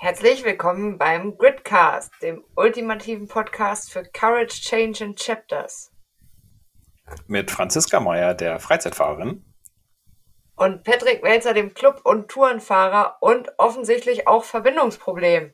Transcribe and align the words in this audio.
Herzlich 0.00 0.44
willkommen 0.44 0.96
beim 0.96 1.36
Gridcast, 1.36 2.12
dem 2.22 2.44
ultimativen 2.54 3.26
Podcast 3.26 3.92
für 3.92 4.04
Courage, 4.04 4.60
Change 4.60 5.04
and 5.04 5.18
Chapters. 5.18 5.90
Mit 7.26 7.50
Franziska 7.50 7.98
Meyer, 7.98 8.34
der 8.34 8.60
Freizeitfahrerin. 8.60 9.44
Und 10.54 10.84
Patrick 10.84 11.24
Welzer, 11.24 11.52
dem 11.52 11.74
Club- 11.74 12.02
und 12.04 12.30
Tourenfahrer 12.30 13.16
und 13.20 13.50
offensichtlich 13.58 14.28
auch 14.28 14.44
Verbindungsproblem. 14.44 15.52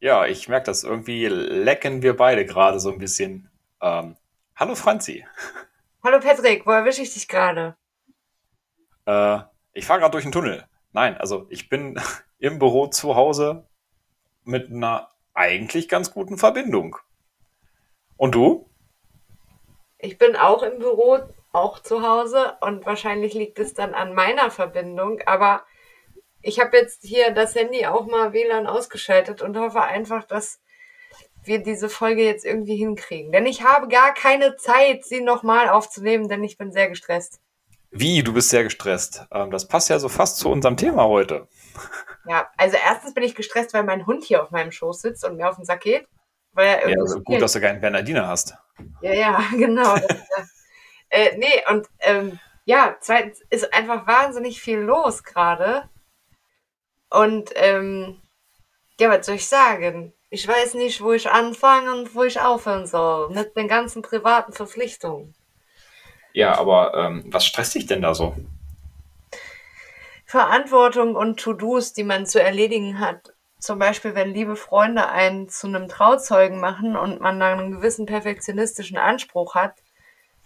Ja, 0.00 0.26
ich 0.26 0.48
merke 0.48 0.66
das. 0.66 0.82
Irgendwie 0.82 1.26
lecken 1.28 2.02
wir 2.02 2.16
beide 2.16 2.44
gerade 2.44 2.80
so 2.80 2.90
ein 2.90 2.98
bisschen. 2.98 3.48
Ähm, 3.80 4.16
hallo 4.56 4.74
Franzi. 4.74 5.24
Hallo 6.02 6.18
Patrick, 6.18 6.66
wo 6.66 6.72
erwische 6.72 7.02
ich 7.02 7.14
dich 7.14 7.28
gerade? 7.28 7.76
Äh, 9.06 9.38
ich 9.72 9.86
fahre 9.86 10.00
gerade 10.00 10.12
durch 10.12 10.24
den 10.24 10.32
Tunnel. 10.32 10.66
Nein, 10.92 11.16
also 11.16 11.46
ich 11.48 11.68
bin 11.68 11.96
im 12.40 12.58
Büro 12.58 12.88
zu 12.88 13.14
Hause 13.14 13.68
mit 14.44 14.70
einer 14.70 15.10
eigentlich 15.34 15.88
ganz 15.88 16.12
guten 16.12 16.38
Verbindung. 16.38 16.96
Und 18.16 18.34
du? 18.34 18.68
Ich 19.98 20.18
bin 20.18 20.34
auch 20.34 20.62
im 20.62 20.78
Büro, 20.78 21.18
auch 21.52 21.78
zu 21.80 22.02
Hause 22.02 22.56
und 22.60 22.86
wahrscheinlich 22.86 23.34
liegt 23.34 23.58
es 23.58 23.74
dann 23.74 23.94
an 23.94 24.14
meiner 24.14 24.50
Verbindung, 24.50 25.20
aber 25.26 25.64
ich 26.42 26.58
habe 26.60 26.76
jetzt 26.76 27.02
hier 27.02 27.32
das 27.32 27.54
Handy 27.54 27.86
auch 27.86 28.06
mal 28.06 28.32
WLAN 28.32 28.66
ausgeschaltet 28.66 29.42
und 29.42 29.58
hoffe 29.58 29.82
einfach, 29.82 30.24
dass 30.24 30.60
wir 31.42 31.62
diese 31.62 31.88
Folge 31.88 32.24
jetzt 32.24 32.44
irgendwie 32.44 32.76
hinkriegen. 32.76 33.32
Denn 33.32 33.46
ich 33.46 33.62
habe 33.62 33.88
gar 33.88 34.14
keine 34.14 34.56
Zeit, 34.56 35.04
sie 35.04 35.20
nochmal 35.20 35.68
aufzunehmen, 35.68 36.28
denn 36.28 36.44
ich 36.44 36.56
bin 36.56 36.72
sehr 36.72 36.88
gestresst. 36.88 37.40
Wie, 37.90 38.22
du 38.22 38.32
bist 38.32 38.50
sehr 38.50 38.62
gestresst. 38.62 39.26
Ähm, 39.32 39.50
das 39.50 39.66
passt 39.66 39.90
ja 39.90 39.98
so 39.98 40.08
fast 40.08 40.38
zu 40.38 40.48
unserem 40.48 40.76
Thema 40.76 41.04
heute. 41.04 41.48
Ja, 42.26 42.50
also 42.56 42.76
erstens 42.76 43.14
bin 43.14 43.24
ich 43.24 43.34
gestresst, 43.34 43.72
weil 43.72 43.84
mein 43.84 44.06
Hund 44.06 44.24
hier 44.24 44.42
auf 44.42 44.50
meinem 44.50 44.72
Schoß 44.72 45.00
sitzt 45.00 45.24
und 45.24 45.36
mir 45.36 45.48
auf 45.48 45.56
den 45.56 45.64
Sack 45.64 45.80
geht. 45.80 46.06
Weil 46.52 46.66
er 46.66 46.88
ja, 46.90 46.96
also 47.00 47.20
gut, 47.20 47.40
dass 47.40 47.52
du 47.52 47.60
keinen 47.60 47.80
Bernardiner 47.80 48.26
hast. 48.26 48.54
Ja, 49.00 49.12
ja, 49.12 49.42
genau. 49.52 49.94
äh, 51.08 51.36
nee, 51.36 51.62
und 51.70 51.86
ähm, 52.00 52.38
ja, 52.64 52.96
zweitens 53.00 53.40
ist 53.50 53.72
einfach 53.72 54.06
wahnsinnig 54.06 54.60
viel 54.60 54.78
los 54.78 55.22
gerade. 55.22 55.88
Und 57.08 57.50
ähm, 57.54 58.20
ja, 58.98 59.10
was 59.10 59.26
soll 59.26 59.36
ich 59.36 59.48
sagen? 59.48 60.12
Ich 60.28 60.46
weiß 60.46 60.74
nicht, 60.74 61.00
wo 61.00 61.12
ich 61.12 61.28
anfangen 61.28 61.88
und 61.88 62.14
wo 62.14 62.22
ich 62.22 62.40
aufhören 62.40 62.86
soll 62.86 63.30
mit 63.30 63.56
den 63.56 63.66
ganzen 63.66 64.02
privaten 64.02 64.52
Verpflichtungen. 64.52 65.34
Ja, 66.32 66.56
aber 66.56 66.94
ähm, 66.94 67.24
was 67.26 67.44
stresst 67.44 67.74
dich 67.74 67.86
denn 67.86 68.02
da 68.02 68.14
so? 68.14 68.36
Verantwortung 70.30 71.16
und 71.16 71.40
To-Dos, 71.40 71.92
die 71.92 72.04
man 72.04 72.24
zu 72.24 72.40
erledigen 72.40 73.00
hat. 73.00 73.34
Zum 73.58 73.80
Beispiel, 73.80 74.14
wenn 74.14 74.32
liebe 74.32 74.54
Freunde 74.54 75.08
einen 75.08 75.48
zu 75.48 75.66
einem 75.66 75.88
Trauzeugen 75.88 76.60
machen 76.60 76.96
und 76.96 77.20
man 77.20 77.40
dann 77.40 77.58
einen 77.58 77.72
gewissen 77.72 78.06
perfektionistischen 78.06 78.96
Anspruch 78.96 79.56
hat 79.56 79.74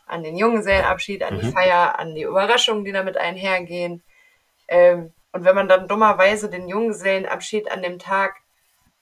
an 0.07 0.23
den 0.23 0.39
Junggesellenabschied, 0.39 1.23
an 1.23 1.37
mhm. 1.37 1.41
die 1.41 1.53
Feier, 1.53 1.99
an 1.99 2.15
die 2.15 2.23
Überraschungen, 2.23 2.87
die 2.87 2.93
damit 2.93 3.19
einhergehen. 3.19 4.03
Ähm, 4.69 5.13
und 5.33 5.45
wenn 5.45 5.55
man 5.55 5.69
dann 5.69 5.87
dummerweise 5.87 6.49
den 6.49 6.67
Junggesellenabschied 6.67 7.71
an 7.71 7.83
dem 7.83 7.99
Tag 7.99 8.37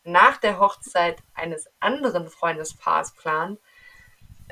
nach 0.03 0.39
der 0.39 0.59
Hochzeit 0.59 1.19
eines 1.35 1.71
anderen 1.79 2.27
Freundespaars 2.27 3.15
plant, 3.15 3.61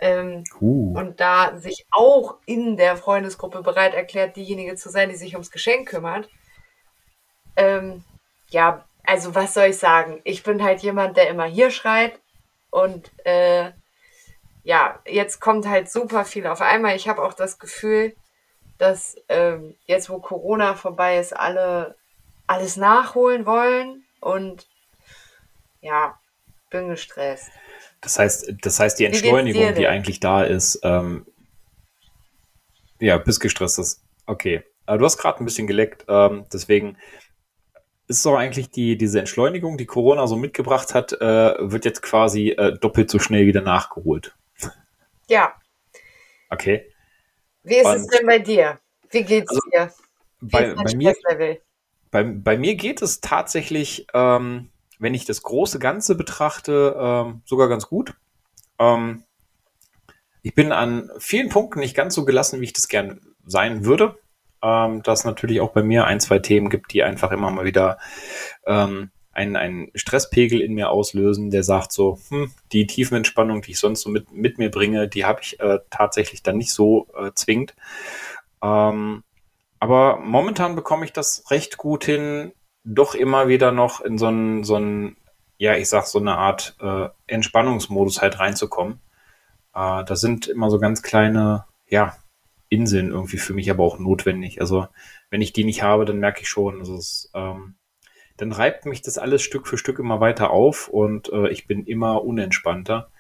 ähm, 0.01 0.45
uh. 0.61 0.99
Und 0.99 1.21
da 1.21 1.59
sich 1.59 1.87
auch 1.91 2.37
in 2.47 2.77
der 2.77 2.97
Freundesgruppe 2.97 3.63
bereit 3.63 3.95
erklärt, 3.95 4.37
diejenige 4.37 4.75
zu 4.75 4.89
sein, 4.89 5.11
die 5.11 5.17
sich 5.17 5.35
ums 5.35 5.51
Geschenk 5.51 5.89
kümmert. 5.89 6.29
Ähm, 7.57 8.03
ja, 8.49 8.85
also 9.05 9.35
was 9.35 9.55
soll 9.55 9.67
ich 9.67 9.79
sagen? 9.79 10.21
Ich 10.25 10.43
bin 10.43 10.63
halt 10.63 10.81
jemand, 10.81 11.17
der 11.17 11.29
immer 11.29 11.45
hier 11.45 11.71
schreit 11.71 12.19
und 12.71 13.11
äh, 13.25 13.71
ja, 14.63 14.99
jetzt 15.07 15.41
kommt 15.41 15.67
halt 15.69 15.91
super 15.91 16.25
viel 16.25 16.47
auf 16.47 16.61
einmal. 16.61 16.97
Ich 16.97 17.09
habe 17.09 17.23
auch 17.23 17.35
das 17.35 17.59
Gefühl, 17.59 18.15
dass 18.79 19.17
ähm, 19.29 19.77
jetzt, 19.87 20.11
wo 20.11 20.19
Corona 20.19 20.75
vorbei 20.75 21.19
ist, 21.19 21.37
alle 21.37 21.97
alles 22.51 22.77
nachholen 22.77 23.47
wollen 23.47 24.03
und 24.21 24.67
ja, 25.81 26.19
bin 26.69 26.89
gestresst. 26.89 27.53
Das 28.01 28.19
heißt, 28.19 28.55
das 28.63 28.81
heißt, 28.81 28.99
die 28.99 29.05
Entschleunigung, 29.05 29.75
die 29.75 29.87
eigentlich 29.87 30.21
da 30.21 30.43
ist, 30.43 30.81
ähm, 30.83 31.27
ja, 32.99 33.19
bis 33.19 33.41
gestresst 33.41 33.79
ist. 33.79 34.03
Okay. 34.27 34.63
Aber 34.87 34.99
du 34.99 35.05
hast 35.05 35.19
gerade 35.19 35.39
ein 35.41 35.45
bisschen 35.45 35.67
geleckt, 35.67 36.05
ähm, 36.09 36.47
deswegen 36.53 36.97
ist 38.09 38.27
doch 38.27 38.37
eigentlich 38.37 38.71
die, 38.71 38.99
diese 38.99 39.21
Entschleunigung, 39.21 39.79
die 39.79 39.87
Corona 39.87 40.27
so 40.27 40.37
mitgebracht 40.37 40.95
hat, 40.95 41.13
äh, 41.13 41.55
wird 41.61 41.85
jetzt 41.85 42.03
quasi 42.03 42.51
äh, 42.51 42.77
doppelt 42.77 43.09
so 43.09 43.21
schnell 43.21 43.47
wieder 43.47 43.61
nachgeholt. 43.61 44.35
Ja. 45.29 45.55
Okay. 46.51 46.93
Wie 47.63 47.77
ist 47.77 47.87
Und, 47.87 47.97
es 47.97 48.07
denn 48.09 48.27
bei 48.27 48.41
dir? 48.41 48.81
Wie 49.11 49.23
geht's 49.23 49.51
also, 49.51 49.61
dir? 49.73 49.93
Wie 50.41 50.51
bei, 50.51 50.75
bei 50.75 50.95
mir, 50.97 51.15
bei, 52.11 52.25
bei, 52.25 52.59
mir 52.59 52.75
geht 52.75 53.01
es 53.01 53.21
tatsächlich 53.21 54.07
ähm, 54.13 54.71
wenn 55.01 55.15
ich 55.15 55.25
das 55.25 55.43
große 55.43 55.81
Ganze 55.81 56.15
betrachte, 56.15 56.95
ähm, 56.97 57.43
sogar 57.45 57.69
ganz 57.69 57.89
gut. 57.89 58.15
Ähm, 58.79 59.25
ich 60.43 60.55
bin 60.55 60.73
an 60.73 61.11
vielen 61.19 61.49
Punkten 61.49 61.81
nicht 61.81 61.97
ganz 61.97 62.15
so 62.15 62.25
gelassen, 62.25 62.61
wie 62.61 62.67
ich 62.67 62.73
das 62.73 62.89
gern 62.89 63.21
sein 63.45 63.85
würde. 63.85 64.17
Ähm, 64.63 65.03
dass 65.03 65.25
natürlich 65.25 65.63
auch 65.63 65.73
bei 65.73 65.83
mir 65.83 66.05
ein, 66.05 66.21
zwei 66.21 66.39
Themen 66.39 66.69
gibt, 66.69 66.93
die 66.93 67.03
einfach 67.03 67.33
immer 67.33 67.51
mal 67.51 67.65
wieder 67.65 67.99
ähm, 68.67 69.11
einen, 69.33 69.57
einen 69.57 69.91
Stresspegel 69.95 70.61
in 70.61 70.75
mir 70.75 70.91
auslösen, 70.91 71.51
der 71.51 71.63
sagt 71.63 71.93
so, 71.93 72.19
hm, 72.29 72.53
die 72.73 72.87
Tiefenentspannung, 72.87 73.63
die 73.63 73.71
ich 73.71 73.79
sonst 73.79 74.03
so 74.03 74.11
mit, 74.11 74.31
mit 74.33 74.59
mir 74.59 74.71
bringe, 74.71 75.09
die 75.09 75.25
habe 75.25 75.41
ich 75.41 75.59
äh, 75.61 75.79
tatsächlich 75.89 76.43
dann 76.43 76.59
nicht 76.59 76.75
so 76.75 77.09
äh, 77.17 77.31
zwingend. 77.35 77.75
Ähm, 78.63 79.25
aber 79.79 80.19
momentan 80.19 80.77
bekomme 80.77 81.07
ich 81.07 81.15
das 81.15 81.51
recht 81.51 81.79
gut 81.79 82.05
hin, 82.05 82.53
doch 82.85 83.15
immer 83.15 83.49
wieder 83.49 83.73
noch 83.73 84.01
in 84.01 84.19
so 84.19 84.27
einen, 84.27 84.65
so 84.65 84.77
einen 84.77 85.17
ja, 85.61 85.77
ich 85.77 85.91
sag 85.91 86.07
so 86.07 86.19
eine 86.19 86.39
Art 86.39 86.75
äh, 86.81 87.09
Entspannungsmodus 87.27 88.23
halt 88.23 88.39
reinzukommen. 88.39 89.01
Äh, 89.75 90.05
da 90.05 90.17
sind 90.17 90.49
immer 90.49 90.71
so 90.71 90.79
ganz 90.79 91.03
kleine, 91.03 91.67
ja, 91.87 92.17
Inseln 92.71 93.11
irgendwie 93.11 93.37
für 93.37 93.53
mich 93.53 93.71
aber 93.71 93.85
auch 93.85 93.99
notwendig. 93.99 94.61
Also 94.61 94.87
wenn 95.29 95.43
ich 95.43 95.53
die 95.53 95.65
nicht 95.65 95.83
habe, 95.83 96.05
dann 96.07 96.19
merke 96.19 96.41
ich 96.41 96.49
schon, 96.49 96.79
also 96.79 96.97
es, 96.97 97.31
ähm, 97.35 97.75
dann 98.37 98.53
reibt 98.53 98.87
mich 98.87 99.03
das 99.03 99.19
alles 99.19 99.43
Stück 99.43 99.67
für 99.67 99.77
Stück 99.77 99.99
immer 99.99 100.21
weiter 100.21 100.51
auf 100.51 100.89
und 100.89 101.31
äh, 101.31 101.49
ich 101.51 101.67
bin 101.67 101.85
immer 101.85 102.25
unentspannter. 102.25 103.11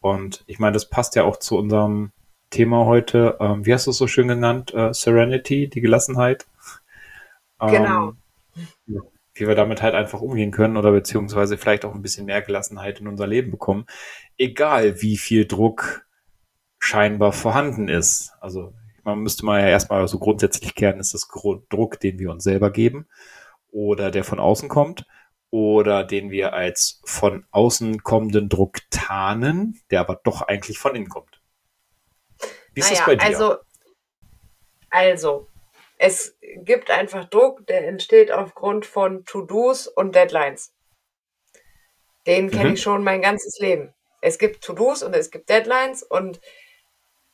Und 0.00 0.44
ich 0.46 0.58
meine, 0.60 0.74
das 0.74 0.88
passt 0.88 1.16
ja 1.16 1.24
auch 1.24 1.38
zu 1.38 1.58
unserem 1.58 2.12
Thema 2.50 2.84
heute. 2.84 3.36
Ähm, 3.40 3.66
wie 3.66 3.74
hast 3.74 3.86
du 3.86 3.90
es 3.90 3.96
so 3.96 4.06
schön 4.06 4.28
genannt? 4.28 4.72
Äh, 4.74 4.94
Serenity, 4.94 5.68
die 5.68 5.80
Gelassenheit. 5.80 6.46
Genau. 7.58 8.14
Wie 8.86 9.46
wir 9.46 9.54
damit 9.54 9.80
halt 9.80 9.94
einfach 9.94 10.20
umgehen 10.20 10.50
können 10.50 10.76
oder 10.76 10.92
beziehungsweise 10.92 11.56
vielleicht 11.56 11.84
auch 11.84 11.94
ein 11.94 12.02
bisschen 12.02 12.26
mehr 12.26 12.42
Gelassenheit 12.42 13.00
in 13.00 13.08
unser 13.08 13.26
Leben 13.26 13.50
bekommen, 13.50 13.86
egal 14.36 15.00
wie 15.02 15.16
viel 15.16 15.46
Druck 15.46 16.06
scheinbar 16.78 17.32
vorhanden 17.32 17.88
ist. 17.88 18.32
Also 18.40 18.74
man 19.04 19.20
müsste 19.20 19.44
mal 19.46 19.60
ja 19.60 19.68
erstmal 19.68 20.06
so 20.08 20.18
grundsätzlich 20.18 20.74
klären, 20.74 20.98
ist 20.98 21.14
das 21.14 21.28
Druck, 21.68 22.00
den 22.00 22.18
wir 22.18 22.30
uns 22.30 22.44
selber 22.44 22.70
geben 22.70 23.06
oder 23.70 24.10
der 24.10 24.24
von 24.24 24.40
außen 24.40 24.68
kommt 24.68 25.06
oder 25.50 26.04
den 26.04 26.30
wir 26.30 26.52
als 26.52 27.00
von 27.04 27.44
außen 27.50 28.02
kommenden 28.02 28.48
Druck 28.48 28.78
tarnen, 28.90 29.80
der 29.90 30.00
aber 30.00 30.20
doch 30.22 30.42
eigentlich 30.42 30.78
von 30.78 30.94
innen 30.94 31.08
kommt. 31.08 31.40
Wie 32.72 32.80
ist 32.80 32.90
naja, 32.90 32.98
das 32.98 33.06
bei 33.06 33.16
dir? 33.16 33.24
Also, 33.24 33.56
also 34.90 35.48
es 36.02 36.34
gibt 36.64 36.90
einfach 36.90 37.26
Druck, 37.26 37.66
der 37.66 37.86
entsteht 37.86 38.32
aufgrund 38.32 38.86
von 38.86 39.26
To-Dos 39.26 39.86
und 39.86 40.14
Deadlines. 40.14 40.72
Den 42.26 42.50
kenne 42.50 42.70
mhm. 42.70 42.74
ich 42.74 42.82
schon 42.82 43.04
mein 43.04 43.20
ganzes 43.20 43.58
Leben. 43.58 43.92
Es 44.22 44.38
gibt 44.38 44.64
To-Dos 44.64 45.02
und 45.02 45.14
es 45.14 45.30
gibt 45.30 45.50
Deadlines 45.50 46.02
und 46.02 46.40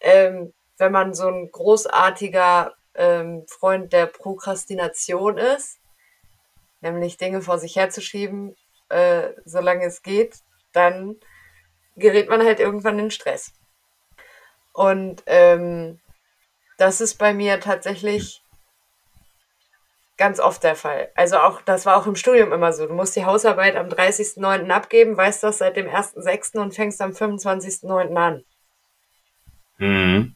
ähm, 0.00 0.52
wenn 0.79 0.91
man 0.91 1.14
so 1.14 1.29
ein 1.29 1.49
großartiger 1.52 2.75
ähm, 2.96 3.46
Freund 3.46 3.93
der 3.93 4.06
Prokrastination 4.06 5.38
ist, 5.38 5.79
nämlich 6.81 7.19
Dinge 7.19 7.43
vor 7.43 7.61
sich 7.61 7.76
herzuschieben, 7.76 8.56
äh, 8.88 9.29
solange 9.44 9.85
es 9.85 10.02
geht, 10.02 10.41
dann 10.73 11.20
gerät 11.94 12.29
man 12.29 12.44
halt 12.44 12.58
irgendwann 12.58 12.99
in 12.99 13.12
Stress. 13.12 13.52
Und 14.73 15.23
ähm, 15.26 16.00
das 16.79 17.00
ist 17.00 17.14
bei 17.14 17.32
mir 17.32 17.61
tatsächlich 17.61 18.43
ganz 20.17 20.41
oft 20.41 20.63
der 20.63 20.77
Fall. 20.77 21.11
Also 21.15 21.39
auch, 21.39 21.61
das 21.63 21.87
war 21.87 21.97
auch 21.97 22.07
im 22.07 22.17
Studium 22.17 22.53
immer 22.53 22.73
so. 22.73 22.87
Du 22.87 22.95
musst 22.95 23.17
die 23.17 23.25
Hausarbeit 23.25 23.77
am 23.77 23.89
30.09. 23.89 24.71
abgeben, 24.71 25.17
weißt 25.17 25.43
das 25.43 25.59
seit 25.59 25.77
dem 25.77 25.87
1.06. 25.87 26.59
und 26.59 26.75
fängst 26.75 27.01
am 27.01 27.13
25.09. 27.13 28.17
an. 28.17 28.45
Mhm. 29.79 30.35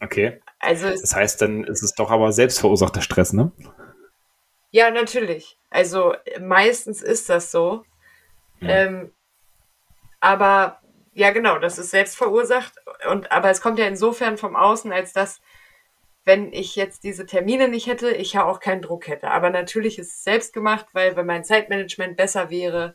Okay. 0.00 0.40
Also 0.58 0.90
das 0.90 1.14
heißt, 1.14 1.40
dann 1.42 1.64
ist 1.64 1.82
es 1.82 1.94
doch 1.94 2.10
aber 2.10 2.32
selbstverursachter 2.32 3.02
Stress, 3.02 3.32
ne? 3.32 3.52
Ja, 4.70 4.90
natürlich. 4.90 5.58
Also 5.70 6.14
meistens 6.40 7.02
ist 7.02 7.28
das 7.28 7.50
so. 7.50 7.84
Ja. 8.60 8.68
Ähm, 8.68 9.12
aber 10.20 10.80
ja, 11.12 11.30
genau, 11.30 11.58
das 11.58 11.78
ist 11.78 11.90
selbst 11.90 12.16
verursacht. 12.16 12.74
Und, 13.10 13.30
aber 13.32 13.50
es 13.50 13.60
kommt 13.60 13.78
ja 13.78 13.86
insofern 13.86 14.36
vom 14.36 14.56
Außen, 14.56 14.92
als 14.92 15.12
dass, 15.12 15.40
wenn 16.26 16.52
ich 16.52 16.74
jetzt 16.74 17.04
diese 17.04 17.24
Termine 17.24 17.68
nicht 17.68 17.86
hätte, 17.86 18.10
ich 18.10 18.32
ja 18.32 18.44
auch 18.44 18.58
keinen 18.58 18.82
Druck 18.82 19.06
hätte. 19.06 19.30
Aber 19.30 19.48
natürlich 19.48 19.96
ist 19.96 20.12
es 20.12 20.24
selbst 20.24 20.52
gemacht, 20.52 20.86
weil 20.92 21.14
wenn 21.14 21.24
mein 21.24 21.44
Zeitmanagement 21.44 22.16
besser 22.16 22.50
wäre, 22.50 22.94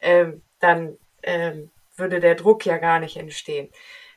ähm, 0.00 0.40
dann 0.60 0.96
ähm, 1.22 1.70
würde 1.94 2.20
der 2.20 2.34
Druck 2.34 2.64
ja 2.64 2.78
gar 2.78 3.00
nicht 3.00 3.18
entstehen. 3.18 3.68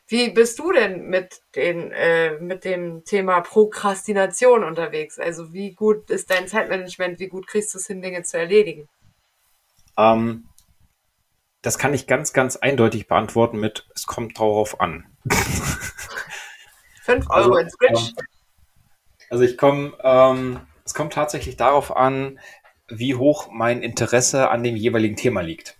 Wie 0.06 0.30
bist 0.30 0.58
du 0.58 0.72
denn 0.72 1.10
mit, 1.10 1.42
den, 1.56 1.92
äh, 1.92 2.38
mit 2.40 2.64
dem 2.64 3.04
Thema 3.04 3.42
Prokrastination 3.42 4.64
unterwegs? 4.64 5.18
Also 5.18 5.52
wie 5.52 5.74
gut 5.74 6.08
ist 6.08 6.30
dein 6.30 6.48
Zeitmanagement? 6.48 7.20
Wie 7.20 7.28
gut 7.28 7.46
kriegst 7.46 7.74
du 7.74 7.78
es 7.78 7.86
hin, 7.86 8.00
Dinge 8.00 8.22
zu 8.22 8.38
erledigen? 8.38 8.88
Ähm, 9.98 10.48
das 11.60 11.76
kann 11.76 11.92
ich 11.92 12.06
ganz, 12.06 12.32
ganz 12.32 12.56
eindeutig 12.56 13.08
beantworten 13.08 13.60
mit, 13.60 13.86
es 13.94 14.06
kommt 14.06 14.38
darauf 14.38 14.80
an. 14.80 15.04
Fünf 17.02 17.28
Euro 17.28 17.54
also, 17.54 17.56
ins 17.56 17.74
Switch. 17.74 18.14
Also 19.30 19.44
ich 19.44 19.56
komme, 19.58 19.92
ähm, 20.02 20.60
es 20.84 20.94
kommt 20.94 21.12
tatsächlich 21.12 21.56
darauf 21.56 21.94
an, 21.96 22.38
wie 22.88 23.14
hoch 23.14 23.48
mein 23.52 23.82
Interesse 23.82 24.50
an 24.50 24.62
dem 24.62 24.76
jeweiligen 24.76 25.16
Thema 25.16 25.42
liegt. 25.42 25.76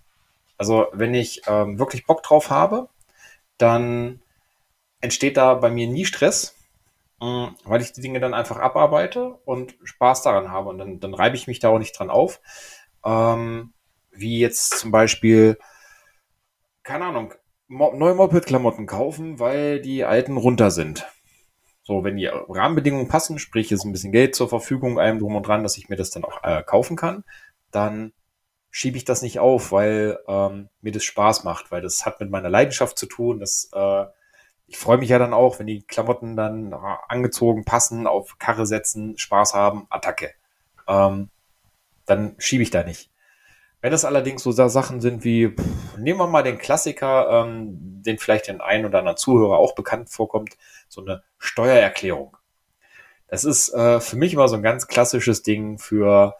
Also 0.58 0.86
wenn 0.92 1.14
ich 1.14 1.42
ähm, 1.46 1.78
wirklich 1.78 2.06
Bock 2.06 2.22
drauf 2.22 2.50
habe, 2.50 2.88
dann 3.56 4.20
entsteht 5.00 5.36
da 5.36 5.54
bei 5.54 5.70
mir 5.70 5.86
nie 5.86 6.04
Stress, 6.04 6.56
äh, 7.20 7.46
weil 7.64 7.80
ich 7.80 7.92
die 7.92 8.00
Dinge 8.00 8.20
dann 8.20 8.34
einfach 8.34 8.58
abarbeite 8.58 9.38
und 9.44 9.76
Spaß 9.84 10.22
daran 10.22 10.50
habe. 10.50 10.68
Und 10.68 10.78
dann, 10.78 11.00
dann 11.00 11.14
reibe 11.14 11.36
ich 11.36 11.46
mich 11.46 11.60
da 11.60 11.68
auch 11.68 11.78
nicht 11.78 11.98
dran 11.98 12.10
auf. 12.10 12.40
Ähm, 13.04 13.72
wie 14.10 14.40
jetzt 14.40 14.78
zum 14.78 14.90
Beispiel, 14.90 15.58
keine 16.82 17.06
Ahnung, 17.06 17.34
neue 17.68 18.14
Moped-Klamotten 18.14 18.86
kaufen, 18.86 19.38
weil 19.38 19.80
die 19.80 20.04
alten 20.04 20.36
runter 20.36 20.70
sind. 20.70 21.06
So, 21.88 22.04
wenn 22.04 22.18
die 22.18 22.26
Rahmenbedingungen 22.26 23.08
passen, 23.08 23.38
sprich 23.38 23.72
ist 23.72 23.86
ein 23.86 23.92
bisschen 23.92 24.12
Geld 24.12 24.34
zur 24.34 24.50
Verfügung, 24.50 24.98
allem 24.98 25.20
drum 25.20 25.36
und 25.36 25.46
dran, 25.46 25.62
dass 25.62 25.78
ich 25.78 25.88
mir 25.88 25.96
das 25.96 26.10
dann 26.10 26.22
auch 26.22 26.44
äh, 26.44 26.62
kaufen 26.62 26.98
kann, 26.98 27.24
dann 27.70 28.12
schiebe 28.68 28.98
ich 28.98 29.06
das 29.06 29.22
nicht 29.22 29.38
auf, 29.38 29.72
weil 29.72 30.18
ähm, 30.28 30.68
mir 30.82 30.92
das 30.92 31.04
Spaß 31.04 31.44
macht, 31.44 31.70
weil 31.70 31.80
das 31.80 32.04
hat 32.04 32.20
mit 32.20 32.28
meiner 32.28 32.50
Leidenschaft 32.50 32.98
zu 32.98 33.06
tun. 33.06 33.40
Das, 33.40 33.70
äh, 33.72 34.04
ich 34.66 34.76
freue 34.76 34.98
mich 34.98 35.08
ja 35.08 35.18
dann 35.18 35.32
auch, 35.32 35.58
wenn 35.58 35.66
die 35.66 35.80
Klamotten 35.80 36.36
dann 36.36 36.74
angezogen 36.74 37.64
passen, 37.64 38.06
auf 38.06 38.38
Karre 38.38 38.66
setzen, 38.66 39.16
Spaß 39.16 39.54
haben, 39.54 39.86
Attacke. 39.88 40.32
Ähm, 40.86 41.30
dann 42.04 42.34
schiebe 42.36 42.62
ich 42.62 42.70
da 42.70 42.84
nicht. 42.84 43.10
Wenn 43.80 43.92
es 43.92 44.04
allerdings 44.04 44.42
so 44.42 44.50
Sachen 44.50 45.00
sind 45.00 45.24
wie, 45.24 45.48
pff, 45.48 45.96
nehmen 45.98 46.18
wir 46.18 46.26
mal 46.26 46.42
den 46.42 46.58
Klassiker, 46.58 47.44
ähm, 47.44 48.02
den 48.02 48.18
vielleicht 48.18 48.48
den 48.48 48.60
einen 48.60 48.86
oder 48.86 48.98
anderen 48.98 49.16
Zuhörer 49.16 49.58
auch 49.58 49.74
bekannt 49.74 50.10
vorkommt, 50.10 50.56
so 50.88 51.00
eine 51.00 51.22
Steuererklärung. 51.38 52.36
Das 53.28 53.44
ist 53.44 53.72
äh, 53.74 54.00
für 54.00 54.16
mich 54.16 54.32
immer 54.32 54.48
so 54.48 54.56
ein 54.56 54.62
ganz 54.62 54.88
klassisches 54.88 55.42
Ding 55.42 55.78
für 55.78 56.34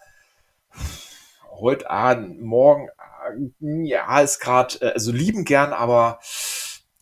heute 1.50 1.90
Abend, 1.90 2.40
morgen, 2.40 2.88
äh, 2.88 3.84
ja, 3.84 4.20
ist 4.20 4.40
gerade, 4.40 4.80
äh, 4.80 4.92
also 4.92 5.12
lieben 5.12 5.44
gern, 5.44 5.72
aber 5.72 6.18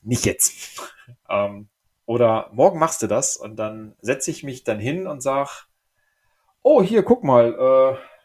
nicht 0.03 0.27
jetzt. 0.27 0.81
ähm, 1.31 1.69
oder 2.05 2.51
morgen 2.53 2.79
machst 2.79 3.03
du 3.03 3.07
das 3.07 3.37
und 3.37 3.57
dann 3.57 3.95
setze 4.01 4.31
ich 4.31 4.43
mich 4.43 4.65
dann 4.65 4.79
hin 4.79 5.07
und 5.07 5.23
sag, 5.23 5.67
oh, 6.63 6.83
hier, 6.83 7.03
guck 7.03 7.25
mal, 7.25 7.55
äh, 7.55 8.16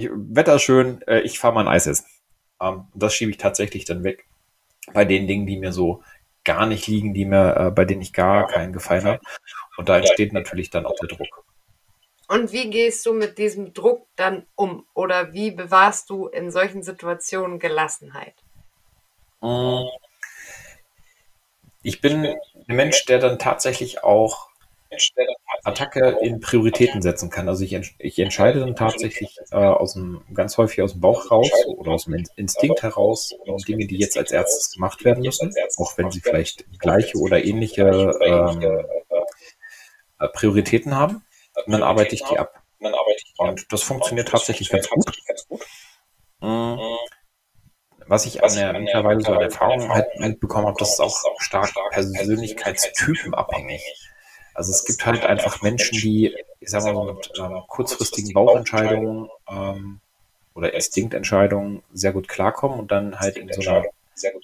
ich, 0.00 0.10
Wetter 0.12 0.58
schön, 0.58 1.02
äh, 1.06 1.20
ich 1.20 1.38
fahre 1.38 1.54
mal 1.54 1.62
ein 1.62 1.68
Eis 1.68 1.86
essen. 1.86 2.06
Ähm, 2.60 2.84
das 2.94 3.14
schiebe 3.14 3.30
ich 3.30 3.38
tatsächlich 3.38 3.84
dann 3.84 4.04
weg. 4.04 4.26
Bei 4.92 5.04
den 5.04 5.26
Dingen, 5.26 5.46
die 5.46 5.58
mir 5.58 5.72
so 5.72 6.02
gar 6.44 6.66
nicht 6.66 6.86
liegen, 6.86 7.14
die 7.14 7.24
mir, 7.24 7.56
äh, 7.56 7.70
bei 7.70 7.84
denen 7.84 8.02
ich 8.02 8.12
gar 8.12 8.46
keinen 8.46 8.72
Gefallen 8.72 9.04
habe. 9.04 9.20
Und 9.76 9.88
da 9.88 9.98
entsteht 9.98 10.32
natürlich 10.32 10.70
dann 10.70 10.86
auch 10.86 10.96
der 11.00 11.08
Druck. 11.08 11.44
Und 12.28 12.52
wie 12.52 12.70
gehst 12.70 13.04
du 13.06 13.12
mit 13.12 13.38
diesem 13.38 13.74
Druck 13.74 14.06
dann 14.14 14.46
um? 14.54 14.86
Oder 14.94 15.32
wie 15.32 15.50
bewahrst 15.50 16.10
du 16.10 16.28
in 16.28 16.50
solchen 16.50 16.82
Situationen 16.82 17.58
Gelassenheit? 17.58 18.34
Ich 21.82 22.00
bin 22.00 22.26
ein 22.26 22.36
Mensch, 22.76 23.04
der 23.06 23.18
dann 23.18 23.38
tatsächlich 23.38 24.04
auch 24.04 24.49
Attacke 25.64 26.18
in 26.22 26.40
Prioritäten 26.40 27.02
setzen 27.02 27.30
kann. 27.30 27.48
Also 27.48 27.64
ich, 27.64 27.94
ich 27.98 28.18
entscheide 28.18 28.60
dann 28.60 28.76
tatsächlich 28.76 29.36
äh, 29.50 29.56
aus 29.56 29.94
dem, 29.94 30.22
ganz 30.34 30.56
häufig 30.58 30.82
aus 30.82 30.92
dem 30.92 31.00
Bauch 31.00 31.30
raus 31.30 31.50
oder 31.66 31.92
aus 31.92 32.04
dem 32.04 32.24
Instinkt 32.36 32.82
heraus 32.82 33.34
Dinge, 33.68 33.86
die 33.86 33.98
jetzt 33.98 34.16
als 34.16 34.32
erstes 34.32 34.72
gemacht 34.72 35.04
werden 35.04 35.22
müssen, 35.22 35.52
auch 35.76 35.96
wenn 35.98 36.10
sie 36.10 36.20
vielleicht 36.20 36.64
gleiche 36.78 37.18
oder 37.18 37.44
ähnliche 37.44 38.18
ähm, 38.22 38.62
äh, 40.18 40.28
Prioritäten 40.28 40.96
haben. 40.96 41.24
Und 41.66 41.72
dann 41.72 41.82
arbeite 41.82 42.14
ich 42.14 42.24
die 42.24 42.38
ab. 42.38 42.62
Und 43.36 43.72
das 43.72 43.82
funktioniert 43.82 44.28
tatsächlich 44.28 44.70
ganz 44.70 44.88
gut. 44.88 45.16
Mhm. 46.40 46.78
Was 48.06 48.26
ich 48.26 48.42
an 48.42 48.52
der 48.54 48.72
mittlerweile 48.72 49.20
so 49.20 49.32
an 49.32 49.42
Erfahrung 49.42 49.88
halt 49.88 50.18
mitbekommen 50.18 50.66
habe, 50.66 50.76
das 50.78 50.94
ist 50.94 51.00
auch 51.00 51.16
stark 51.38 51.72
Persönlichkeitstypen 51.92 53.34
abhängig. 53.34 53.82
Also 54.54 54.72
es 54.72 54.84
gibt 54.84 55.04
halt 55.06 55.24
einfach 55.24 55.62
Menschen, 55.62 55.98
die, 55.98 56.34
ich 56.60 56.70
sag 56.70 56.84
mal 56.84 57.14
mit 57.14 57.32
ähm, 57.38 57.62
kurzfristigen 57.68 58.32
Bauchentscheidungen 58.32 59.28
ähm, 59.48 60.00
oder 60.54 60.74
Instinktentscheidungen 60.74 61.82
sehr 61.92 62.12
gut 62.12 62.28
klarkommen 62.28 62.78
und 62.80 62.90
dann 62.90 63.18
halt 63.18 63.36
in 63.36 63.52
so 63.52 63.62
einer 63.62 63.84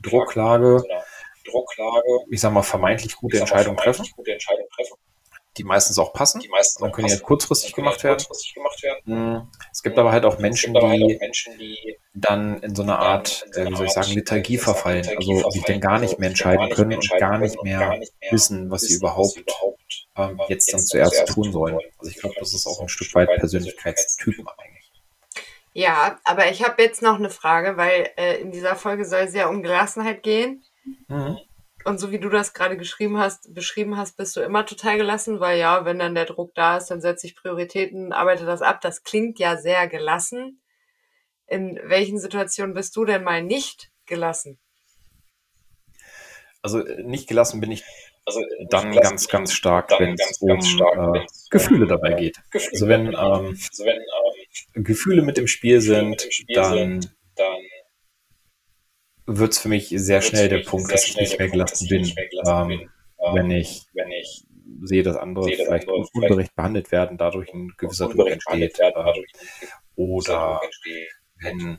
Drucklage, 0.03 0.83
ich 2.31 2.41
sag 2.41 2.53
mal, 2.53 2.63
vermeintlich 2.63 3.17
gute 3.17 3.39
Entscheidungen 3.39 3.77
treffen 3.77 4.07
die 5.59 5.65
meistens 5.65 5.99
auch 5.99 6.13
passen. 6.13 6.41
Die 6.41 6.49
meisten 6.49 6.83
dann 6.83 6.93
können 6.93 7.09
die 7.09 7.13
halt 7.13 7.23
kurzfristig 7.23 7.73
gemacht 7.73 8.03
werden. 8.05 8.19
Kurzfristig 8.19 8.55
gemacht 8.55 8.83
werden. 8.83 9.51
Es 9.73 9.83
gibt 9.83 9.99
aber 9.99 10.13
halt 10.13 10.25
auch 10.25 10.39
Menschen, 10.39 10.75
die, 10.75 10.81
halt 10.81 11.21
Menschen, 11.21 11.59
die 11.59 11.99
dann 12.15 12.61
in 12.63 12.75
so 12.75 12.83
eine 12.83 12.99
Art, 12.99 13.47
äh, 13.55 13.67
wie 13.67 13.77
soll 13.77 13.87
ich 13.87 13.93
sagen, 13.93 14.13
Liturgie 14.13 14.59
verfallen, 14.59 15.07
also 15.17 15.51
sich 15.51 15.63
dann 15.65 15.81
gar 15.81 15.99
nicht 15.99 16.19
mehr 16.19 16.29
entscheiden 16.29 16.71
können 16.71 16.95
und 16.95 17.11
gar 17.19 17.39
nicht 17.39 17.63
mehr 17.63 18.01
wissen, 18.31 18.71
was 18.71 18.83
sie 18.83 18.95
überhaupt 18.95 19.39
ähm, 20.17 20.41
jetzt 20.49 20.73
dann 20.73 20.81
zuerst 20.81 21.27
tun 21.29 21.53
sollen. 21.53 21.79
Also 21.99 22.11
ich 22.11 22.19
glaube, 22.19 22.37
das 22.39 22.55
ist 22.55 22.67
auch 22.67 22.81
ein 22.81 22.89
Stück 22.89 23.15
weit 23.15 23.29
Persönlichkeitstypen 23.39 24.47
abhängig. 24.47 24.77
Ja, 25.73 26.19
aber 26.25 26.51
ich 26.51 26.65
habe 26.65 26.83
jetzt 26.83 27.03
noch 27.03 27.17
eine 27.17 27.29
Frage, 27.29 27.77
weil 27.77 28.09
äh, 28.17 28.41
in 28.41 28.51
dieser 28.51 28.77
Folge 28.77 29.05
soll 29.05 29.21
es 29.21 29.35
ja 29.35 29.47
um 29.49 29.63
Gelassenheit 29.63 30.23
gehen. 30.23 30.65
Mhm. 31.09 31.37
Und 31.87 31.99
so 31.99 32.11
wie 32.11 32.19
du 32.19 32.29
das 32.29 32.53
gerade 32.53 32.77
geschrieben 32.77 33.17
hast, 33.17 33.55
beschrieben 33.55 33.97
hast, 33.97 34.17
bist 34.17 34.35
du 34.35 34.41
immer 34.41 34.67
total 34.67 34.97
gelassen, 34.97 35.39
weil 35.39 35.57
ja, 35.57 35.85
wenn 35.85 36.01
dann 36.01 36.17
der 36.17 36.25
Druck 36.25 36.53
da 36.57 36.79
ist, 36.79 36.89
dann 36.89 37.01
setze 37.01 37.29
ich 37.29 37.37
Prioritäten, 37.37 38.13
arbeite 38.13 38.45
das 38.45 38.61
ab. 38.61 38.81
Das 38.81 39.05
klingt 39.05 39.39
ja 39.39 39.57
sehr 39.57 39.87
gelassen. 39.87 40.61
In 41.47 41.79
welchen 41.85 42.19
Situationen 42.19 42.75
bist 42.75 42.97
du 42.97 43.05
denn 43.05 43.23
mal 43.23 43.41
nicht 43.41 43.93
gelassen? 44.05 44.59
Also 46.61 46.79
nicht 47.05 47.29
gelassen 47.29 47.61
bin 47.61 47.71
ich 47.71 47.85
also 48.25 48.41
dann 48.69 48.91
ganz, 48.91 49.29
ganz 49.29 49.53
stark, 49.53 49.93
wenn 50.01 50.15
es 50.15 50.39
um 50.41 50.59
äh, 50.59 51.25
Gefühle 51.51 51.87
dabei 51.87 52.15
geht. 52.15 52.37
Also 52.53 52.89
wenn, 52.89 53.07
ähm, 53.07 53.15
also 53.15 53.85
wenn 53.85 54.01
ähm, 54.75 54.83
Gefühle 54.83 55.23
mit 55.23 55.39
im 55.39 55.47
Spiel 55.47 55.81
sind, 55.81 56.29
dann, 56.53 56.99
dann 57.37 57.57
wird 59.27 59.53
es 59.53 59.59
für 59.59 59.69
mich 59.69 59.89
sehr 59.89 60.23
schnell 60.23 60.49
der 60.49 60.61
Punkt, 60.61 60.93
dass 60.93 61.07
ich 61.07 61.17
nicht 61.17 61.39
mehr 61.39 61.49
gelassen 61.49 61.89
bin, 61.89 62.13
ähm, 62.47 62.89
wenn 63.33 63.51
ich, 63.51 63.87
wenn 63.93 64.11
ich 64.11 64.45
sehe, 64.83 65.03
dass 65.03 65.17
andere 65.17 65.49
vielleicht 65.49 65.89
ungerecht 65.89 66.55
behandelt 66.55 66.93
werden, 66.93 67.19
dadurch 67.19 67.53
ein 67.53 67.73
gewisser 67.77 68.09
Druck 68.09 68.31
entsteht. 68.31 68.79
Äh, 68.79 68.93
oder 69.97 70.61
wenn, 71.41 71.79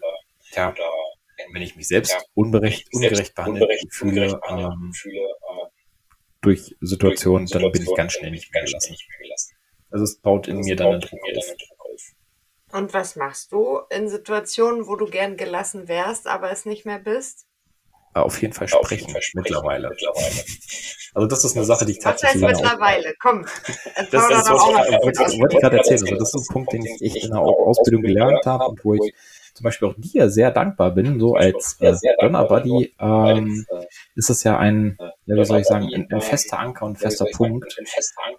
ja, 0.52 0.74
wenn 1.54 1.62
ich 1.62 1.76
mich 1.76 1.88
selbst 1.88 2.18
unberecht, 2.34 2.88
ungerecht 2.94 3.36
behandelt 3.36 3.72
fühle 3.92 4.40
ähm, 4.50 4.94
durch 6.42 6.76
Situationen, 6.82 7.48
dann 7.48 7.72
bin 7.72 7.84
ich 7.84 7.96
ganz 7.96 8.14
schnell 8.14 8.32
nicht 8.32 8.52
mehr 8.54 8.64
gelassen. 8.64 8.96
Also 9.90 10.04
es 10.04 10.18
baut 10.18 10.48
in 10.48 10.60
mir 10.60 10.76
dann 10.76 10.94
einen 10.94 11.02
Druck 11.02 11.20
auf. 11.36 11.46
Und 12.72 12.94
was 12.94 13.16
machst 13.16 13.52
du 13.52 13.80
in 13.90 14.10
Situationen, 14.10 14.88
wo 14.88 14.96
du 14.96 15.06
gern 15.06 15.38
gelassen 15.38 15.88
wärst, 15.88 16.28
aber 16.28 16.52
es 16.52 16.66
nicht 16.66 16.86
mehr 16.86 17.00
bist? 17.00 17.46
Auf 18.14 18.42
jeden 18.42 18.54
Fall 18.54 18.68
sprechen, 18.68 19.00
jeden 19.00 19.12
Fall 19.14 19.22
sprechen 19.22 19.42
mittlerweile. 19.44 19.90
mittlerweile. 19.90 20.44
Also 21.14 21.28
das 21.28 21.46
ist 21.46 21.56
eine 21.56 21.66
Sache, 21.66 21.86
die 21.86 21.94
ich 21.94 22.00
tatsächlich... 22.00 22.42
Was 22.42 22.52
heißt 22.52 22.62
mittlerweile? 22.62 23.14
Komm, 23.22 23.44
das, 23.96 24.10
das, 24.10 24.28
das 24.30 24.50
wollte, 24.50 24.92
wollte, 25.04 25.20
wollte 25.40 25.56
ich 25.56 25.62
gerade 25.62 25.78
erzählen. 25.78 26.02
Also 26.04 26.16
das 26.16 26.34
ist 26.34 26.50
ein 26.50 26.54
Punkt, 26.54 26.74
den 26.74 26.86
ich 26.86 27.02
echt 27.02 27.24
in 27.24 27.32
der 27.32 27.40
Ausbildung 27.40 28.02
gelernt 28.02 28.46
habe 28.46 28.66
und 28.66 28.84
wo 28.84 28.96
ich 28.96 29.14
zum 29.58 29.64
Beispiel 29.64 29.88
auch 29.88 29.96
dir 29.98 30.30
sehr 30.30 30.52
dankbar 30.52 30.94
bin, 30.94 31.20
so 31.20 31.34
als 31.34 31.78
äh, 31.80 31.96
Donnerbuddy, 32.22 32.94
ähm, 33.00 33.66
ist 34.16 34.30
es 34.30 34.44
ja 34.44 34.58
ein, 34.60 34.98
ja, 35.26 35.36
wie 35.36 35.46
soll 35.46 35.60
ich 35.60 35.66
sagen, 35.66 35.90
ein, 35.94 36.08
ein 36.12 36.22
fester 36.22 36.60
Anker 36.60 36.86
und 36.86 36.98
fester 36.98 37.26
Punkt, 37.36 37.76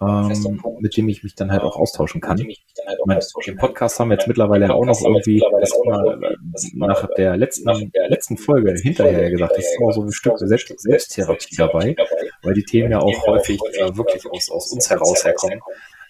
ähm, 0.01 0.61
mit 0.79 0.95
dem 0.95 1.09
ich 1.09 1.23
mich 1.23 1.35
dann 1.35 1.51
halt 1.51 1.63
auch 1.63 1.75
austauschen 1.75 2.21
kann. 2.21 2.37
Ich 2.39 2.65
meine, 3.05 3.19
den 3.45 3.57
Podcast 3.57 3.99
haben 3.99 4.09
wir 4.09 4.15
jetzt 4.15 4.29
mittlerweile 4.29 4.73
auch 4.73 4.85
noch 4.85 5.01
irgendwie, 5.01 5.43
das 5.59 5.73
immer, 5.83 6.21
äh, 6.23 6.35
nach 6.75 7.07
der 7.17 7.35
letzten, 7.35 7.91
letzten 8.07 8.37
Folge 8.37 8.73
hinterher 8.81 9.29
gesagt, 9.29 9.57
das 9.57 9.65
ist 9.65 9.77
auch 9.81 9.91
so 9.91 10.03
ein 10.03 10.11
Stück 10.13 10.39
Selbst 10.39 10.73
Selbsttherapie 10.79 11.55
dabei, 11.57 11.97
weil 12.43 12.53
die 12.53 12.63
Themen 12.63 12.91
ja 12.91 12.99
auch 12.99 13.27
häufig 13.27 13.59
äh, 13.73 13.97
wirklich 13.97 14.25
aus, 14.31 14.49
aus 14.49 14.71
uns 14.71 14.89
heraus 14.89 15.25
herkommen 15.25 15.59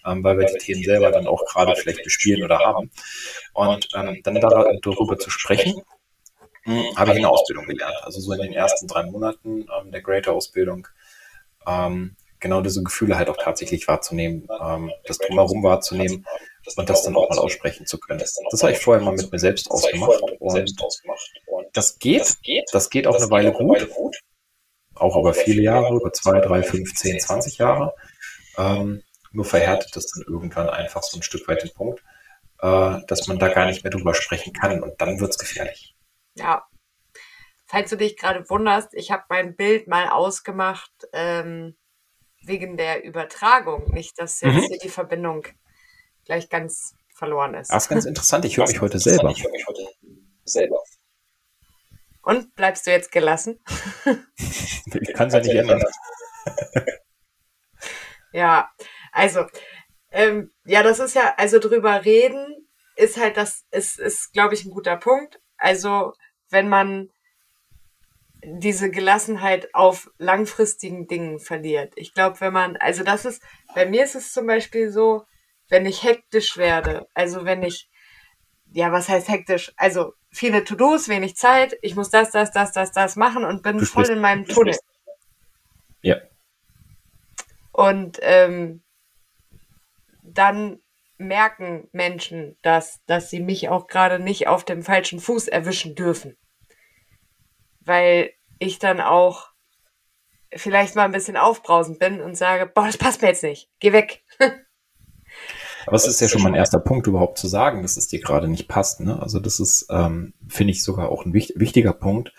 ähm, 0.06 0.24
weil 0.24 0.38
wir 0.38 0.46
die 0.46 0.58
Themen 0.58 0.82
selber 0.82 1.10
dann 1.10 1.26
auch 1.26 1.44
gerade 1.46 1.74
vielleicht 1.76 2.02
bespielen 2.02 2.42
oder 2.42 2.58
haben. 2.58 2.90
Und 3.52 3.88
ähm, 3.94 4.20
dann 4.22 4.34
darüber 4.34 5.18
zu 5.18 5.30
sprechen, 5.30 5.82
hm, 6.64 6.84
habe 6.96 7.12
ich 7.12 7.18
eine 7.18 7.28
Ausbildung 7.28 7.66
gelernt. 7.66 7.96
Also 8.02 8.20
so 8.20 8.32
in 8.32 8.40
den 8.40 8.52
ersten 8.52 8.86
drei 8.86 9.04
Monaten 9.04 9.66
ähm, 9.78 9.92
der 9.92 10.02
Greater-Ausbildung 10.02 10.88
ähm, 11.66 12.16
genau 12.40 12.62
diese 12.62 12.82
Gefühle 12.82 13.16
halt 13.16 13.28
auch 13.28 13.36
tatsächlich 13.36 13.86
wahrzunehmen, 13.86 14.48
ähm, 14.62 14.90
das 15.04 15.18
drumherum 15.18 15.62
wahrzunehmen 15.62 16.26
und 16.76 16.90
das 16.90 17.02
dann 17.02 17.16
auch 17.16 17.28
mal 17.28 17.38
aussprechen 17.38 17.86
zu 17.86 17.98
können. 17.98 18.18
Das 18.18 18.62
habe 18.62 18.72
ich 18.72 18.78
vorher 18.78 19.04
mal 19.04 19.14
mit 19.14 19.30
mir 19.30 19.38
selbst 19.38 19.70
ausgemacht 19.70 20.22
und 21.46 21.66
das 21.72 21.98
geht, 21.98 22.36
das 22.72 22.90
geht. 22.90 23.06
Auch 23.06 23.16
eine 23.16 23.30
Weile 23.30 23.52
gut, 23.52 23.86
auch 24.94 25.16
über 25.16 25.34
viele 25.34 25.62
Jahre, 25.62 25.94
über 25.94 26.12
zwei, 26.12 26.40
drei, 26.40 26.62
fünf, 26.62 26.94
zehn, 26.94 27.20
zwanzig 27.20 27.58
Jahre. 27.58 27.94
Nur 29.32 29.44
verhärtet 29.44 29.96
es 29.96 30.12
dann 30.12 30.24
irgendwann 30.26 30.68
einfach 30.68 31.02
so 31.02 31.18
ein 31.18 31.22
Stück 31.22 31.46
weit 31.48 31.62
den 31.62 31.72
Punkt, 31.72 32.02
äh, 32.60 32.98
dass 33.06 33.28
man 33.28 33.38
da 33.38 33.48
gar 33.48 33.66
nicht 33.66 33.84
mehr 33.84 33.90
drüber 33.90 34.14
sprechen 34.14 34.52
kann 34.52 34.82
und 34.82 35.00
dann 35.00 35.20
wird 35.20 35.30
es 35.30 35.38
gefährlich. 35.38 35.94
Ja. 36.34 36.66
Falls 37.66 37.90
du 37.90 37.96
dich 37.96 38.16
gerade 38.16 38.48
wunderst, 38.50 38.94
ich 38.94 39.12
habe 39.12 39.22
mein 39.28 39.54
Bild 39.54 39.86
mal 39.86 40.08
ausgemacht 40.08 40.90
ähm, 41.12 41.76
wegen 42.42 42.76
der 42.76 43.04
Übertragung. 43.04 43.92
Nicht, 43.92 44.18
dass 44.18 44.40
jetzt 44.40 44.54
mhm. 44.54 44.60
hier 44.62 44.78
die 44.78 44.88
Verbindung 44.88 45.46
gleich 46.24 46.48
ganz 46.48 46.94
verloren 47.14 47.54
ist. 47.54 47.70
Das 47.70 47.84
ist 47.84 47.88
ganz 47.88 48.04
interessant. 48.06 48.44
Ich 48.44 48.56
höre 48.56 48.66
mich 48.66 48.80
heute 48.80 48.98
selber. 48.98 49.30
Ich 49.30 49.44
höre 49.44 49.52
mich 49.52 49.66
heute 49.66 49.86
selber. 50.44 50.82
Und 52.22 52.54
bleibst 52.54 52.86
du 52.86 52.90
jetzt 52.90 53.12
gelassen? 53.12 53.60
ich 54.36 55.14
kann 55.14 55.28
es 55.28 55.34
ja 55.34 55.40
nicht 55.40 55.54
ändern. 55.54 55.82
ja, 58.32 58.70
also, 59.12 59.44
ähm, 60.10 60.50
ja, 60.64 60.82
das 60.82 60.98
ist 60.98 61.14
ja, 61.14 61.34
also 61.36 61.58
drüber 61.58 62.04
reden 62.04 62.68
ist 62.96 63.16
halt 63.16 63.36
das, 63.36 63.64
ist, 63.70 63.98
ist 63.98 64.32
glaube 64.32 64.54
ich, 64.54 64.64
ein 64.64 64.70
guter 64.70 64.96
Punkt. 64.96 65.40
Also, 65.56 66.12
wenn 66.50 66.68
man 66.68 67.10
diese 68.42 68.90
Gelassenheit 68.90 69.74
auf 69.74 70.10
langfristigen 70.18 71.06
Dingen 71.06 71.40
verliert. 71.40 71.92
Ich 71.96 72.14
glaube, 72.14 72.40
wenn 72.40 72.52
man, 72.52 72.76
also 72.76 73.04
das 73.04 73.24
ist, 73.24 73.42
bei 73.74 73.86
mir 73.86 74.04
ist 74.04 74.14
es 74.14 74.32
zum 74.32 74.46
Beispiel 74.46 74.90
so, 74.90 75.24
wenn 75.68 75.86
ich 75.86 76.02
hektisch 76.02 76.56
werde, 76.56 77.06
also 77.14 77.44
wenn 77.44 77.62
ich, 77.62 77.88
ja, 78.72 78.92
was 78.92 79.08
heißt 79.08 79.28
hektisch? 79.28 79.72
Also 79.76 80.14
viele 80.30 80.64
To-Dos, 80.64 81.08
wenig 81.08 81.36
Zeit, 81.36 81.76
ich 81.82 81.96
muss 81.96 82.10
das, 82.10 82.30
das, 82.30 82.50
das, 82.50 82.72
das, 82.72 82.92
das 82.92 83.16
machen 83.16 83.44
und 83.44 83.62
bin 83.62 83.80
voll 83.80 84.08
in 84.08 84.20
meinem 84.20 84.46
Tunnel. 84.46 84.76
Ja. 86.02 86.16
Und 87.72 88.18
ähm, 88.22 88.82
dann 90.34 90.80
merken 91.18 91.88
Menschen, 91.92 92.56
dass, 92.62 93.00
dass 93.06 93.30
sie 93.30 93.40
mich 93.40 93.68
auch 93.68 93.86
gerade 93.86 94.18
nicht 94.18 94.48
auf 94.48 94.64
dem 94.64 94.82
falschen 94.82 95.20
Fuß 95.20 95.48
erwischen 95.48 95.94
dürfen. 95.94 96.36
Weil 97.80 98.30
ich 98.58 98.78
dann 98.78 99.00
auch 99.00 99.48
vielleicht 100.52 100.96
mal 100.96 101.04
ein 101.04 101.12
bisschen 101.12 101.36
aufbrausend 101.36 101.98
bin 101.98 102.20
und 102.20 102.36
sage, 102.36 102.66
boah, 102.66 102.86
das 102.86 102.98
passt 102.98 103.22
mir 103.22 103.28
jetzt 103.28 103.42
nicht, 103.42 103.68
geh 103.78 103.92
weg. 103.92 104.24
Aber 105.86 105.96
es 105.96 106.06
ist 106.06 106.20
ja 106.20 106.28
schon 106.28 106.42
mein 106.42 106.54
erster 106.54 106.78
Punkt, 106.78 107.06
überhaupt 107.06 107.38
zu 107.38 107.48
sagen, 107.48 107.82
dass 107.82 107.96
es 107.96 108.08
dir 108.08 108.20
gerade 108.20 108.48
nicht 108.48 108.68
passt. 108.68 109.00
Ne? 109.00 109.20
Also 109.20 109.40
das 109.40 109.60
ist, 109.60 109.86
ähm, 109.90 110.34
finde 110.46 110.72
ich, 110.72 110.84
sogar 110.84 111.08
auch 111.08 111.24
ein 111.24 111.32
wichtiger 111.32 111.92
Punkt, 111.92 112.32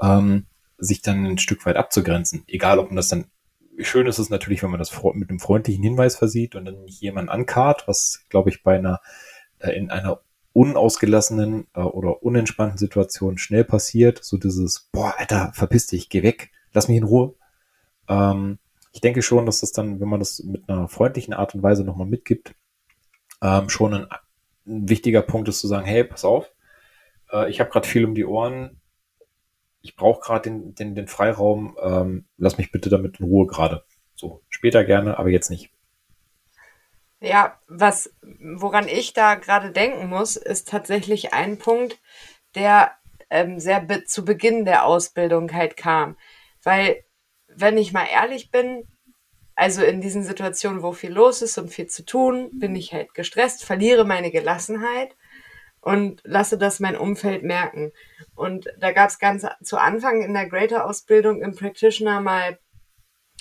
ähm, 0.00 0.46
sich 0.78 1.00
dann 1.00 1.24
ein 1.24 1.38
Stück 1.38 1.64
weit 1.64 1.76
abzugrenzen. 1.76 2.44
Egal, 2.48 2.78
ob 2.78 2.88
man 2.88 2.96
das 2.96 3.08
dann 3.08 3.30
schön 3.78 4.06
ist 4.06 4.18
es 4.18 4.30
natürlich, 4.30 4.62
wenn 4.62 4.70
man 4.70 4.78
das 4.78 5.02
mit 5.14 5.30
einem 5.30 5.40
freundlichen 5.40 5.82
Hinweis 5.82 6.16
versieht 6.16 6.54
und 6.54 6.64
dann 6.64 6.84
nicht 6.84 7.00
jemand 7.00 7.30
ankarrt, 7.30 7.88
was, 7.88 8.24
glaube 8.28 8.50
ich, 8.50 8.62
bei 8.62 8.76
einer, 8.76 9.00
äh, 9.58 9.70
in 9.70 9.90
einer 9.90 10.20
unausgelassenen 10.52 11.66
äh, 11.74 11.80
oder 11.80 12.22
unentspannten 12.22 12.78
Situation 12.78 13.38
schnell 13.38 13.64
passiert. 13.64 14.22
So 14.22 14.36
dieses, 14.36 14.90
boah, 14.92 15.14
Alter, 15.16 15.52
verpiss 15.54 15.86
dich, 15.86 16.08
geh 16.08 16.22
weg, 16.22 16.50
lass 16.72 16.88
mich 16.88 16.98
in 16.98 17.04
Ruhe. 17.04 17.34
Ähm, 18.08 18.58
ich 18.92 19.00
denke 19.00 19.22
schon, 19.22 19.46
dass 19.46 19.60
das 19.60 19.72
dann, 19.72 20.00
wenn 20.00 20.08
man 20.08 20.20
das 20.20 20.42
mit 20.42 20.68
einer 20.68 20.88
freundlichen 20.88 21.32
Art 21.32 21.54
und 21.54 21.62
Weise 21.62 21.84
nochmal 21.84 22.06
mitgibt, 22.06 22.54
ähm, 23.40 23.68
schon 23.70 23.94
ein, 23.94 24.06
ein, 24.66 24.88
wichtiger 24.88 25.22
Punkt 25.22 25.48
ist 25.48 25.60
zu 25.60 25.66
sagen, 25.66 25.86
hey, 25.86 26.04
pass 26.04 26.24
auf, 26.24 26.52
äh, 27.32 27.50
ich 27.50 27.58
habe 27.58 27.70
gerade 27.70 27.88
viel 27.88 28.04
um 28.04 28.14
die 28.14 28.26
Ohren, 28.26 28.81
ich 29.82 29.96
brauche 29.96 30.20
gerade 30.20 30.50
den, 30.50 30.74
den, 30.74 30.94
den 30.94 31.08
Freiraum, 31.08 31.76
ähm, 31.82 32.24
lass 32.38 32.58
mich 32.58 32.70
bitte 32.70 32.88
damit 32.88 33.20
in 33.20 33.26
Ruhe 33.26 33.46
gerade. 33.46 33.84
So, 34.14 34.42
später 34.48 34.84
gerne, 34.84 35.18
aber 35.18 35.28
jetzt 35.28 35.50
nicht. 35.50 35.70
Ja, 37.20 37.58
was, 37.68 38.14
woran 38.22 38.88
ich 38.88 39.12
da 39.12 39.34
gerade 39.34 39.70
denken 39.70 40.08
muss, 40.08 40.36
ist 40.36 40.68
tatsächlich 40.68 41.32
ein 41.32 41.58
Punkt, 41.58 42.00
der 42.54 42.92
ähm, 43.30 43.60
sehr 43.60 43.80
be 43.80 44.04
zu 44.04 44.24
Beginn 44.24 44.64
der 44.64 44.84
Ausbildung 44.84 45.52
halt 45.52 45.76
kam. 45.76 46.16
Weil, 46.62 47.04
wenn 47.48 47.78
ich 47.78 47.92
mal 47.92 48.06
ehrlich 48.06 48.50
bin, 48.50 48.88
also 49.54 49.82
in 49.82 50.00
diesen 50.00 50.24
Situationen, 50.24 50.82
wo 50.82 50.92
viel 50.92 51.12
los 51.12 51.42
ist 51.42 51.58
und 51.58 51.68
viel 51.68 51.86
zu 51.86 52.04
tun, 52.04 52.50
bin 52.52 52.74
ich 52.74 52.92
halt 52.92 53.14
gestresst, 53.14 53.64
verliere 53.64 54.04
meine 54.04 54.30
Gelassenheit 54.30 55.14
und 55.82 56.22
lasse 56.24 56.56
das 56.56 56.80
mein 56.80 56.96
Umfeld 56.96 57.42
merken. 57.42 57.92
Und 58.34 58.72
da 58.78 58.92
gab 58.92 59.10
es 59.10 59.18
ganz 59.18 59.44
zu 59.62 59.76
Anfang 59.76 60.22
in 60.22 60.32
der 60.32 60.48
Greater-Ausbildung 60.48 61.42
im 61.42 61.54
Practitioner 61.54 62.20
mal 62.20 62.58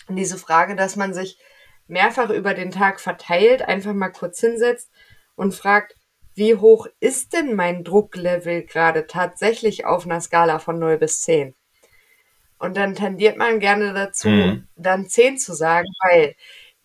diese 0.09 0.37
Frage, 0.37 0.75
dass 0.75 0.95
man 0.95 1.13
sich 1.13 1.39
mehrfach 1.87 2.31
über 2.31 2.53
den 2.53 2.71
Tag 2.71 2.99
verteilt, 2.99 3.61
einfach 3.61 3.93
mal 3.93 4.09
kurz 4.09 4.39
hinsetzt 4.39 4.91
und 5.35 5.53
fragt, 5.53 5.95
wie 6.33 6.55
hoch 6.55 6.87
ist 6.99 7.33
denn 7.33 7.55
mein 7.55 7.83
Drucklevel 7.83 8.63
gerade 8.63 9.05
tatsächlich 9.05 9.85
auf 9.85 10.05
einer 10.05 10.21
Skala 10.21 10.59
von 10.59 10.79
0 10.79 10.97
bis 10.97 11.21
10? 11.21 11.53
Und 12.57 12.77
dann 12.77 12.95
tendiert 12.95 13.37
man 13.37 13.59
gerne 13.59 13.93
dazu, 13.93 14.29
mhm. 14.29 14.67
dann 14.75 15.07
10 15.07 15.37
zu 15.37 15.53
sagen, 15.53 15.87
weil 16.03 16.35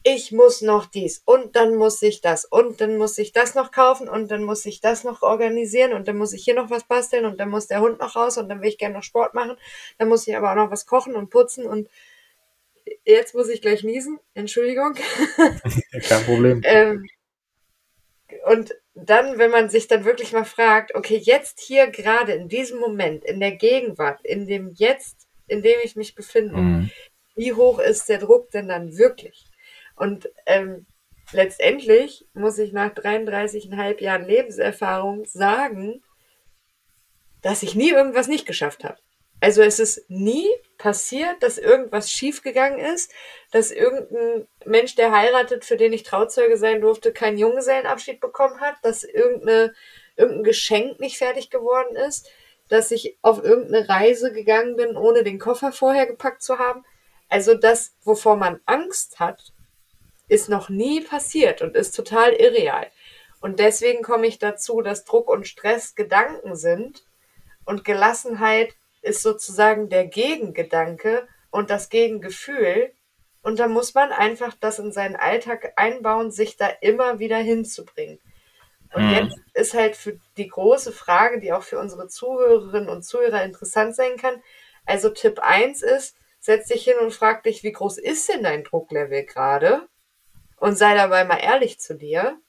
ich 0.08 0.30
muss 0.30 0.62
noch 0.62 0.86
dies 0.86 1.20
und 1.25 1.56
dann 1.56 1.75
muss 1.75 2.00
ich 2.00 2.20
das 2.20 2.44
und 2.44 2.80
dann 2.80 2.96
muss 2.96 3.18
ich 3.18 3.32
das 3.32 3.56
noch 3.56 3.72
kaufen 3.72 4.08
und 4.08 4.30
dann 4.30 4.44
muss 4.44 4.64
ich 4.64 4.80
das 4.80 5.02
noch 5.02 5.22
organisieren 5.22 5.92
und 5.94 6.06
dann 6.06 6.16
muss 6.16 6.32
ich 6.32 6.44
hier 6.44 6.54
noch 6.54 6.70
was 6.70 6.84
basteln 6.84 7.25
und 7.25 7.40
dann 7.40 7.50
muss 7.50 7.66
der 7.66 7.80
Hund 7.80 7.98
noch 7.98 8.14
raus 8.14 8.38
und 8.38 8.48
dann 8.48 8.62
will 8.62 8.68
ich 8.68 8.78
gerne 8.78 8.94
noch 8.94 9.02
Sport 9.02 9.34
machen. 9.34 9.56
Dann 9.98 10.08
muss 10.08 10.28
ich 10.28 10.36
aber 10.36 10.52
auch 10.52 10.54
noch 10.54 10.70
was 10.70 10.86
kochen 10.86 11.16
und 11.16 11.30
putzen 11.30 11.66
und 11.66 11.90
jetzt 13.04 13.34
muss 13.34 13.48
ich 13.48 13.60
gleich 13.60 13.82
niesen. 13.82 14.20
Entschuldigung. 14.34 14.94
Kein 16.08 16.25
Problem. 16.25 16.60
ähm, 16.62 17.04
und 18.44 18.76
dann, 18.94 19.38
wenn 19.38 19.50
man 19.50 19.68
sich 19.70 19.88
dann 19.88 20.04
wirklich 20.04 20.32
mal 20.32 20.44
fragt, 20.44 20.94
okay, 20.94 21.16
jetzt 21.16 21.58
hier 21.58 21.88
gerade 21.88 22.30
in 22.32 22.48
diesem 22.48 22.78
Moment, 22.78 23.25
in 23.25 23.40
der 23.40 23.56
Gegenwart, 23.56 24.20
in 24.22 24.46
dem 24.46 24.70
Jetzt, 24.72 25.26
in 25.48 25.62
dem 25.62 25.80
ich 25.82 25.96
mich 25.96 26.14
befinde, 26.14 26.56
mhm. 26.56 26.90
wie 27.34 27.54
hoch 27.54 27.80
ist 27.80 28.08
der 28.08 28.18
Druck 28.18 28.52
denn 28.52 28.68
dann 28.68 28.96
wirklich? 28.96 29.46
Und 29.97 30.31
ähm, 30.47 30.87
letztendlich 31.33 32.29
muss 32.35 32.59
ich 32.59 32.73
nach 32.73 32.91
33,5 32.91 34.00
Jahren 34.00 34.25
Lebenserfahrung 34.25 35.25
sagen, 35.25 36.03
dass 37.43 37.62
ich 37.62 37.75
nie 37.75 37.91
irgendwas 37.91 38.29
nicht 38.29 38.47
geschafft 38.47 38.85
habe. 38.85 38.99
Also 39.41 39.62
es 39.62 39.79
ist 39.79 40.09
nie 40.09 40.49
passiert, 40.79 41.43
dass 41.43 41.59
irgendwas 41.59 42.11
schiefgegangen 42.11 42.79
ist, 42.79 43.12
dass 43.50 43.71
irgendein 43.71 44.47
Mensch, 44.65 44.95
der 44.95 45.12
heiratet, 45.12 45.65
für 45.65 45.76
den 45.76 45.93
ich 45.93 46.05
Trauzeuge 46.05 46.57
sein 46.57 46.81
durfte, 46.81 47.12
keinen 47.12 47.37
Junggesellenabschied 47.37 48.21
bekommen 48.21 48.61
hat, 48.61 48.76
dass 48.83 49.05
irgendeine, 49.05 49.75
irgendein 50.17 50.45
Geschenk 50.45 51.00
nicht 51.00 51.19
fertig 51.19 51.50
geworden 51.50 51.97
ist, 51.97 52.29
dass 52.69 52.91
ich 52.91 53.19
auf 53.23 53.45
irgendeine 53.45 53.88
Reise 53.88 54.33
gegangen 54.33 54.76
bin, 54.76 54.97
ohne 54.97 55.23
den 55.23 55.38
Koffer 55.38 55.71
vorher 55.71 56.07
gepackt 56.07 56.43
zu 56.43 56.59
haben. 56.59 56.85
Also 57.29 57.55
das, 57.55 57.95
wovor 58.03 58.37
man 58.37 58.61
Angst 58.65 59.21
hat, 59.21 59.53
ist 60.28 60.49
noch 60.49 60.68
nie 60.68 61.00
passiert 61.00 61.62
und 61.62 61.76
ist 61.76 61.92
total 61.92 62.33
irreal. 62.33 62.87
Und 63.40 63.61
deswegen 63.61 64.02
komme 64.02 64.26
ich 64.26 64.38
dazu, 64.38 64.80
dass 64.80 65.04
Druck 65.04 65.28
und 65.28 65.47
Stress 65.47 65.95
Gedanken 65.95 66.56
sind 66.56 67.04
und 67.64 67.85
Gelassenheit 67.85 68.75
ist 69.02 69.23
sozusagen 69.23 69.88
der 69.88 70.06
Gegengedanke 70.06 71.28
und 71.50 71.71
das 71.71 71.88
Gegengefühl. 71.88 72.92
Und 73.42 73.61
da 73.61 73.68
muss 73.68 73.95
man 73.95 74.11
einfach 74.11 74.54
das 74.59 74.78
in 74.78 74.90
seinen 74.90 75.14
Alltag 75.14 75.73
einbauen, 75.76 76.33
sich 76.33 76.56
da 76.56 76.68
immer 76.80 77.21
wieder 77.21 77.38
hinzubringen. 77.38 78.18
Und 78.95 79.06
mhm. 79.06 79.12
jetzt 79.12 79.37
ist 79.54 79.75
halt 79.75 79.97
für 79.97 80.18
die 80.37 80.49
große 80.49 80.90
Frage, 80.90 81.40
die 81.40 81.52
auch 81.52 81.62
für 81.62 81.78
unsere 81.78 82.09
Zuhörerinnen 82.09 82.88
und 82.88 83.04
Zuhörer 83.04 83.45
interessant 83.45 83.95
sein 83.95 84.16
kann. 84.16 84.42
Also 84.85 85.11
Tipp 85.11 85.38
1 85.40 85.83
ist, 85.83 86.16
setz 86.40 86.68
dich 86.68 86.85
hin 86.85 86.97
und 87.00 87.12
frag 87.12 87.42
dich, 87.42 87.62
wie 87.62 87.73
groß 87.73 87.99
ist 87.99 88.28
denn 88.28 88.42
dein 88.42 88.64
Drucklevel 88.64 89.25
gerade? 89.25 89.88
Und 90.66 90.76
sei 90.76 90.96
dabei 90.96 91.25
mal 91.25 91.37
ehrlich 91.37 91.78
zu 91.78 91.94
dir. 91.94 92.40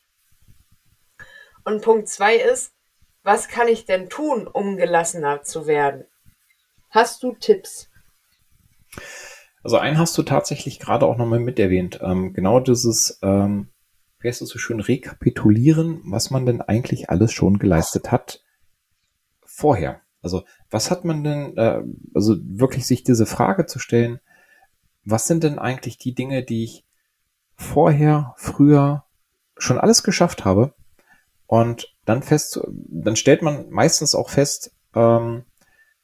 Und 1.63 1.83
Punkt 1.83 2.07
2 2.07 2.37
ist, 2.37 2.73
was 3.21 3.47
kann 3.47 3.67
ich 3.67 3.85
denn 3.85 4.09
tun, 4.09 4.47
um 4.47 4.75
gelassener 4.75 5.43
zu 5.43 5.67
werden? 5.67 6.03
Hast 6.89 7.21
du 7.21 7.33
Tipps? 7.33 7.91
Also 9.61 9.77
einen 9.77 9.99
hast 9.99 10.17
du 10.17 10.23
tatsächlich 10.23 10.79
gerade 10.79 11.05
auch 11.05 11.15
nochmal 11.15 11.37
mit 11.37 11.59
erwähnt. 11.59 11.99
Ähm, 12.01 12.33
genau 12.33 12.59
dieses, 12.59 13.19
ähm, 13.21 13.69
wie 14.19 14.29
heißt 14.29 14.41
es 14.41 14.49
so 14.49 14.57
schön, 14.57 14.79
rekapitulieren, 14.79 16.01
was 16.05 16.31
man 16.31 16.47
denn 16.47 16.63
eigentlich 16.63 17.11
alles 17.11 17.31
schon 17.31 17.59
geleistet 17.59 18.11
hat 18.11 18.43
vorher. 19.45 20.01
Also 20.23 20.43
was 20.71 20.89
hat 20.89 21.05
man 21.05 21.23
denn, 21.23 21.55
äh, 21.55 21.83
also 22.15 22.35
wirklich 22.41 22.87
sich 22.87 23.03
diese 23.03 23.27
Frage 23.27 23.67
zu 23.67 23.77
stellen, 23.77 24.19
was 25.05 25.27
sind 25.27 25.43
denn 25.43 25.59
eigentlich 25.59 25.99
die 25.99 26.15
Dinge, 26.15 26.43
die 26.43 26.63
ich 26.63 26.86
vorher, 27.57 28.33
früher 28.37 29.03
schon 29.57 29.77
alles 29.77 30.03
geschafft 30.03 30.45
habe 30.45 30.73
und 31.47 31.93
dann 32.05 32.23
fest, 32.23 32.59
dann 32.67 33.15
stellt 33.15 33.41
man 33.41 33.69
meistens 33.69 34.15
auch 34.15 34.29
fest, 34.29 34.71
ähm, 34.95 35.43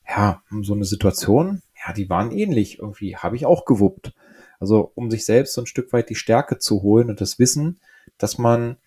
ja, 0.07 0.41
so 0.61 0.73
eine 0.73 0.85
Situation, 0.85 1.61
ja, 1.85 1.93
die 1.93 2.09
waren 2.09 2.31
ähnlich. 2.31 2.79
Irgendwie 2.79 3.15
habe 3.15 3.35
ich 3.35 3.45
auch 3.45 3.65
gewuppt. 3.65 4.13
Also 4.59 4.91
um 4.95 5.11
sich 5.11 5.25
selbst 5.25 5.53
so 5.53 5.61
ein 5.61 5.67
Stück 5.67 5.93
weit 5.93 6.09
die 6.09 6.15
Stärke 6.15 6.57
zu 6.57 6.81
holen 6.81 7.09
und 7.09 7.21
das 7.21 7.39
Wissen, 7.39 7.79
dass 8.17 8.37
man 8.37 8.77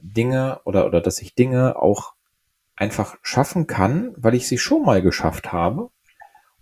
Dinge 0.00 0.60
oder, 0.64 0.86
oder 0.86 1.00
dass 1.00 1.20
ich 1.20 1.34
Dinge 1.34 1.76
auch 1.80 2.14
einfach 2.76 3.16
schaffen 3.22 3.66
kann, 3.66 4.14
weil 4.16 4.34
ich 4.34 4.48
sie 4.48 4.58
schon 4.58 4.84
mal 4.84 5.02
geschafft 5.02 5.52
habe. 5.52 5.90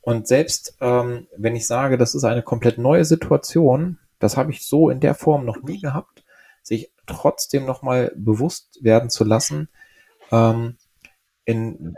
Und 0.01 0.29
selbst 0.29 0.77
ähm, 0.81 1.27
wenn 1.37 1.57
ich 1.57 1.67
sage, 1.67 1.99
das 1.99 2.15
ist 2.15 2.25
eine 2.25 2.43
komplett 2.43 2.79
neue 2.79 3.05
Situation, 3.05 3.99
das 4.21 4.37
habe 4.37 4.53
ich 4.53 4.65
so 4.65 4.91
in 4.91 5.01
der 5.01 5.15
Form 5.15 5.45
noch 5.45 5.63
nie 5.63 5.81
gehabt, 5.81 6.25
sich 6.63 6.93
trotzdem 7.07 7.65
nochmal 7.67 8.13
bewusst 8.15 8.79
werden 8.83 9.11
zu 9.11 9.25
lassen, 9.25 9.69
ähm, 10.31 10.77
in 11.45 11.97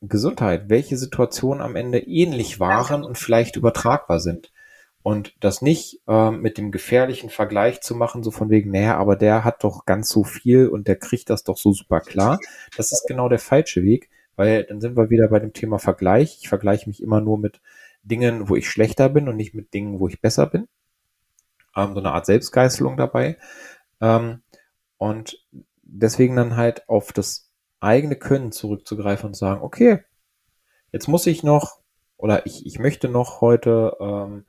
Gesundheit, 0.00 0.68
welche 0.68 0.96
Situationen 0.96 1.62
am 1.62 1.74
Ende 1.74 1.98
ähnlich 1.98 2.60
waren 2.60 3.02
und 3.02 3.18
vielleicht 3.18 3.56
übertragbar 3.56 4.20
sind. 4.20 4.52
Und 5.02 5.34
das 5.40 5.60
nicht 5.60 6.00
äh, 6.06 6.30
mit 6.30 6.56
dem 6.56 6.70
gefährlichen 6.70 7.28
Vergleich 7.28 7.82
zu 7.82 7.94
machen, 7.94 8.22
so 8.22 8.30
von 8.30 8.48
wegen, 8.48 8.70
naja, 8.70 8.96
aber 8.96 9.16
der 9.16 9.44
hat 9.44 9.62
doch 9.62 9.84
ganz 9.84 10.08
so 10.08 10.24
viel 10.24 10.68
und 10.68 10.88
der 10.88 10.96
kriegt 10.96 11.28
das 11.28 11.44
doch 11.44 11.58
so 11.58 11.72
super 11.72 12.00
klar. 12.00 12.38
Das 12.76 12.92
ist 12.92 13.04
genau 13.06 13.28
der 13.28 13.38
falsche 13.38 13.82
Weg, 13.82 14.08
weil 14.36 14.64
dann 14.64 14.80
sind 14.80 14.96
wir 14.96 15.10
wieder 15.10 15.28
bei 15.28 15.40
dem 15.40 15.52
Thema 15.52 15.78
Vergleich. 15.78 16.38
Ich 16.40 16.48
vergleiche 16.48 16.88
mich 16.88 17.02
immer 17.02 17.20
nur 17.20 17.38
mit 17.38 17.60
Dingen, 18.02 18.48
wo 18.48 18.56
ich 18.56 18.68
schlechter 18.68 19.10
bin 19.10 19.28
und 19.28 19.36
nicht 19.36 19.54
mit 19.54 19.74
Dingen, 19.74 20.00
wo 20.00 20.08
ich 20.08 20.22
besser 20.22 20.46
bin. 20.46 20.68
Ähm, 21.76 21.94
so 21.94 22.00
eine 22.00 22.12
Art 22.12 22.26
Selbstgeißelung 22.26 22.96
dabei. 22.96 23.36
Ähm, 24.00 24.42
und 24.98 25.38
deswegen 25.82 26.36
dann 26.36 26.56
halt 26.56 26.88
auf 26.88 27.12
das 27.12 27.50
eigene 27.80 28.16
Können 28.16 28.52
zurückzugreifen 28.52 29.28
und 29.28 29.34
sagen, 29.34 29.62
okay, 29.62 30.04
jetzt 30.92 31.08
muss 31.08 31.26
ich 31.26 31.42
noch 31.42 31.80
oder 32.16 32.46
ich, 32.46 32.64
ich 32.66 32.78
möchte 32.78 33.08
noch 33.08 33.40
heute 33.40 33.96
ähm, 34.00 34.46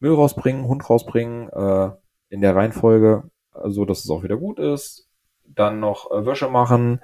Müll 0.00 0.14
rausbringen, 0.14 0.66
Hund 0.66 0.88
rausbringen, 0.88 1.48
äh, 1.50 1.90
in 2.30 2.40
der 2.40 2.54
Reihenfolge, 2.54 3.30
so 3.64 3.84
dass 3.84 4.04
es 4.04 4.10
auch 4.10 4.22
wieder 4.22 4.36
gut 4.36 4.58
ist. 4.58 5.08
Dann 5.44 5.80
noch 5.80 6.10
äh, 6.10 6.26
Wäsche 6.26 6.48
machen, 6.48 7.00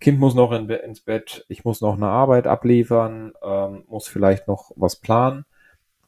Kind 0.00 0.18
muss 0.18 0.34
noch 0.34 0.52
in, 0.52 0.68
ins 0.68 1.00
Bett, 1.00 1.44
ich 1.48 1.64
muss 1.64 1.80
noch 1.80 1.94
eine 1.94 2.08
Arbeit 2.08 2.46
abliefern, 2.46 3.32
ähm, 3.42 3.84
muss 3.88 4.06
vielleicht 4.06 4.48
noch 4.48 4.70
was 4.76 4.96
planen, 4.96 5.44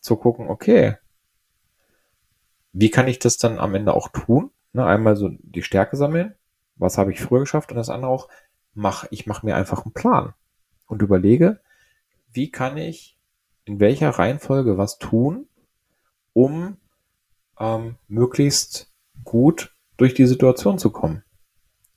zu 0.00 0.16
gucken, 0.16 0.48
okay, 0.48 0.96
wie 2.72 2.90
kann 2.90 3.08
ich 3.08 3.18
das 3.18 3.38
dann 3.38 3.58
am 3.58 3.75
Ende 3.75 3.94
auch 3.94 4.08
tun? 4.08 4.50
Ne, 4.72 4.84
einmal 4.84 5.16
so 5.16 5.30
die 5.30 5.62
Stärke 5.62 5.96
sammeln, 5.96 6.34
was 6.76 6.98
habe 6.98 7.12
ich 7.12 7.20
früher 7.20 7.40
geschafft 7.40 7.70
und 7.70 7.76
das 7.76 7.88
andere 7.88 8.10
auch, 8.10 8.28
mach, 8.75 9.06
ich 9.10 9.26
mache 9.26 9.46
mir 9.46 9.56
einfach 9.56 9.84
einen 9.84 9.94
Plan 9.94 10.34
und 10.87 11.02
überlege, 11.02 11.60
wie 12.32 12.50
kann 12.50 12.76
ich 12.76 13.18
in 13.64 13.80
welcher 13.80 14.10
Reihenfolge 14.10 14.78
was 14.78 14.98
tun, 14.98 15.48
um 16.33 16.76
ähm, 17.59 17.96
möglichst 18.07 18.92
gut 19.24 19.74
durch 19.96 20.14
die 20.14 20.26
Situation 20.26 20.78
zu 20.78 20.90
kommen. 20.90 21.24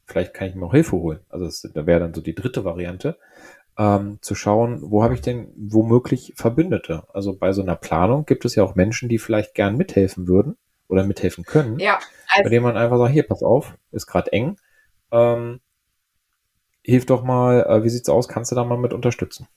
Vielleicht 0.05 0.33
kann 0.33 0.47
ich 0.47 0.55
mir 0.55 0.65
auch 0.65 0.73
Hilfe 0.73 0.97
holen. 0.97 1.19
Also 1.29 1.45
das, 1.45 1.61
das 1.61 1.85
wäre 1.85 1.99
dann 1.99 2.13
so 2.13 2.21
die 2.21 2.35
dritte 2.35 2.65
Variante, 2.65 3.17
ähm, 3.81 4.19
zu 4.21 4.35
schauen, 4.35 4.79
wo 4.91 5.01
habe 5.01 5.15
ich 5.15 5.21
denn 5.21 5.51
womöglich 5.57 6.33
Verbündete. 6.35 7.03
Also 7.13 7.35
bei 7.35 7.51
so 7.51 7.63
einer 7.63 7.75
Planung 7.75 8.25
gibt 8.25 8.45
es 8.45 8.53
ja 8.53 8.63
auch 8.63 8.75
Menschen, 8.75 9.09
die 9.09 9.17
vielleicht 9.17 9.55
gern 9.55 9.75
mithelfen 9.75 10.27
würden 10.27 10.55
oder 10.87 11.03
mithelfen 11.03 11.45
können. 11.45 11.79
Ja. 11.79 11.95
Also 12.29 12.43
bei 12.43 12.49
denen 12.49 12.63
man 12.63 12.77
einfach 12.77 12.99
sagt, 12.99 13.11
hier, 13.11 13.27
pass 13.27 13.41
auf, 13.41 13.75
ist 13.91 14.05
gerade 14.05 14.31
eng. 14.33 14.57
Ähm, 15.11 15.61
hilf 16.83 17.07
doch 17.07 17.23
mal, 17.23 17.63
äh, 17.63 17.83
wie 17.83 17.89
sieht's 17.89 18.07
aus? 18.07 18.27
Kannst 18.27 18.51
du 18.51 18.55
da 18.55 18.63
mal 18.63 18.77
mit 18.77 18.93
unterstützen? 18.93 19.47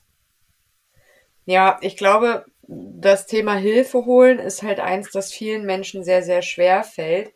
Ja, 1.44 1.76
ich 1.82 1.98
glaube, 1.98 2.46
das 2.66 3.26
Thema 3.26 3.56
Hilfe 3.56 4.06
holen 4.06 4.38
ist 4.38 4.62
halt 4.62 4.80
eins, 4.80 5.10
das 5.10 5.32
vielen 5.32 5.66
Menschen 5.66 6.02
sehr, 6.02 6.22
sehr 6.22 6.40
schwer 6.40 6.82
fällt. 6.82 7.34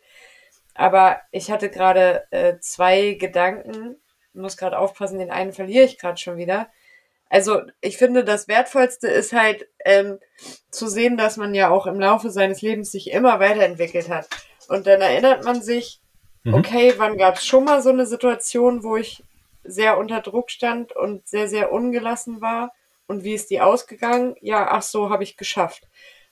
Aber 0.73 1.21
ich 1.31 1.51
hatte 1.51 1.69
gerade 1.69 2.23
äh, 2.31 2.57
zwei 2.61 3.13
Gedanken, 3.13 3.97
muss 4.33 4.57
gerade 4.57 4.79
aufpassen, 4.79 5.19
den 5.19 5.29
einen 5.29 5.53
verliere 5.53 5.85
ich 5.85 5.99
gerade 5.99 6.17
schon 6.17 6.37
wieder. 6.37 6.67
Also 7.29 7.61
ich 7.79 7.97
finde, 7.97 8.23
das 8.23 8.47
Wertvollste 8.47 9.07
ist 9.07 9.33
halt 9.33 9.67
ähm, 9.85 10.19
zu 10.71 10.87
sehen, 10.87 11.15
dass 11.15 11.37
man 11.37 11.53
ja 11.53 11.69
auch 11.69 11.85
im 11.85 11.99
Laufe 11.99 12.31
seines 12.31 12.61
Lebens 12.61 12.91
sich 12.91 13.11
immer 13.11 13.39
weiterentwickelt 13.39 14.09
hat. 14.09 14.27
Und 14.67 14.87
dann 14.87 15.01
erinnert 15.01 15.43
man 15.43 15.61
sich, 15.61 16.01
mhm. 16.43 16.55
okay, 16.55 16.93
wann 16.97 17.17
gab 17.17 17.35
es 17.35 17.45
schon 17.45 17.65
mal 17.65 17.81
so 17.81 17.89
eine 17.89 18.07
Situation, 18.07 18.83
wo 18.83 18.97
ich 18.97 19.23
sehr 19.63 19.97
unter 19.97 20.21
Druck 20.21 20.49
stand 20.49 20.95
und 20.95 21.27
sehr, 21.27 21.47
sehr 21.47 21.71
ungelassen 21.71 22.41
war. 22.41 22.73
Und 23.07 23.23
wie 23.23 23.33
ist 23.33 23.49
die 23.49 23.61
ausgegangen? 23.61 24.35
Ja, 24.41 24.67
ach 24.71 24.81
so, 24.81 25.09
habe 25.09 25.23
ich 25.23 25.37
geschafft. 25.37 25.87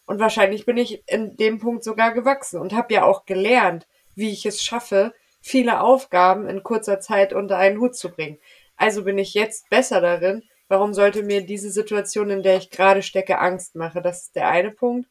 Und 0.06 0.20
wahrscheinlich 0.20 0.66
bin 0.66 0.78
ich 0.78 1.04
in 1.08 1.36
dem 1.36 1.60
Punkt 1.60 1.84
sogar 1.84 2.14
gewachsen 2.14 2.60
und 2.60 2.74
habe 2.74 2.94
ja 2.94 3.04
auch 3.04 3.26
gelernt, 3.26 3.88
wie 4.16 4.32
ich 4.32 4.46
es 4.46 4.64
schaffe, 4.64 5.14
viele 5.42 5.82
Aufgaben 5.82 6.48
in 6.48 6.64
kurzer 6.64 7.00
Zeit 7.00 7.34
unter 7.34 7.58
einen 7.58 7.80
Hut 7.80 7.96
zu 7.96 8.10
bringen. 8.10 8.40
Also 8.78 9.04
bin 9.04 9.18
ich 9.18 9.34
jetzt 9.34 9.70
besser 9.70 10.02
darin. 10.02 10.44
Warum 10.68 10.94
sollte 10.94 11.24
mir 11.24 11.46
diese 11.46 11.72
Situation, 11.72 12.30
in 12.30 12.44
der 12.44 12.58
ich 12.58 12.70
gerade 12.70 13.02
stecke, 13.02 13.40
Angst 13.40 13.76
machen? 13.76 14.04
Das 14.04 14.24
ist 14.24 14.36
der 14.36 14.50
eine 14.50 14.72
Punkt. 14.72 15.10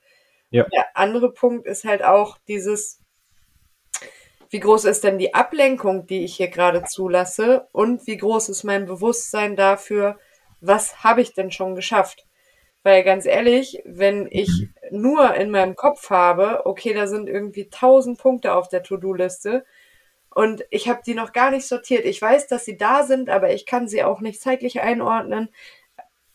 Ja. 0.50 0.64
Der 0.72 0.96
andere 0.96 1.32
Punkt 1.32 1.66
ist 1.66 1.84
halt 1.84 2.04
auch 2.04 2.38
dieses, 2.46 3.00
wie 4.50 4.60
groß 4.60 4.84
ist 4.84 5.04
denn 5.04 5.18
die 5.18 5.34
Ablenkung, 5.34 6.06
die 6.06 6.24
ich 6.24 6.36
hier 6.36 6.48
gerade 6.48 6.84
zulasse 6.84 7.68
und 7.72 8.06
wie 8.06 8.16
groß 8.16 8.48
ist 8.48 8.64
mein 8.64 8.86
Bewusstsein 8.86 9.56
dafür, 9.56 10.18
was 10.60 11.02
habe 11.02 11.20
ich 11.20 11.34
denn 11.34 11.50
schon 11.50 11.74
geschafft? 11.74 12.26
Weil 12.82 13.02
ganz 13.02 13.26
ehrlich, 13.26 13.82
wenn 13.84 14.28
ich 14.30 14.68
nur 14.90 15.34
in 15.34 15.50
meinem 15.50 15.74
Kopf 15.74 16.10
habe, 16.10 16.66
okay, 16.66 16.94
da 16.94 17.08
sind 17.08 17.28
irgendwie 17.28 17.68
tausend 17.68 18.18
Punkte 18.18 18.54
auf 18.54 18.68
der 18.68 18.84
To-Do-Liste 18.84 19.64
und 20.36 20.64
ich 20.70 20.88
habe 20.88 21.00
die 21.04 21.14
noch 21.14 21.32
gar 21.32 21.50
nicht 21.50 21.66
sortiert. 21.66 22.04
Ich 22.04 22.20
weiß, 22.20 22.46
dass 22.48 22.64
sie 22.64 22.76
da 22.76 23.02
sind, 23.04 23.30
aber 23.30 23.52
ich 23.52 23.66
kann 23.66 23.88
sie 23.88 24.04
auch 24.04 24.20
nicht 24.20 24.40
zeitlich 24.40 24.80
einordnen. 24.80 25.48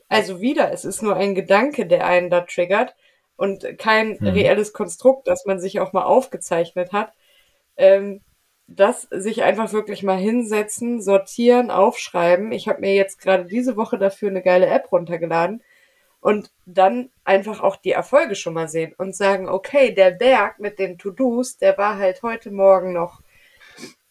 Also 0.10 0.42
wieder, 0.42 0.72
es 0.72 0.86
ist 0.86 1.02
nur 1.02 1.16
ein 1.16 1.36
Gedanke, 1.36 1.86
der 1.86 2.06
einen 2.06 2.30
da 2.30 2.42
triggert 2.42 2.96
und 3.38 3.78
kein 3.78 4.18
mhm. 4.20 4.28
reelles 4.28 4.74
Konstrukt, 4.74 5.28
das 5.28 5.46
man 5.46 5.60
sich 5.60 5.80
auch 5.80 5.94
mal 5.94 6.04
aufgezeichnet 6.04 6.92
hat 6.92 7.14
ähm, 7.82 8.22
das 8.68 9.08
sich 9.12 9.44
einfach 9.44 9.74
wirklich 9.74 10.04
mal 10.04 10.18
hinsetzen, 10.18 11.02
sortieren, 11.02 11.72
aufschreiben. 11.72 12.52
Ich 12.54 12.70
habe 12.70 12.82
mir 12.82 12.96
jetzt 12.96 13.20
gerade 13.20 13.46
diese 13.46 13.76
Woche 13.76 13.98
dafür 13.98 14.30
eine 14.30 14.42
geile 14.42 14.68
App 14.68 14.92
runtergeladen 14.92 15.62
und 16.22 16.52
dann 16.66 17.10
einfach 17.26 17.62
auch 17.62 17.76
die 17.76 17.92
Erfolge 17.92 18.36
schon 18.36 18.54
mal 18.54 18.70
sehen 18.70 18.94
und 18.98 19.16
sagen, 19.16 19.50
okay, 19.50 19.94
der 19.94 20.12
Berg 20.12 20.60
mit 20.60 20.80
den 20.80 20.98
To-Dos, 20.98 21.58
der 21.58 21.78
war 21.78 21.98
halt 21.98 22.22
heute 22.24 22.52
Morgen 22.52 22.94
noch 22.94 23.22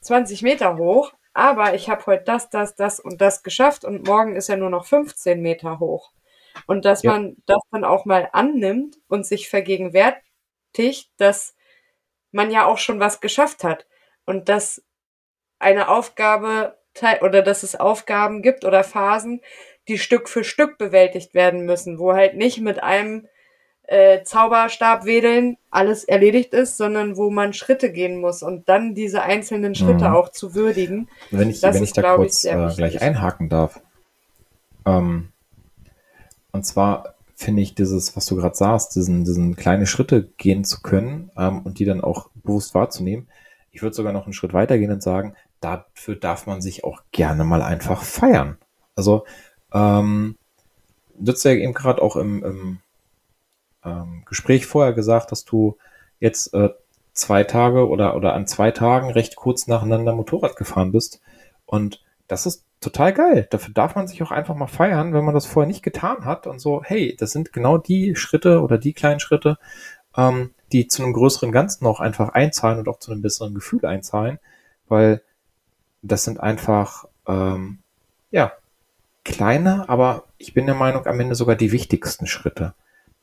20 0.00 0.42
Meter 0.42 0.76
hoch, 0.76 1.12
aber 1.32 1.74
ich 1.74 1.88
habe 1.88 2.04
heute 2.06 2.24
das, 2.24 2.50
das, 2.50 2.74
das 2.74 3.00
und 3.00 3.20
das 3.20 3.42
geschafft 3.42 3.84
und 3.84 4.06
morgen 4.06 4.36
ist 4.36 4.48
er 4.48 4.56
nur 4.56 4.70
noch 4.70 4.86
15 4.86 5.40
Meter 5.40 5.78
hoch. 5.78 6.12
Und 6.66 6.84
dass 6.84 7.02
ja. 7.02 7.12
man 7.12 7.36
das 7.46 7.60
dann 7.70 7.84
auch 7.84 8.04
mal 8.04 8.28
annimmt 8.32 8.98
und 9.08 9.24
sich 9.24 9.48
vergegenwärtigt, 9.48 11.10
dass 11.16 11.54
man 12.32 12.50
ja 12.50 12.66
auch 12.66 12.78
schon 12.78 13.00
was 13.00 13.20
geschafft 13.20 13.64
hat. 13.64 13.86
Und 14.26 14.48
dass 14.48 14.82
eine 15.58 15.88
Aufgabe 15.88 16.78
oder 17.20 17.42
dass 17.42 17.62
es 17.62 17.76
Aufgaben 17.76 18.42
gibt 18.42 18.64
oder 18.64 18.82
Phasen, 18.82 19.40
die 19.88 19.98
Stück 19.98 20.28
für 20.28 20.44
Stück 20.44 20.76
bewältigt 20.78 21.34
werden 21.34 21.64
müssen, 21.64 21.98
wo 21.98 22.12
halt 22.12 22.34
nicht 22.36 22.60
mit 22.60 22.82
einem 22.82 23.28
äh, 23.90 24.22
Zauberstab 24.22 25.04
wedeln 25.04 25.56
alles 25.68 26.04
erledigt 26.04 26.54
ist, 26.54 26.76
sondern 26.76 27.16
wo 27.16 27.28
man 27.28 27.52
Schritte 27.52 27.90
gehen 27.90 28.20
muss 28.20 28.40
und 28.40 28.68
dann 28.68 28.94
diese 28.94 29.22
einzelnen 29.22 29.74
Schritte 29.74 30.08
mhm. 30.08 30.14
auch 30.14 30.28
zu 30.28 30.54
würdigen. 30.54 31.08
Wenn 31.32 31.50
ich, 31.50 31.60
wenn 31.60 31.82
ich 31.82 31.92
da 31.92 32.14
kurz 32.14 32.44
ich, 32.44 32.52
äh, 32.52 32.68
gleich 32.76 33.02
einhaken 33.02 33.48
darf. 33.48 33.80
Ähm, 34.86 35.30
und 36.52 36.64
zwar 36.64 37.16
finde 37.34 37.62
ich 37.62 37.74
dieses, 37.74 38.16
was 38.16 38.26
du 38.26 38.36
gerade 38.36 38.54
sagst, 38.54 38.94
diesen, 38.94 39.24
diesen 39.24 39.56
kleine 39.56 39.86
Schritte 39.86 40.28
gehen 40.36 40.62
zu 40.62 40.82
können 40.82 41.32
ähm, 41.36 41.62
und 41.62 41.80
die 41.80 41.84
dann 41.84 42.00
auch 42.00 42.30
bewusst 42.44 42.76
wahrzunehmen. 42.76 43.26
Ich 43.72 43.82
würde 43.82 43.96
sogar 43.96 44.12
noch 44.12 44.24
einen 44.24 44.34
Schritt 44.34 44.52
weiter 44.52 44.78
gehen 44.78 44.92
und 44.92 45.02
sagen, 45.02 45.34
dafür 45.60 46.14
darf 46.14 46.46
man 46.46 46.60
sich 46.62 46.84
auch 46.84 47.02
gerne 47.10 47.42
mal 47.42 47.62
einfach 47.62 48.04
feiern. 48.04 48.56
Also, 48.94 49.24
ähm, 49.72 50.36
du 51.18 51.32
hast 51.32 51.42
ja 51.42 51.52
eben 51.52 51.74
gerade 51.74 52.00
auch 52.00 52.14
im, 52.14 52.44
im 52.44 52.78
ähm, 53.84 54.22
Gespräch 54.26 54.66
vorher 54.66 54.92
gesagt, 54.92 55.32
dass 55.32 55.44
du 55.44 55.76
jetzt 56.18 56.52
äh, 56.54 56.70
zwei 57.12 57.44
Tage 57.44 57.88
oder, 57.88 58.16
oder 58.16 58.34
an 58.34 58.46
zwei 58.46 58.70
Tagen 58.70 59.10
recht 59.10 59.36
kurz 59.36 59.66
nacheinander 59.66 60.14
Motorrad 60.14 60.56
gefahren 60.56 60.92
bist. 60.92 61.20
Und 61.66 62.02
das 62.28 62.46
ist 62.46 62.64
total 62.80 63.12
geil. 63.12 63.46
Dafür 63.50 63.74
darf 63.74 63.94
man 63.94 64.08
sich 64.08 64.22
auch 64.22 64.30
einfach 64.30 64.54
mal 64.54 64.66
feiern, 64.66 65.12
wenn 65.12 65.24
man 65.24 65.34
das 65.34 65.46
vorher 65.46 65.68
nicht 65.68 65.82
getan 65.82 66.24
hat 66.24 66.46
und 66.46 66.60
so, 66.60 66.82
hey, 66.82 67.16
das 67.18 67.32
sind 67.32 67.52
genau 67.52 67.78
die 67.78 68.16
Schritte 68.16 68.62
oder 68.62 68.78
die 68.78 68.92
kleinen 68.92 69.20
Schritte, 69.20 69.58
ähm, 70.16 70.54
die 70.72 70.86
zu 70.88 71.02
einem 71.02 71.12
größeren 71.12 71.52
Ganzen 71.52 71.86
auch 71.86 72.00
einfach 72.00 72.30
einzahlen 72.30 72.78
und 72.78 72.88
auch 72.88 72.98
zu 72.98 73.12
einem 73.12 73.22
besseren 73.22 73.54
Gefühl 73.54 73.84
einzahlen, 73.84 74.38
weil 74.88 75.22
das 76.02 76.24
sind 76.24 76.40
einfach, 76.40 77.06
ähm, 77.26 77.80
ja, 78.30 78.52
kleine, 79.24 79.88
aber 79.88 80.24
ich 80.38 80.54
bin 80.54 80.66
der 80.66 80.74
Meinung, 80.74 81.06
am 81.06 81.20
Ende 81.20 81.34
sogar 81.34 81.56
die 81.56 81.72
wichtigsten 81.72 82.26
Schritte. 82.26 82.74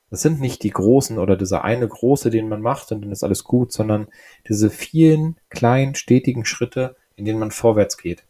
Das 0.09 0.21
sind 0.21 0.39
nicht 0.39 0.63
die 0.63 0.69
großen 0.69 1.17
oder 1.17 1.35
dieser 1.35 1.63
eine 1.63 1.87
große, 1.87 2.29
den 2.29 2.47
man 2.47 2.61
macht 2.61 2.91
und 2.91 3.01
dann 3.01 3.11
ist 3.11 3.23
alles 3.23 3.43
gut, 3.43 3.73
sondern 3.73 4.07
diese 4.47 4.69
vielen 4.69 5.37
kleinen, 5.49 5.95
stetigen 5.95 6.45
Schritte, 6.45 6.95
in 7.15 7.25
denen 7.25 7.39
man 7.39 7.51
vorwärts 7.51 7.97
geht. 7.97 8.23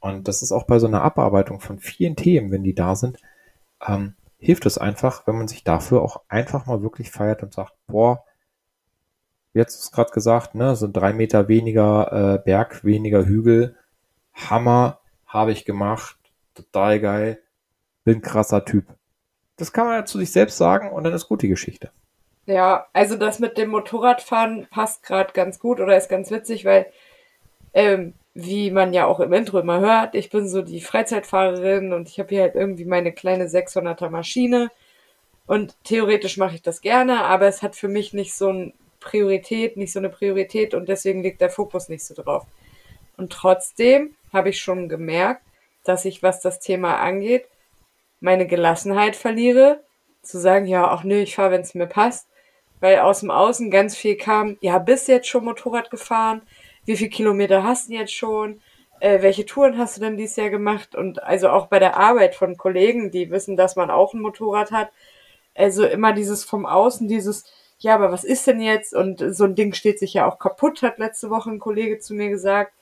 Und 0.00 0.26
das 0.28 0.42
ist 0.42 0.52
auch 0.52 0.64
bei 0.64 0.78
so 0.78 0.86
einer 0.86 1.02
Abarbeitung 1.02 1.60
von 1.60 1.78
vielen 1.78 2.16
Themen, 2.16 2.50
wenn 2.50 2.64
die 2.64 2.74
da 2.74 2.96
sind, 2.96 3.18
ähm, 3.86 4.14
hilft 4.38 4.66
es 4.66 4.78
einfach, 4.78 5.26
wenn 5.26 5.36
man 5.36 5.48
sich 5.48 5.64
dafür 5.64 6.02
auch 6.02 6.22
einfach 6.28 6.66
mal 6.66 6.82
wirklich 6.82 7.10
feiert 7.10 7.42
und 7.42 7.54
sagt, 7.54 7.72
boah, 7.86 8.24
jetzt 9.54 9.76
ist 9.76 9.92
gerade 9.92 10.12
gesagt, 10.12 10.54
ne, 10.54 10.76
so 10.76 10.88
drei 10.90 11.12
Meter 11.12 11.48
weniger 11.48 12.34
äh, 12.34 12.38
Berg, 12.44 12.84
weniger 12.84 13.24
Hügel, 13.24 13.76
Hammer, 14.34 15.00
habe 15.26 15.52
ich 15.52 15.64
gemacht, 15.64 16.18
total 16.54 17.00
geil, 17.00 17.42
bin 18.04 18.20
krasser 18.20 18.64
Typ. 18.64 18.86
Das 19.56 19.72
kann 19.72 19.86
man 19.86 19.94
ja 19.94 20.04
zu 20.04 20.18
sich 20.18 20.30
selbst 20.30 20.58
sagen 20.58 20.90
und 20.90 21.04
dann 21.04 21.12
ist 21.12 21.28
gut 21.28 21.42
die 21.42 21.48
Geschichte. 21.48 21.90
Ja, 22.46 22.86
also 22.92 23.16
das 23.16 23.38
mit 23.38 23.58
dem 23.58 23.70
Motorradfahren 23.70 24.68
passt 24.70 25.02
gerade 25.02 25.32
ganz 25.32 25.58
gut 25.58 25.80
oder 25.80 25.96
ist 25.96 26.08
ganz 26.08 26.30
witzig, 26.30 26.64
weil 26.64 26.86
ähm, 27.74 28.14
wie 28.34 28.70
man 28.70 28.92
ja 28.92 29.06
auch 29.06 29.18
im 29.18 29.32
Intro 29.32 29.58
immer 29.58 29.80
hört, 29.80 30.14
ich 30.14 30.30
bin 30.30 30.48
so 30.48 30.62
die 30.62 30.80
Freizeitfahrerin 30.80 31.92
und 31.92 32.08
ich 32.08 32.18
habe 32.20 32.28
hier 32.28 32.42
halt 32.42 32.54
irgendwie 32.54 32.84
meine 32.84 33.12
kleine 33.12 33.46
600er 33.46 34.10
Maschine 34.10 34.70
und 35.46 35.76
theoretisch 35.84 36.36
mache 36.36 36.56
ich 36.56 36.62
das 36.62 36.80
gerne, 36.80 37.24
aber 37.24 37.46
es 37.46 37.62
hat 37.62 37.74
für 37.74 37.88
mich 37.88 38.12
nicht 38.12 38.34
so 38.34 38.48
eine 38.48 38.72
Priorität, 39.00 39.76
nicht 39.76 39.92
so 39.92 39.98
eine 39.98 40.10
Priorität 40.10 40.74
und 40.74 40.88
deswegen 40.88 41.22
liegt 41.22 41.40
der 41.40 41.50
Fokus 41.50 41.88
nicht 41.88 42.04
so 42.04 42.14
drauf. 42.14 42.44
Und 43.16 43.32
trotzdem 43.32 44.14
habe 44.32 44.50
ich 44.50 44.60
schon 44.60 44.88
gemerkt, 44.88 45.42
dass 45.84 46.04
ich, 46.04 46.22
was 46.22 46.40
das 46.40 46.60
Thema 46.60 46.98
angeht, 46.98 47.46
meine 48.20 48.46
Gelassenheit 48.46 49.16
verliere, 49.16 49.82
zu 50.22 50.38
sagen, 50.38 50.66
ja, 50.66 50.88
ach 50.88 51.04
nö, 51.04 51.20
ich 51.20 51.34
fahre, 51.34 51.52
wenn 51.52 51.60
es 51.60 51.74
mir 51.74 51.86
passt, 51.86 52.28
weil 52.80 52.98
aus 52.98 53.20
dem 53.20 53.30
Außen 53.30 53.70
ganz 53.70 53.96
viel 53.96 54.16
kam, 54.16 54.56
ja, 54.60 54.78
bist 54.78 55.08
jetzt 55.08 55.28
schon 55.28 55.44
Motorrad 55.44 55.90
gefahren, 55.90 56.42
wie 56.84 56.96
viel 56.96 57.08
Kilometer 57.08 57.62
hast 57.62 57.88
du 57.88 57.94
jetzt 57.94 58.14
schon, 58.14 58.60
äh, 59.00 59.22
welche 59.22 59.46
Touren 59.46 59.78
hast 59.78 59.96
du 59.96 60.00
denn 60.00 60.16
dieses 60.16 60.36
Jahr 60.36 60.50
gemacht? 60.50 60.94
Und 60.94 61.22
also 61.22 61.48
auch 61.48 61.66
bei 61.66 61.78
der 61.78 61.96
Arbeit 61.96 62.34
von 62.34 62.56
Kollegen, 62.56 63.10
die 63.10 63.30
wissen, 63.30 63.56
dass 63.56 63.76
man 63.76 63.90
auch 63.90 64.14
ein 64.14 64.20
Motorrad 64.20 64.70
hat, 64.70 64.90
also 65.54 65.84
immer 65.84 66.12
dieses 66.12 66.44
vom 66.44 66.66
Außen, 66.66 67.08
dieses, 67.08 67.44
ja, 67.78 67.94
aber 67.94 68.12
was 68.12 68.24
ist 68.24 68.46
denn 68.46 68.60
jetzt? 68.60 68.94
Und 68.94 69.22
so 69.34 69.44
ein 69.44 69.54
Ding 69.54 69.74
steht 69.74 69.98
sich 69.98 70.14
ja 70.14 70.26
auch 70.26 70.38
kaputt, 70.38 70.82
hat 70.82 70.98
letzte 70.98 71.30
Woche 71.30 71.50
ein 71.50 71.58
Kollege 71.58 71.98
zu 71.98 72.14
mir 72.14 72.30
gesagt. 72.30 72.72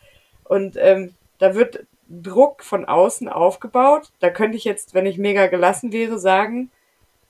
Und 0.45 0.77
ähm, 0.77 1.15
da 1.39 1.55
wird 1.55 1.87
Druck 2.09 2.63
von 2.63 2.85
außen 2.85 3.29
aufgebaut. 3.29 4.11
Da 4.21 4.31
könnte 4.31 4.57
ich 4.57 4.65
jetzt, 4.65 4.95
wenn 4.95 5.07
ich 5.07 5.19
mega 5.19 5.47
gelassen 5.47 5.93
wäre, 5.93 6.19
sagen, 6.19 6.71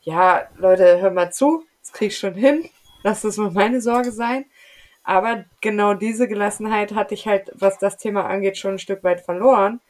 ja, 0.03 0.49
Leute, 0.57 1.01
hör 1.01 1.11
mal 1.11 1.33
zu, 1.33 1.65
das 1.81 1.93
krieg 1.93 2.09
ich 2.09 2.19
schon 2.19 2.35
hin, 2.35 2.69
lass 3.03 3.23
das 3.23 3.37
mal 3.37 3.51
meine 3.51 3.81
Sorge 3.81 4.13
sein. 4.13 4.45
Aber 5.03 5.45
genau 5.61 5.95
diese 5.95 6.29
Gelassenheit 6.29 6.95
hatte 6.95 7.15
ich 7.15 7.27
halt, 7.27 7.53
was 7.55 7.79
das 7.79 7.99
Thema 7.99 8.27
angeht, 8.27 8.57
schon 8.57 8.73
ein 8.73 8.79
Stück 8.79 9.05
weit 9.05 9.21
verloren. 9.21 9.81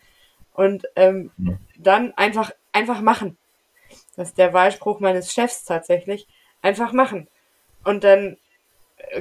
Und 0.53 0.87
ähm, 0.97 1.31
ja. 1.39 1.55
dann 1.79 2.13
einfach, 2.17 2.53
einfach 2.73 3.01
machen. 3.01 3.37
Das 4.17 4.29
ist 4.29 4.39
der 4.39 4.53
Wahlspruch 4.53 5.01
meines 5.01 5.33
Chefs 5.33 5.65
tatsächlich. 5.65 6.27
Einfach 6.63 6.93
machen. 6.93 7.29
Und 7.85 8.05
dann 8.05 8.37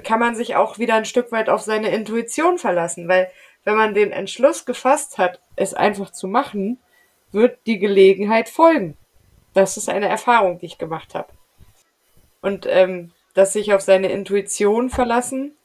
kann 0.03 0.19
man 0.19 0.35
sich 0.35 0.55
auch 0.55 0.77
wieder 0.77 0.95
ein 0.95 1.05
Stück 1.05 1.31
weit 1.31 1.49
auf 1.49 1.61
seine 1.61 1.89
Intuition 1.89 2.57
verlassen, 2.57 3.07
weil 3.07 3.29
wenn 3.63 3.75
man 3.75 3.93
den 3.93 4.11
Entschluss 4.11 4.65
gefasst 4.65 5.17
hat, 5.17 5.39
es 5.55 5.73
einfach 5.73 6.11
zu 6.11 6.27
machen, 6.27 6.79
wird 7.31 7.59
die 7.65 7.79
Gelegenheit 7.79 8.49
folgen. 8.49 8.97
Das 9.53 9.77
ist 9.77 9.89
eine 9.89 10.07
Erfahrung, 10.07 10.59
die 10.59 10.65
ich 10.65 10.77
gemacht 10.77 11.15
habe. 11.15 11.29
Und 12.41 12.65
ähm, 12.67 13.11
dass 13.33 13.53
sich 13.53 13.73
auf 13.73 13.81
seine 13.81 14.11
Intuition 14.11 14.89
verlassen, 14.89 15.55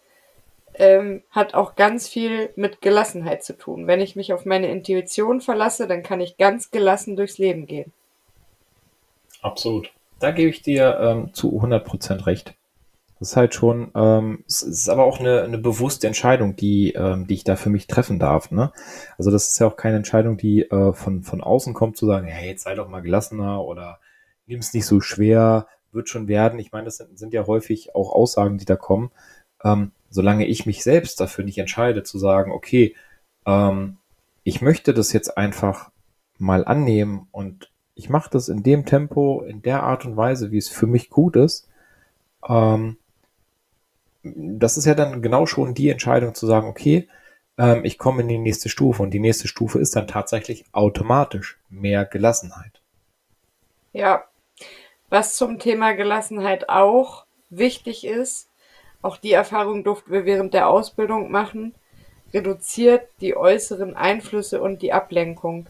ähm, 0.75 1.23
hat 1.31 1.55
auch 1.55 1.75
ganz 1.75 2.09
viel 2.09 2.51
mit 2.57 2.81
Gelassenheit 2.81 3.43
zu 3.43 3.57
tun. 3.57 3.87
Wenn 3.87 4.01
ich 4.01 4.17
mich 4.17 4.33
auf 4.33 4.45
meine 4.45 4.71
Intuition 4.71 5.41
verlasse, 5.41 5.87
dann 5.87 6.03
kann 6.03 6.21
ich 6.21 6.37
ganz 6.37 6.71
gelassen 6.71 7.17
durchs 7.17 7.39
Leben 7.39 7.67
gehen. 7.67 7.93
Absolut. 9.43 9.91
Da 10.21 10.31
gebe 10.31 10.51
ich 10.51 10.63
dir 10.63 10.99
ähm, 11.01 11.35
zu 11.35 11.61
100% 11.61 12.27
recht. 12.27 12.55
Das 13.19 13.31
ist 13.31 13.37
halt 13.37 13.55
schon, 13.55 13.91
ähm, 13.95 14.45
es 14.47 14.63
ist 14.63 14.89
aber 14.89 15.05
auch 15.05 15.19
eine, 15.19 15.43
eine 15.43 15.59
bewusste 15.59 16.07
Entscheidung, 16.07 16.55
die, 16.55 16.93
ähm, 16.93 17.27
die 17.27 17.35
ich 17.35 17.45
da 17.45 17.57
für 17.57 17.71
mich 17.71 17.89
treffen 17.89 18.19
darf. 18.19 18.51
Ne? 18.51 18.73
Also 19.17 19.31
das 19.31 19.49
ist 19.49 19.59
ja 19.59 19.67
auch 19.67 19.77
keine 19.77 19.97
Entscheidung, 19.97 20.37
die 20.37 20.63
äh, 20.63 20.93
von, 20.93 21.23
von 21.23 21.41
außen 21.41 21.75
kommt, 21.75 21.97
zu 21.97 22.07
sagen, 22.07 22.29
hey, 22.29 22.51
jetzt 22.51 22.63
sei 22.63 22.75
doch 22.75 22.89
mal 22.89 23.03
gelassener 23.03 23.65
oder 23.65 23.99
nimm 24.47 24.61
es 24.61 24.73
nicht 24.73 24.87
so 24.87 25.01
schwer, 25.01 25.67
wird 25.93 26.09
schon 26.09 26.29
werden. 26.29 26.59
Ich 26.61 26.71
meine, 26.71 26.85
das 26.85 26.99
sind, 26.99 27.19
sind 27.19 27.33
ja 27.33 27.47
häufig 27.47 27.95
auch 27.95 28.13
Aussagen, 28.13 28.59
die 28.59 28.65
da 28.65 28.77
kommen. 28.77 29.11
Ähm, 29.65 29.91
solange 30.11 30.47
ich 30.47 30.65
mich 30.65 30.85
selbst 30.85 31.21
dafür 31.21 31.45
nicht 31.45 31.59
entscheide, 31.59 32.05
zu 32.05 32.19
sagen, 32.19 32.53
okay, 32.53 32.95
ähm, 33.47 33.97
ich 34.45 34.63
möchte 34.63 34.95
das 34.95 35.13
jetzt 35.13 35.37
einfach 35.37 35.91
mal 36.39 36.65
annehmen 36.65 37.27
und 37.33 37.71
ich 37.95 38.09
mache 38.09 38.31
das 38.31 38.49
in 38.49 38.63
dem 38.63 38.87
Tempo, 38.87 39.43
in 39.43 39.61
der 39.61 39.83
Art 39.83 40.07
und 40.07 40.17
Weise, 40.17 40.53
wie 40.53 40.59
es 40.59 40.69
für 40.69 40.87
mich 40.87 41.11
gut 41.11 41.35
ist, 41.35 41.69
ähm, 42.49 42.97
das 44.37 44.77
ist 44.77 44.85
ja 44.85 44.95
dann 44.95 45.23
genau 45.23 45.47
schon 45.47 45.75
die 45.75 45.89
Entscheidung 45.91 46.35
zu 46.35 46.47
sagen, 46.47 46.69
okay, 46.69 47.09
ähm, 47.59 47.85
ich 47.85 47.99
komme 47.99 48.23
in 48.23 48.29
die 48.29 48.39
nächste 48.39 48.69
Stufe 48.69 49.03
und 49.03 49.11
die 49.11 49.21
nächste 49.21 49.49
Stufe 49.49 49.79
ist 49.79 49.97
dann 49.97 50.07
tatsächlich 50.07 50.65
automatisch 50.73 51.59
mehr 51.69 52.05
Gelassenheit. 52.05 52.81
Ja, 53.93 54.25
was 55.11 55.37
zum 55.37 55.59
Thema 55.59 55.93
Gelassenheit 55.93 56.69
auch 56.69 57.25
wichtig 57.51 58.07
ist, 58.07 58.49
auch 59.01 59.17
die 59.17 59.33
Erfahrung 59.33 59.85
durften 59.85 60.13
wir 60.13 60.25
während 60.25 60.55
der 60.55 60.69
Ausbildung 60.69 61.31
machen, 61.31 61.75
reduziert 62.35 63.09
die 63.21 63.37
äußeren 63.37 63.97
Einflüsse 63.97 64.61
und 64.61 64.83
die 64.83 64.93
Ablenkung. 64.93 65.67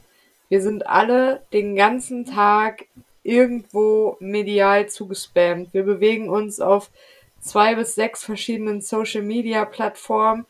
Wir 0.48 0.62
sind 0.62 0.86
alle 0.86 1.42
den 1.52 1.76
ganzen 1.76 2.24
Tag 2.24 2.86
irgendwo 3.22 4.16
medial 4.20 4.88
zugespammt. 4.88 5.74
Wir 5.74 5.84
bewegen 5.84 6.30
uns 6.30 6.60
auf 6.60 6.90
zwei 7.40 7.74
bis 7.74 7.94
sechs 7.94 8.24
verschiedenen 8.24 8.80
Social-Media-Plattformen. 8.80 10.46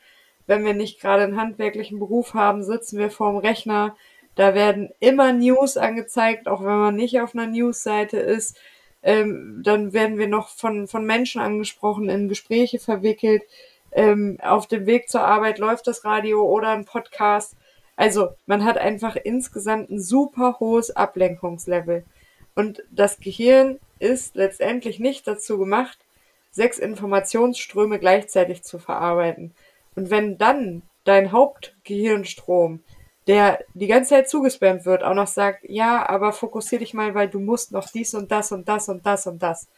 Wenn 0.46 0.64
wir 0.64 0.74
nicht 0.74 1.00
gerade 1.00 1.24
einen 1.24 1.40
handwerklichen 1.40 1.98
Beruf 1.98 2.34
haben, 2.34 2.62
sitzen 2.62 2.98
wir 2.98 3.10
vorm 3.10 3.36
Rechner. 3.36 3.96
Da 4.34 4.54
werden 4.54 4.90
immer 5.00 5.32
News 5.32 5.76
angezeigt, 5.76 6.48
auch 6.48 6.60
wenn 6.60 6.78
man 6.78 6.96
nicht 6.96 7.20
auf 7.20 7.34
einer 7.34 7.46
Newsseite 7.46 8.18
ist. 8.18 8.56
Ähm, 9.02 9.60
dann 9.64 9.92
werden 9.92 10.18
wir 10.18 10.28
noch 10.28 10.48
von, 10.48 10.88
von 10.88 11.04
Menschen 11.04 11.40
angesprochen, 11.40 12.08
in 12.08 12.28
Gespräche 12.28 12.78
verwickelt. 12.78 13.42
Ähm, 13.92 14.38
auf 14.42 14.66
dem 14.66 14.86
Weg 14.86 15.08
zur 15.08 15.22
Arbeit 15.22 15.58
läuft 15.58 15.86
das 15.86 16.04
Radio 16.04 16.42
oder 16.44 16.68
ein 16.68 16.84
Podcast. 16.84 17.56
Also 17.96 18.28
man 18.46 18.64
hat 18.64 18.78
einfach 18.78 19.16
insgesamt 19.16 19.90
ein 19.90 20.00
super 20.00 20.58
hohes 20.60 20.94
Ablenkungslevel. 20.94 22.04
Und 22.54 22.82
das 22.90 23.18
Gehirn 23.18 23.78
ist 23.98 24.36
letztendlich 24.36 25.00
nicht 25.00 25.26
dazu 25.26 25.58
gemacht, 25.58 25.98
sechs 26.58 26.78
Informationsströme 26.78 28.00
gleichzeitig 28.00 28.64
zu 28.64 28.80
verarbeiten. 28.80 29.54
Und 29.94 30.10
wenn 30.10 30.38
dann 30.38 30.82
dein 31.04 31.30
Hauptgehirnstrom, 31.30 32.80
der 33.28 33.60
die 33.74 33.86
ganze 33.86 34.10
Zeit 34.10 34.28
zugespammt 34.28 34.84
wird, 34.84 35.04
auch 35.04 35.14
noch 35.14 35.28
sagt, 35.28 35.60
ja, 35.62 36.08
aber 36.08 36.32
fokussier 36.32 36.80
dich 36.80 36.94
mal, 36.94 37.14
weil 37.14 37.28
du 37.28 37.38
musst 37.38 37.70
noch 37.70 37.88
dies 37.88 38.12
und 38.14 38.32
das 38.32 38.50
und 38.50 38.68
das 38.68 38.88
und 38.88 39.06
das 39.06 39.26
und 39.28 39.40
das, 39.40 39.68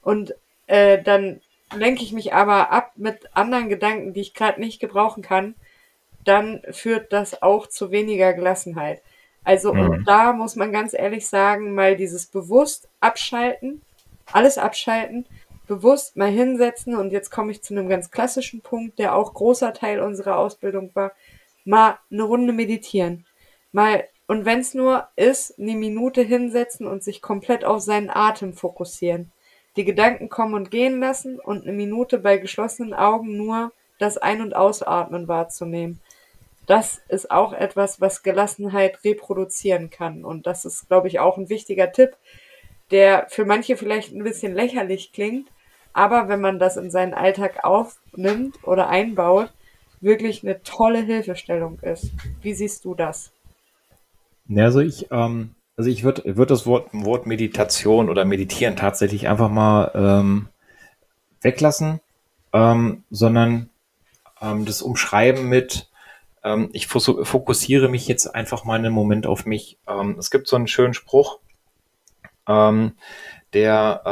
und 0.00 0.34
äh, 0.68 1.02
dann 1.02 1.40
lenke 1.74 2.04
ich 2.04 2.12
mich 2.12 2.32
aber 2.32 2.70
ab 2.70 2.92
mit 2.94 3.28
anderen 3.34 3.68
Gedanken, 3.68 4.12
die 4.12 4.20
ich 4.20 4.34
gerade 4.34 4.60
nicht 4.60 4.78
gebrauchen 4.78 5.24
kann, 5.24 5.54
dann 6.24 6.62
führt 6.70 7.12
das 7.12 7.42
auch 7.42 7.66
zu 7.66 7.90
weniger 7.90 8.32
Gelassenheit. 8.32 9.02
Also 9.42 9.74
mhm. 9.74 9.80
und 9.80 10.04
da 10.04 10.32
muss 10.32 10.54
man 10.54 10.70
ganz 10.70 10.94
ehrlich 10.94 11.26
sagen, 11.26 11.74
mal 11.74 11.96
dieses 11.96 12.26
bewusst 12.26 12.88
abschalten, 13.00 13.82
alles 14.30 14.58
abschalten, 14.58 15.26
bewusst 15.76 16.16
mal 16.16 16.30
hinsetzen 16.30 16.96
und 16.96 17.12
jetzt 17.12 17.30
komme 17.30 17.52
ich 17.52 17.62
zu 17.62 17.74
einem 17.74 17.88
ganz 17.88 18.10
klassischen 18.10 18.60
Punkt, 18.60 18.98
der 18.98 19.14
auch 19.14 19.34
großer 19.34 19.72
Teil 19.72 20.00
unserer 20.00 20.38
Ausbildung 20.38 20.90
war, 20.94 21.12
mal 21.64 21.98
eine 22.10 22.22
Runde 22.24 22.52
meditieren. 22.52 23.26
Mal 23.72 24.04
und 24.26 24.44
wenn 24.44 24.60
es 24.60 24.74
nur 24.74 25.08
ist, 25.16 25.58
eine 25.58 25.74
Minute 25.74 26.22
hinsetzen 26.22 26.86
und 26.86 27.02
sich 27.02 27.22
komplett 27.22 27.64
auf 27.64 27.80
seinen 27.80 28.08
Atem 28.08 28.54
fokussieren. 28.54 29.30
Die 29.76 29.84
Gedanken 29.84 30.28
kommen 30.28 30.54
und 30.54 30.70
gehen 30.70 31.00
lassen 31.00 31.38
und 31.40 31.62
eine 31.62 31.72
Minute 31.72 32.18
bei 32.18 32.38
geschlossenen 32.38 32.94
Augen 32.94 33.36
nur 33.36 33.72
das 33.98 34.18
Ein- 34.18 34.40
und 34.40 34.54
Ausatmen 34.54 35.28
wahrzunehmen 35.28 36.00
das 36.66 37.02
ist 37.08 37.30
auch 37.30 37.52
etwas, 37.52 38.00
was 38.00 38.22
Gelassenheit 38.22 39.02
reproduzieren 39.04 39.90
kann. 39.90 40.24
Und 40.24 40.46
das 40.46 40.64
ist, 40.64 40.88
glaube 40.88 41.08
ich, 41.08 41.18
auch 41.18 41.36
ein 41.36 41.48
wichtiger 41.48 41.92
Tipp, 41.92 42.16
der 42.90 43.26
für 43.28 43.44
manche 43.44 43.76
vielleicht 43.76 44.12
ein 44.12 44.22
bisschen 44.22 44.54
lächerlich 44.54 45.12
klingt, 45.12 45.48
aber 45.92 46.28
wenn 46.28 46.40
man 46.40 46.58
das 46.58 46.76
in 46.76 46.90
seinen 46.90 47.14
Alltag 47.14 47.64
aufnimmt 47.64 48.56
oder 48.64 48.88
einbaut, 48.88 49.52
wirklich 50.00 50.42
eine 50.42 50.62
tolle 50.62 51.00
Hilfestellung 51.00 51.78
ist. 51.80 52.10
Wie 52.42 52.54
siehst 52.54 52.84
du 52.84 52.94
das? 52.94 53.32
Ja, 54.48 54.64
also 54.64 54.80
ich, 54.80 55.10
ähm, 55.10 55.54
also 55.76 55.88
ich 55.88 56.02
würde 56.02 56.36
würd 56.36 56.50
das 56.50 56.66
Wort, 56.66 56.88
Wort 56.92 57.26
Meditation 57.26 58.10
oder 58.10 58.24
Meditieren 58.24 58.76
tatsächlich 58.76 59.28
einfach 59.28 59.48
mal 59.48 59.90
ähm, 59.94 60.48
weglassen, 61.40 62.00
ähm, 62.52 63.04
sondern 63.10 63.70
ähm, 64.40 64.64
das 64.64 64.82
umschreiben 64.82 65.48
mit 65.48 65.88
ähm, 66.44 66.70
ich 66.72 66.88
fokussiere 66.88 67.88
mich 67.88 68.08
jetzt 68.08 68.26
einfach 68.26 68.64
mal 68.64 68.74
einen 68.74 68.92
Moment 68.92 69.26
auf 69.26 69.46
mich. 69.46 69.78
Ähm, 69.86 70.16
es 70.18 70.30
gibt 70.32 70.48
so 70.48 70.56
einen 70.56 70.66
schönen 70.66 70.94
Spruch, 70.94 71.38
der, 72.48 74.02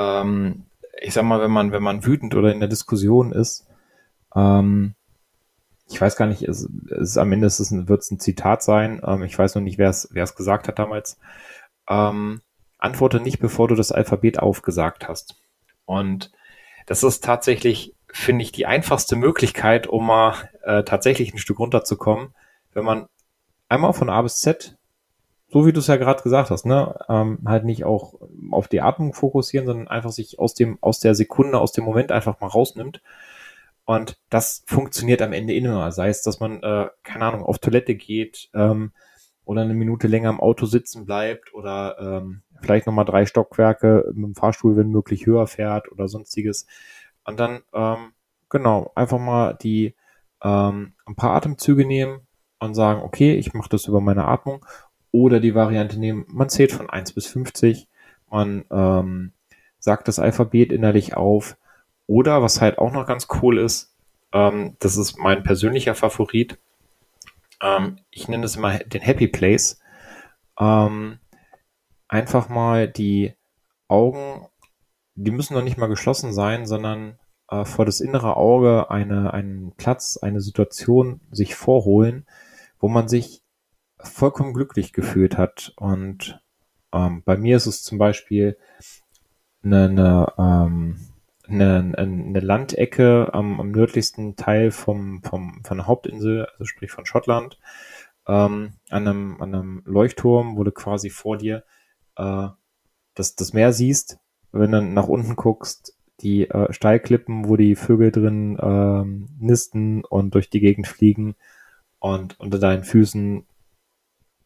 ich 1.00 1.14
sag 1.14 1.24
mal, 1.24 1.40
wenn 1.40 1.50
man, 1.50 1.72
wenn 1.72 1.83
man 1.83 2.05
wütend 2.05 2.35
oder 2.35 2.53
in 2.53 2.61
der 2.61 2.68
Diskussion 2.68 3.33
ist, 3.33 3.66
ähm, 4.35 4.94
ich 5.88 6.00
weiß 6.00 6.16
gar 6.16 6.26
nicht, 6.26 6.42
es, 6.42 6.68
es 7.00 7.18
am 7.18 7.33
Ende 7.33 7.48
wird 7.48 8.00
es 8.00 8.11
ein 8.11 8.20
Zitat 8.20 8.62
sein. 8.62 9.00
Ähm, 9.05 9.22
ich 9.24 9.37
weiß 9.38 9.55
noch 9.57 9.62
nicht, 9.62 9.79
wer 9.79 9.90
es 9.90 10.35
gesagt 10.37 10.68
hat 10.68 10.79
damals. 10.79 11.18
Ähm, 11.88 12.42
antworte 12.79 13.20
nicht, 13.20 13.40
bevor 13.40 13.68
du 13.68 13.74
das 13.74 13.92
Alphabet 13.92 14.38
aufgesagt 14.38 15.09
hast. 15.09 15.40
Und 15.85 16.31
das 16.87 17.03
ist 17.03 17.24
tatsächlich 17.24 17.96
finde 18.12 18.42
ich, 18.42 18.53
die 18.53 18.66
einfachste 18.66 19.16
Möglichkeit, 19.16 19.87
um 19.87 20.07
mal 20.07 20.35
äh, 20.62 20.83
tatsächlich 20.83 21.33
ein 21.33 21.38
Stück 21.38 21.59
runterzukommen, 21.59 22.35
wenn 22.72 22.85
man 22.85 23.07
einmal 23.68 23.92
von 23.92 24.11
A 24.11 24.22
bis 24.22 24.40
Z, 24.40 24.76
so 25.51 25.67
wie 25.67 25.73
du 25.73 25.81
es 25.81 25.89
ja 25.89 25.97
gerade 25.97 26.23
gesagt 26.23 26.51
hast, 26.51 26.65
ne, 26.65 26.95
ähm, 27.09 27.41
halt 27.45 27.65
nicht 27.65 27.85
auch 27.85 28.15
auf 28.51 28.69
die 28.69 28.81
Atmung 28.81 29.13
fokussieren, 29.13 29.67
sondern 29.67 29.89
einfach 29.89 30.13
sich 30.13 30.39
aus 30.39 30.55
dem, 30.55 30.79
aus 30.81 31.01
der 31.01 31.15
Sekunde, 31.15 31.59
aus 31.59 31.73
dem 31.73 31.85
Moment 31.85 32.13
einfach 32.13 32.41
mal 32.41 32.47
rausnimmt. 32.47 33.03
Und 33.85 34.21
das 34.31 34.63
funktioniert 34.67 35.23
am 35.23 35.33
Ende 35.33 35.55
immer. 35.55 35.91
Sei 35.91 36.09
es, 36.09 36.23
dass 36.23 36.39
man, 36.39 36.63
äh, 36.63 36.89
keine 37.03 37.25
Ahnung, 37.25 37.43
auf 37.43 37.59
Toilette 37.59 37.97
geht 37.97 38.49
ähm, 38.55 38.93
oder 39.45 39.63
eine 39.63 39.75
Minute 39.75 40.07
länger 40.07 40.31
im 40.31 40.41
Auto 40.41 40.67
sitzen 40.67 41.07
bleibt 41.07 41.53
oder 41.55 41.97
ähm, 41.99 42.43
vielleicht 42.61 42.87
nochmal 42.87 43.05
drei 43.05 43.27
Stockwerke 43.27 44.05
mit 44.15 44.25
dem 44.25 44.35
Fahrstuhl, 44.37 44.77
wenn 44.77 44.91
möglich, 44.91 45.27
höher 45.27 45.49
fährt 45.49 45.91
oder 45.91 46.07
sonstiges. 46.07 46.67
Und 47.25 47.41
dann, 47.41 47.63
ähm, 47.75 48.13
genau, 48.49 48.93
einfach 48.95 49.19
mal 49.19 49.55
die 49.61 49.97
ähm, 50.43 50.93
ein 51.07 51.17
paar 51.17 51.35
Atemzüge 51.35 51.85
nehmen 51.85 52.21
und 52.61 52.75
sagen, 52.75 53.03
okay, 53.03 53.35
ich 53.35 53.55
mache 53.55 53.71
das 53.71 53.87
über 53.87 54.01
meine 54.01 54.27
Atmung. 54.27 54.65
Oder 55.12 55.40
die 55.40 55.55
Variante 55.55 55.99
nehmen, 55.99 56.25
man 56.29 56.49
zählt 56.49 56.73
von 56.73 56.88
1 56.88 57.12
bis 57.12 57.27
50, 57.27 57.88
man 58.31 58.64
ähm, 58.70 59.33
sagt 59.79 60.09
das 60.09 60.18
Alphabet 60.18 60.73
innerlich 60.73 61.16
auf. 61.16 61.57
Oder 62.07 62.42
was 62.42 62.61
halt 62.61 62.79
auch 62.79 62.92
noch 62.92 63.07
ganz 63.07 63.29
cool 63.42 63.59
ist, 63.59 63.94
ähm, 64.33 64.77
das 64.79 64.96
ist 64.96 65.18
mein 65.18 65.42
persönlicher 65.42 65.94
Favorit, 65.94 66.59
ähm, 67.62 67.99
ich 68.11 68.29
nenne 68.29 68.44
es 68.44 68.57
immer 68.57 68.79
den 68.79 69.03
Happy 69.03 69.29
Place. 69.29 69.81
Ähm, 70.59 71.18
einfach 72.09 72.49
mal 72.49 72.88
die 72.88 73.35
Augen 73.88 74.46
die 75.25 75.31
müssen 75.31 75.55
noch 75.55 75.62
nicht 75.62 75.77
mal 75.77 75.87
geschlossen 75.88 76.33
sein, 76.33 76.66
sondern 76.66 77.18
äh, 77.49 77.64
vor 77.64 77.85
das 77.85 78.01
innere 78.01 78.37
Auge 78.37 78.90
eine, 78.90 79.33
einen 79.35 79.73
Platz, 79.77 80.16
eine 80.16 80.40
Situation 80.40 81.20
sich 81.31 81.55
vorholen, 81.55 82.27
wo 82.79 82.88
man 82.88 83.09
sich 83.09 83.42
vollkommen 84.05 84.55
glücklich 84.55 84.93
gefühlt 84.93 85.39
hat. 85.39 85.73
Und 85.77 86.41
ähm, 86.93 87.23
bei 87.25 87.37
mir 87.37 87.57
ist 87.57 87.67
es 87.67 87.83
zum 87.83 87.99
Beispiel 87.99 88.57
eine, 89.63 89.85
eine, 89.85 90.33
ähm, 90.39 90.97
eine, 91.47 91.93
eine 91.97 92.41
Landecke 92.41 93.31
am, 93.33 93.61
am 93.61 93.71
nördlichsten 93.71 94.37
Teil 94.37 94.71
vom, 94.71 95.23
vom, 95.23 95.63
von 95.65 95.79
der 95.79 95.87
Hauptinsel, 95.87 96.47
also 96.47 96.65
sprich 96.65 96.91
von 96.91 97.07
Schottland, 97.07 97.59
ähm, 98.27 98.75
an, 98.89 99.09
einem, 99.09 99.43
an 99.43 99.55
einem 99.55 99.83
Leuchtturm, 99.85 100.57
wo 100.57 100.65
du 100.65 100.73
quasi 100.73 101.11
vor 101.11 101.37
dir 101.37 101.65
äh, 102.17 102.49
das, 103.15 103.35
das 103.35 103.53
Meer 103.53 103.73
siehst 103.73 104.19
wenn 104.53 104.73
du 104.73 104.83
nach 104.83 105.09
unten 105.09 105.37
guckst, 105.37 105.97
die 106.21 106.49
äh, 106.51 106.73
Steilklippen, 106.73 107.49
wo 107.49 107.57
die 107.57 107.77
Vögel 107.77 108.11
drin 108.11 108.59
ähm, 108.61 109.29
nisten 109.39 110.05
und 110.05 110.35
durch 110.35 110.51
die 110.51 110.61
Gegend 110.61 110.87
fliegen 110.87 111.35
und 111.99 112.39
unter 112.39 112.59
deinen 112.59 112.85
Füßen 112.85 113.47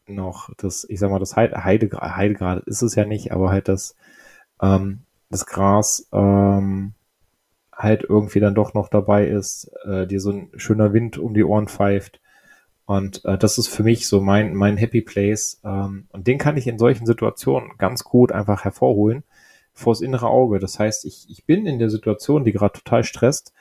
noch 0.07 0.51
das, 0.57 0.85
ich 0.89 0.99
sag 0.99 1.11
mal, 1.11 1.19
das 1.19 1.37
Heide, 1.37 1.65
Heidegrad 1.65 2.65
ist 2.67 2.83
es 2.83 2.95
ja 2.95 3.05
nicht, 3.05 3.33
aber 3.33 3.51
halt 3.51 3.69
das, 3.69 3.97
ähm, 4.61 5.01
das 5.31 5.47
Gras 5.47 6.09
ähm, 6.13 6.95
halt 7.73 8.05
irgendwie 8.05 8.41
dann 8.41 8.55
doch 8.55 8.75
noch 8.75 8.89
dabei 8.89 9.27
ist, 9.27 9.71
äh, 9.85 10.07
dir 10.07 10.21
so 10.21 10.31
ein 10.31 10.51
schöner 10.57 10.93
Wind 10.93 11.19
um 11.19 11.35
die 11.35 11.45
Ohren 11.45 11.69
pfeift. 11.69 12.21
Und 12.87 13.25
äh, 13.25 13.39
das 13.39 13.59
ist 13.59 13.69
für 13.69 13.83
mich 13.83 14.07
so 14.07 14.21
mein, 14.21 14.55
mein 14.55 14.77
Happy 14.77 15.01
Place. 15.01 15.61
Ähm, 15.65 16.07
und 16.11 16.27
den 16.27 16.39
kann 16.39 16.57
ich 16.57 16.67
in 16.67 16.79
solchen 16.79 17.07
Situationen 17.07 17.73
ganz 17.79 18.05
gut 18.05 18.31
einfach 18.31 18.65
hervorholen 18.65 19.25
vors 19.75 20.01
innere 20.01 20.29
Auge. 20.29 20.59
Das 20.61 20.79
heißt, 20.79 21.05
ich, 21.05 21.29
ich 21.29 21.45
bin 21.45 21.67
in 21.67 21.79
der 21.79 21.91
Situation, 21.91 22.45
die 22.45 22.53
gerade 22.53 22.79
total 22.79 23.05
stresst 23.05 23.53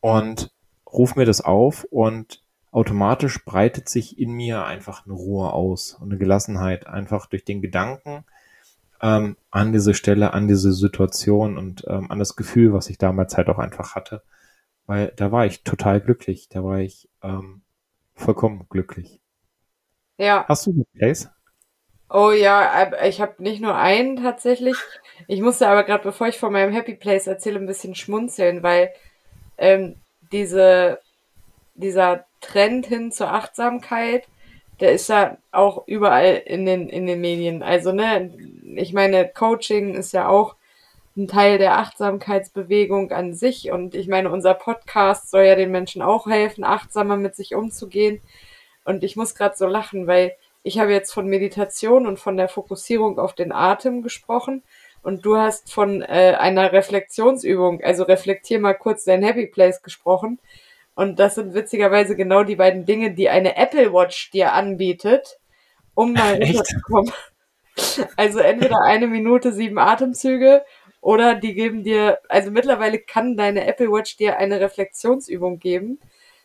und 0.00 0.50
rufe 0.92 1.18
mir 1.18 1.24
das 1.24 1.40
auf 1.40 1.84
und 1.84 2.42
automatisch 2.74 3.44
breitet 3.44 3.88
sich 3.88 4.18
in 4.18 4.32
mir 4.32 4.64
einfach 4.64 5.06
eine 5.06 5.14
Ruhe 5.14 5.52
aus 5.52 5.94
und 5.94 6.10
eine 6.10 6.18
Gelassenheit, 6.18 6.86
einfach 6.88 7.26
durch 7.26 7.44
den 7.44 7.62
Gedanken 7.62 8.24
ähm, 9.00 9.36
an 9.50 9.72
diese 9.72 9.94
Stelle, 9.94 10.34
an 10.34 10.48
diese 10.48 10.72
Situation 10.72 11.56
und 11.56 11.84
ähm, 11.86 12.10
an 12.10 12.18
das 12.18 12.34
Gefühl, 12.34 12.72
was 12.72 12.90
ich 12.90 12.98
damals 12.98 13.36
halt 13.36 13.48
auch 13.48 13.58
einfach 13.58 13.94
hatte. 13.94 14.22
Weil 14.86 15.12
da 15.16 15.30
war 15.30 15.46
ich 15.46 15.62
total 15.62 16.00
glücklich, 16.00 16.48
da 16.48 16.64
war 16.64 16.80
ich 16.80 17.08
ähm, 17.22 17.62
vollkommen 18.16 18.66
glücklich. 18.68 19.20
Ja. 20.18 20.44
Hast 20.48 20.66
du 20.66 20.72
einen 20.72 20.86
Place? 20.98 21.30
Oh 22.10 22.32
ja, 22.32 22.90
ich 23.04 23.20
habe 23.20 23.42
nicht 23.42 23.62
nur 23.62 23.76
einen 23.76 24.16
tatsächlich. 24.16 24.76
Ich 25.28 25.40
musste 25.40 25.68
aber 25.68 25.84
gerade, 25.84 26.02
bevor 26.02 26.26
ich 26.26 26.38
von 26.38 26.52
meinem 26.52 26.72
Happy 26.72 26.94
Place 26.96 27.28
erzähle, 27.28 27.60
ein 27.60 27.66
bisschen 27.66 27.94
schmunzeln, 27.94 28.62
weil 28.64 28.90
ähm, 29.58 29.96
diese, 30.32 30.98
dieser 31.74 32.26
Trend 32.40 32.86
hin 32.86 33.12
zur 33.12 33.32
Achtsamkeit, 33.32 34.26
der 34.80 34.92
ist 34.92 35.08
ja 35.08 35.38
auch 35.52 35.86
überall 35.86 36.42
in 36.44 36.66
den, 36.66 36.88
in 36.88 37.06
den 37.06 37.20
Medien. 37.20 37.62
Also, 37.62 37.92
ne, 37.92 38.32
ich 38.74 38.92
meine, 38.92 39.28
Coaching 39.28 39.94
ist 39.94 40.12
ja 40.12 40.28
auch 40.28 40.56
ein 41.16 41.28
Teil 41.28 41.58
der 41.58 41.78
Achtsamkeitsbewegung 41.78 43.12
an 43.12 43.34
sich. 43.34 43.70
Und 43.70 43.94
ich 43.94 44.08
meine, 44.08 44.30
unser 44.30 44.54
Podcast 44.54 45.30
soll 45.30 45.44
ja 45.44 45.54
den 45.54 45.70
Menschen 45.70 46.02
auch 46.02 46.26
helfen, 46.26 46.64
achtsamer 46.64 47.16
mit 47.16 47.36
sich 47.36 47.54
umzugehen. 47.54 48.20
Und 48.84 49.04
ich 49.04 49.16
muss 49.16 49.34
gerade 49.34 49.56
so 49.56 49.66
lachen, 49.66 50.06
weil 50.06 50.32
ich 50.64 50.78
habe 50.78 50.92
jetzt 50.92 51.12
von 51.12 51.28
Meditation 51.28 52.06
und 52.06 52.18
von 52.18 52.36
der 52.36 52.48
Fokussierung 52.48 53.18
auf 53.18 53.34
den 53.34 53.52
Atem 53.52 54.02
gesprochen 54.02 54.62
und 55.02 55.24
du 55.26 55.36
hast 55.36 55.72
von 55.72 56.00
äh, 56.02 56.34
einer 56.38 56.72
Reflexionsübung, 56.72 57.82
also 57.82 58.04
reflektier 58.04 58.58
mal 58.58 58.72
kurz 58.72 59.04
dein 59.04 59.22
Happy 59.22 59.46
Place 59.46 59.82
gesprochen. 59.82 60.40
Und 60.94 61.18
das 61.18 61.34
sind 61.34 61.54
witzigerweise 61.54 62.16
genau 62.16 62.44
die 62.44 62.56
beiden 62.56 62.84
Dinge, 62.84 63.14
die 63.14 63.28
eine 63.28 63.56
Apple 63.56 63.92
Watch 63.92 64.30
dir 64.30 64.52
anbietet, 64.52 65.38
um 65.94 66.12
mal 66.12 66.34
runterzukommen. 66.42 67.12
Also 68.16 68.38
entweder 68.38 68.82
eine 68.82 69.08
Minute 69.08 69.52
sieben 69.52 69.80
Atemzüge 69.80 70.64
oder 71.00 71.34
die 71.34 71.54
geben 71.54 71.82
dir, 71.82 72.20
also 72.28 72.52
mittlerweile 72.52 73.00
kann 73.00 73.36
deine 73.36 73.66
Apple 73.66 73.90
Watch 73.90 74.16
dir 74.16 74.38
eine 74.38 74.60
Reflexionsübung 74.60 75.58
geben 75.58 75.98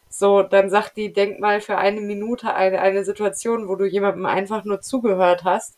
so, 0.09 0.41
dann 0.41 0.71
sagt 0.71 0.97
die, 0.97 1.13
denk 1.13 1.39
mal 1.39 1.61
für 1.61 1.77
eine 1.77 2.01
Minute 2.01 2.53
eine, 2.55 2.81
eine 2.81 3.05
Situation, 3.05 3.67
wo 3.67 3.75
du 3.75 3.85
jemandem 3.85 4.25
einfach 4.25 4.65
nur 4.65 4.81
zugehört 4.81 5.43
hast 5.43 5.77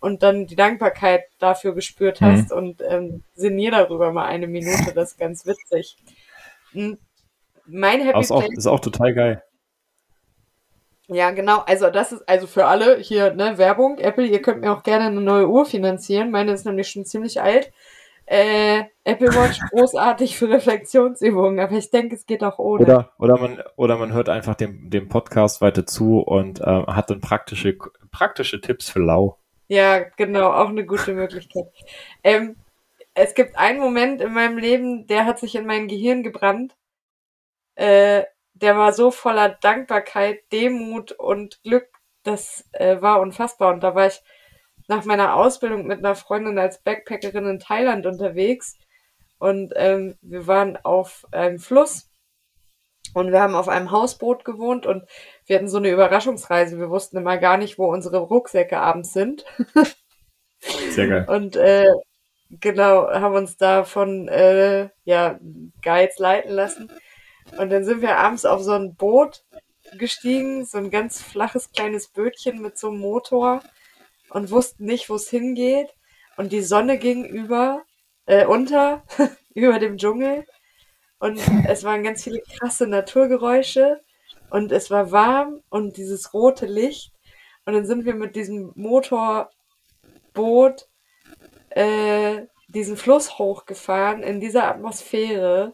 und 0.00 0.24
dann 0.24 0.46
die 0.46 0.56
Dankbarkeit 0.56 1.22
dafür 1.38 1.74
gespürt 1.74 2.20
mhm. 2.20 2.26
hast 2.26 2.50
mhm. 2.50 2.56
und 2.56 2.82
ähm, 2.88 3.22
sinnier 3.34 3.70
darüber 3.70 4.12
mal 4.12 4.26
eine 4.26 4.48
Minute, 4.48 4.92
das 4.94 5.12
ist 5.12 5.18
ganz 5.18 5.46
witzig. 5.46 5.96
Hm, 6.72 6.98
mein 7.68 8.00
Happy 8.00 8.20
ist 8.20 8.30
auch, 8.30 8.44
ist 8.44 8.66
auch 8.66 8.80
total 8.80 9.14
geil. 9.14 9.42
Ja, 11.08 11.30
genau. 11.30 11.60
Also 11.60 11.88
das 11.88 12.12
ist 12.12 12.28
also 12.28 12.46
für 12.46 12.66
alle 12.66 12.98
hier 12.98 13.32
ne 13.32 13.56
Werbung. 13.56 13.98
Apple, 13.98 14.26
ihr 14.26 14.42
könnt 14.42 14.60
mir 14.60 14.72
auch 14.72 14.82
gerne 14.82 15.06
eine 15.06 15.20
neue 15.20 15.48
Uhr 15.48 15.64
finanzieren. 15.64 16.30
Meine 16.30 16.52
ist 16.52 16.66
nämlich 16.66 16.88
schon 16.88 17.06
ziemlich 17.06 17.40
alt. 17.40 17.72
Äh, 18.26 18.84
Apple 19.04 19.28
Watch 19.28 19.58
großartig 19.70 20.36
für 20.36 20.50
Reflexionsübungen, 20.50 21.60
aber 21.60 21.72
ich 21.72 21.90
denke, 21.90 22.14
es 22.14 22.26
geht 22.26 22.44
auch 22.44 22.58
ohne. 22.58 22.82
Oder, 22.82 23.12
oder, 23.18 23.38
man, 23.38 23.62
oder 23.76 23.96
man 23.96 24.12
hört 24.12 24.28
einfach 24.28 24.54
dem, 24.54 24.90
dem 24.90 25.08
Podcast 25.08 25.62
weiter 25.62 25.86
zu 25.86 26.20
und 26.20 26.60
äh, 26.60 26.64
hat 26.64 27.08
dann 27.08 27.22
praktische, 27.22 27.78
praktische 28.10 28.60
Tipps 28.60 28.90
für 28.90 29.00
Lau. 29.00 29.38
Ja, 29.68 30.00
genau, 30.00 30.52
auch 30.52 30.68
eine 30.68 30.84
gute 30.84 31.14
Möglichkeit. 31.14 31.68
Ähm, 32.22 32.56
es 33.14 33.34
gibt 33.34 33.56
einen 33.56 33.80
Moment 33.80 34.20
in 34.20 34.34
meinem 34.34 34.58
Leben, 34.58 35.06
der 35.06 35.24
hat 35.24 35.38
sich 35.38 35.54
in 35.54 35.66
mein 35.66 35.88
Gehirn 35.88 36.22
gebrannt. 36.22 36.76
Äh, 37.78 38.24
der 38.54 38.76
war 38.76 38.92
so 38.92 39.12
voller 39.12 39.50
Dankbarkeit, 39.50 40.40
Demut 40.50 41.12
und 41.12 41.62
Glück. 41.62 41.86
Das 42.24 42.68
äh, 42.72 43.00
war 43.00 43.20
unfassbar. 43.20 43.72
Und 43.72 43.84
da 43.84 43.94
war 43.94 44.08
ich 44.08 44.20
nach 44.88 45.04
meiner 45.04 45.36
Ausbildung 45.36 45.86
mit 45.86 45.98
einer 45.98 46.16
Freundin 46.16 46.58
als 46.58 46.82
Backpackerin 46.82 47.46
in 47.46 47.60
Thailand 47.60 48.04
unterwegs. 48.04 48.76
Und 49.38 49.72
ähm, 49.76 50.18
wir 50.22 50.48
waren 50.48 50.76
auf 50.76 51.24
einem 51.30 51.60
Fluss 51.60 52.10
und 53.14 53.30
wir 53.30 53.40
haben 53.40 53.54
auf 53.54 53.68
einem 53.68 53.92
Hausboot 53.92 54.44
gewohnt 54.44 54.84
und 54.84 55.04
wir 55.46 55.56
hatten 55.56 55.68
so 55.68 55.78
eine 55.78 55.90
Überraschungsreise. 55.90 56.80
Wir 56.80 56.90
wussten 56.90 57.18
immer 57.18 57.38
gar 57.38 57.58
nicht, 57.58 57.78
wo 57.78 57.86
unsere 57.86 58.18
Rucksäcke 58.18 58.80
abends 58.80 59.12
sind. 59.12 59.44
Sehr 60.90 61.06
geil. 61.06 61.26
Und 61.28 61.54
äh, 61.54 61.86
genau, 62.50 63.08
haben 63.08 63.36
uns 63.36 63.56
da 63.56 63.84
von 63.84 64.26
äh, 64.26 64.88
ja, 65.04 65.38
Guides 65.80 66.18
leiten 66.18 66.50
lassen. 66.50 66.90
Und 67.56 67.70
dann 67.70 67.84
sind 67.84 68.02
wir 68.02 68.18
abends 68.18 68.44
auf 68.44 68.62
so 68.62 68.72
ein 68.72 68.94
Boot 68.94 69.44
gestiegen, 69.96 70.64
so 70.64 70.78
ein 70.78 70.90
ganz 70.90 71.22
flaches 71.22 71.72
kleines 71.72 72.08
Bötchen 72.08 72.60
mit 72.60 72.76
so 72.78 72.88
einem 72.88 72.98
Motor 72.98 73.62
und 74.30 74.50
wussten 74.50 74.84
nicht, 74.84 75.08
wo 75.08 75.14
es 75.14 75.30
hingeht. 75.30 75.88
Und 76.36 76.52
die 76.52 76.62
Sonne 76.62 76.98
ging 76.98 77.24
über, 77.24 77.82
äh, 78.26 78.44
unter, 78.46 79.02
über 79.54 79.78
dem 79.78 79.96
Dschungel. 79.96 80.46
Und 81.18 81.40
es 81.66 81.84
waren 81.84 82.02
ganz 82.02 82.24
viele 82.24 82.40
krasse 82.40 82.86
Naturgeräusche. 82.86 84.00
Und 84.50 84.72
es 84.72 84.90
war 84.90 85.10
warm 85.12 85.62
und 85.68 85.96
dieses 85.96 86.32
rote 86.32 86.66
Licht. 86.66 87.12
Und 87.66 87.74
dann 87.74 87.86
sind 87.86 88.04
wir 88.06 88.14
mit 88.14 88.34
diesem 88.34 88.72
Motorboot 88.76 89.50
äh, 91.70 92.46
diesen 92.68 92.96
Fluss 92.96 93.38
hochgefahren 93.38 94.22
in 94.22 94.40
dieser 94.40 94.64
Atmosphäre. 94.68 95.72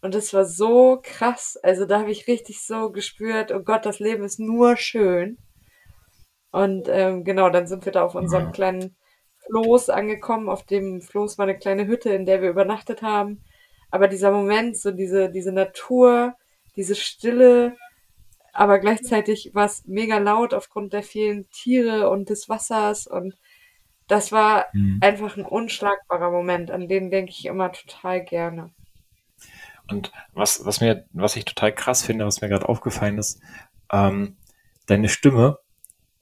Und 0.00 0.14
es 0.14 0.32
war 0.32 0.44
so 0.44 1.00
krass. 1.02 1.58
Also 1.62 1.84
da 1.84 2.00
habe 2.00 2.10
ich 2.10 2.28
richtig 2.28 2.64
so 2.64 2.90
gespürt, 2.90 3.52
oh 3.52 3.60
Gott, 3.60 3.84
das 3.84 3.98
Leben 3.98 4.24
ist 4.24 4.38
nur 4.38 4.76
schön. 4.76 5.38
Und 6.50 6.88
ähm, 6.88 7.24
genau, 7.24 7.50
dann 7.50 7.66
sind 7.66 7.84
wir 7.84 7.92
da 7.92 8.04
auf 8.04 8.14
unserem 8.14 8.52
kleinen 8.52 8.96
Floß 9.46 9.90
angekommen. 9.90 10.48
Auf 10.48 10.64
dem 10.64 11.02
Floß 11.02 11.38
war 11.38 11.44
eine 11.44 11.58
kleine 11.58 11.86
Hütte, 11.86 12.10
in 12.10 12.26
der 12.26 12.42
wir 12.42 12.50
übernachtet 12.50 13.02
haben. 13.02 13.42
Aber 13.90 14.08
dieser 14.08 14.30
Moment, 14.30 14.76
so 14.76 14.90
diese, 14.90 15.30
diese 15.30 15.52
Natur, 15.52 16.34
diese 16.76 16.94
Stille, 16.94 17.76
aber 18.52 18.78
gleichzeitig 18.78 19.52
war 19.54 19.66
es 19.66 19.84
mega 19.86 20.18
laut 20.18 20.52
aufgrund 20.52 20.92
der 20.92 21.02
vielen 21.02 21.48
Tiere 21.50 22.10
und 22.10 22.28
des 22.28 22.48
Wassers 22.48 23.06
und 23.06 23.34
das 24.08 24.32
war 24.32 24.66
mhm. 24.72 24.98
einfach 25.00 25.36
ein 25.36 25.44
unschlagbarer 25.44 26.30
Moment, 26.30 26.70
an 26.70 26.88
den 26.88 27.10
denke 27.10 27.30
ich 27.30 27.44
immer 27.44 27.70
total 27.70 28.24
gerne. 28.24 28.70
Und 29.90 30.12
was, 30.32 30.64
was 30.64 30.80
mir, 30.80 31.06
was 31.12 31.36
ich 31.36 31.44
total 31.44 31.72
krass 31.72 32.02
finde, 32.02 32.26
was 32.26 32.40
mir 32.40 32.48
gerade 32.48 32.68
aufgefallen 32.68 33.18
ist, 33.18 33.40
ähm, 33.92 34.36
deine 34.86 35.08
Stimme 35.08 35.58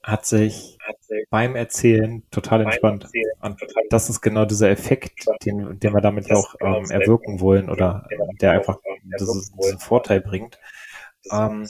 hat 0.03 0.25
sich, 0.25 0.77
hat 0.87 1.03
sich 1.03 1.25
beim 1.29 1.55
Erzählen 1.55 2.23
total 2.31 2.61
entspannt. 2.61 3.03
Erzählen 3.03 3.33
und 3.41 3.59
total 3.59 3.83
das 3.89 4.09
ist 4.09 4.21
genau 4.21 4.45
dieser 4.45 4.69
Effekt, 4.69 5.25
den, 5.43 5.79
den 5.79 5.93
wir 5.93 6.01
damit 6.01 6.31
auch 6.31 6.55
genau 6.57 6.77
ähm, 6.77 6.91
erwirken 6.91 7.41
wollen 7.41 7.69
oder 7.69 8.07
der 8.39 8.51
einfach 8.51 8.77
dieses, 9.03 9.51
diesen 9.51 9.79
Vorteil 9.79 10.21
bringt. 10.21 10.59
Ähm, 11.31 11.67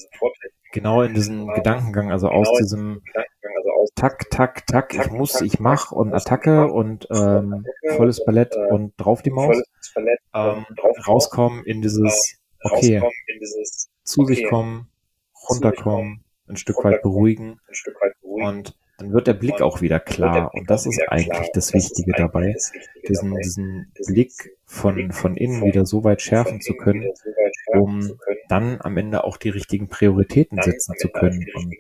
genau 0.71 1.01
in 1.01 1.15
diesem 1.15 1.47
Gedankengang, 1.47 2.11
also 2.11 2.29
aus 2.29 2.47
genau 2.47 2.59
diesem 2.59 3.01
Tak, 3.95 4.29
tak, 4.29 4.65
tak, 4.67 4.93
ich 4.93 5.09
muss, 5.11 5.41
ich 5.41 5.59
mach 5.59 5.91
und 5.91 6.13
Attacke 6.13 6.67
und 6.67 7.07
ähm, 7.11 7.65
volles 7.95 8.23
Ballett 8.25 8.55
und 8.55 8.93
drauf 8.97 9.21
die 9.21 9.31
Maus, 9.31 9.61
ähm, 10.33 10.65
rauskommen 11.07 11.63
in 11.65 11.81
dieses, 11.81 12.37
okay, 12.61 13.01
zu 14.03 14.25
sich 14.25 14.47
kommen, 14.47 14.87
runterkommen, 15.49 16.23
ein 16.47 16.57
Stück 16.57 16.83
weit 16.83 17.01
beruhigen. 17.01 17.59
und 18.21 18.77
dann 18.97 19.13
wird 19.13 19.27
der 19.27 19.33
Blick 19.33 19.61
auch 19.61 19.81
wieder 19.81 19.99
klar. 19.99 20.51
Und 20.53 20.69
das 20.69 20.85
ist 20.85 21.01
eigentlich 21.07 21.51
das 21.53 21.73
Wichtige 21.73 22.13
dabei, 22.13 22.55
diesen, 23.07 23.35
diesen 23.35 23.91
Blick 24.07 24.31
von, 24.65 25.11
von 25.11 25.37
innen 25.37 25.63
wieder 25.63 25.85
so 25.85 26.03
weit 26.03 26.21
schärfen 26.21 26.61
zu 26.61 26.73
können, 26.73 27.05
um 27.73 28.17
dann 28.49 28.79
am 28.81 28.97
Ende 28.97 29.23
auch 29.23 29.37
die 29.37 29.49
richtigen 29.49 29.87
Prioritäten 29.87 30.61
setzen 30.61 30.95
zu 30.97 31.09
können. 31.09 31.45
Und 31.53 31.75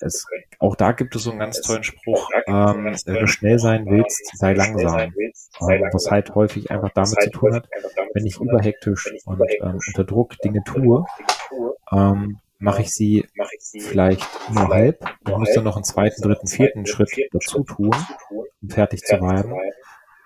es, 0.00 0.26
auch 0.58 0.74
da 0.74 0.92
gibt 0.92 1.14
es 1.14 1.22
so 1.22 1.30
einen 1.30 1.38
ganz 1.38 1.60
tollen 1.60 1.84
Spruch, 1.84 2.30
ähm, 2.46 2.96
wenn 3.04 3.14
du 3.14 3.26
schnell 3.26 3.58
sein 3.58 3.86
willst, 3.86 4.36
sei 4.36 4.54
langsam. 4.54 4.98
Ähm, 5.00 5.84
was 5.92 6.10
halt 6.10 6.34
häufig 6.34 6.70
einfach 6.70 6.90
damit 6.94 7.20
zu 7.20 7.30
tun 7.30 7.54
hat, 7.54 7.68
wenn 8.14 8.26
ich 8.26 8.40
überhektisch 8.40 9.12
und 9.24 9.40
ähm, 9.60 9.78
unter 9.86 10.04
Druck 10.04 10.36
Dinge 10.38 10.62
tue, 10.64 11.04
ähm, 11.92 12.38
mache 12.58 12.82
ich 12.82 12.92
sie 12.92 13.26
vielleicht 13.80 14.26
nur 14.50 14.68
halb 14.68 15.04
und 15.24 15.38
muss 15.38 15.52
dann 15.54 15.64
noch 15.64 15.76
einen 15.76 15.84
zweiten, 15.84 16.22
dritten, 16.22 16.46
vierten 16.46 16.86
Schritt 16.86 17.10
dazu 17.32 17.62
tun, 17.62 17.94
um 18.30 18.68
fertig 18.68 19.02
zu 19.02 19.20
werden. 19.20 19.54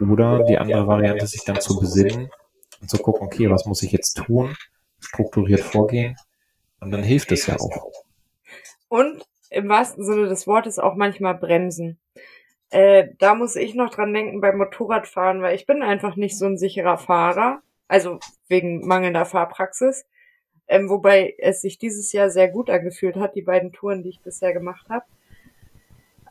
Oder 0.00 0.44
die 0.44 0.58
andere 0.58 0.86
Variante, 0.86 1.26
sich 1.26 1.44
dann 1.44 1.60
zu 1.60 1.78
besinnen 1.78 2.30
und 2.80 2.90
zu 2.90 2.98
gucken, 2.98 3.26
okay, 3.26 3.50
was 3.50 3.66
muss 3.66 3.82
ich 3.82 3.92
jetzt 3.92 4.14
tun, 4.14 4.56
strukturiert 4.98 5.60
vorgehen 5.60 6.16
und 6.80 6.90
dann 6.90 7.02
hilft 7.02 7.30
es 7.32 7.46
ja 7.46 7.56
auch. 7.56 7.92
Und 8.88 9.24
im 9.50 9.68
wahrsten 9.68 10.04
Sinne 10.04 10.28
des 10.28 10.46
Wortes 10.46 10.78
auch 10.78 10.96
manchmal 10.96 11.34
bremsen. 11.34 11.98
Äh, 12.70 13.08
da 13.18 13.34
muss 13.34 13.54
ich 13.54 13.74
noch 13.74 13.90
dran 13.90 14.14
denken 14.14 14.40
beim 14.40 14.56
Motorradfahren, 14.56 15.42
weil 15.42 15.54
ich 15.54 15.66
bin 15.66 15.82
einfach 15.82 16.16
nicht 16.16 16.38
so 16.38 16.46
ein 16.46 16.56
sicherer 16.56 16.96
Fahrer, 16.96 17.60
also 17.86 18.18
wegen 18.48 18.86
mangelnder 18.86 19.26
Fahrpraxis. 19.26 20.06
Ähm, 20.68 20.88
wobei 20.88 21.34
es 21.38 21.60
sich 21.60 21.78
dieses 21.78 22.12
Jahr 22.12 22.30
sehr 22.30 22.48
gut 22.48 22.70
angefühlt 22.70 23.16
hat, 23.16 23.34
die 23.34 23.42
beiden 23.42 23.72
Touren, 23.72 24.02
die 24.02 24.10
ich 24.10 24.20
bisher 24.20 24.52
gemacht 24.52 24.88
habe. 24.88 25.04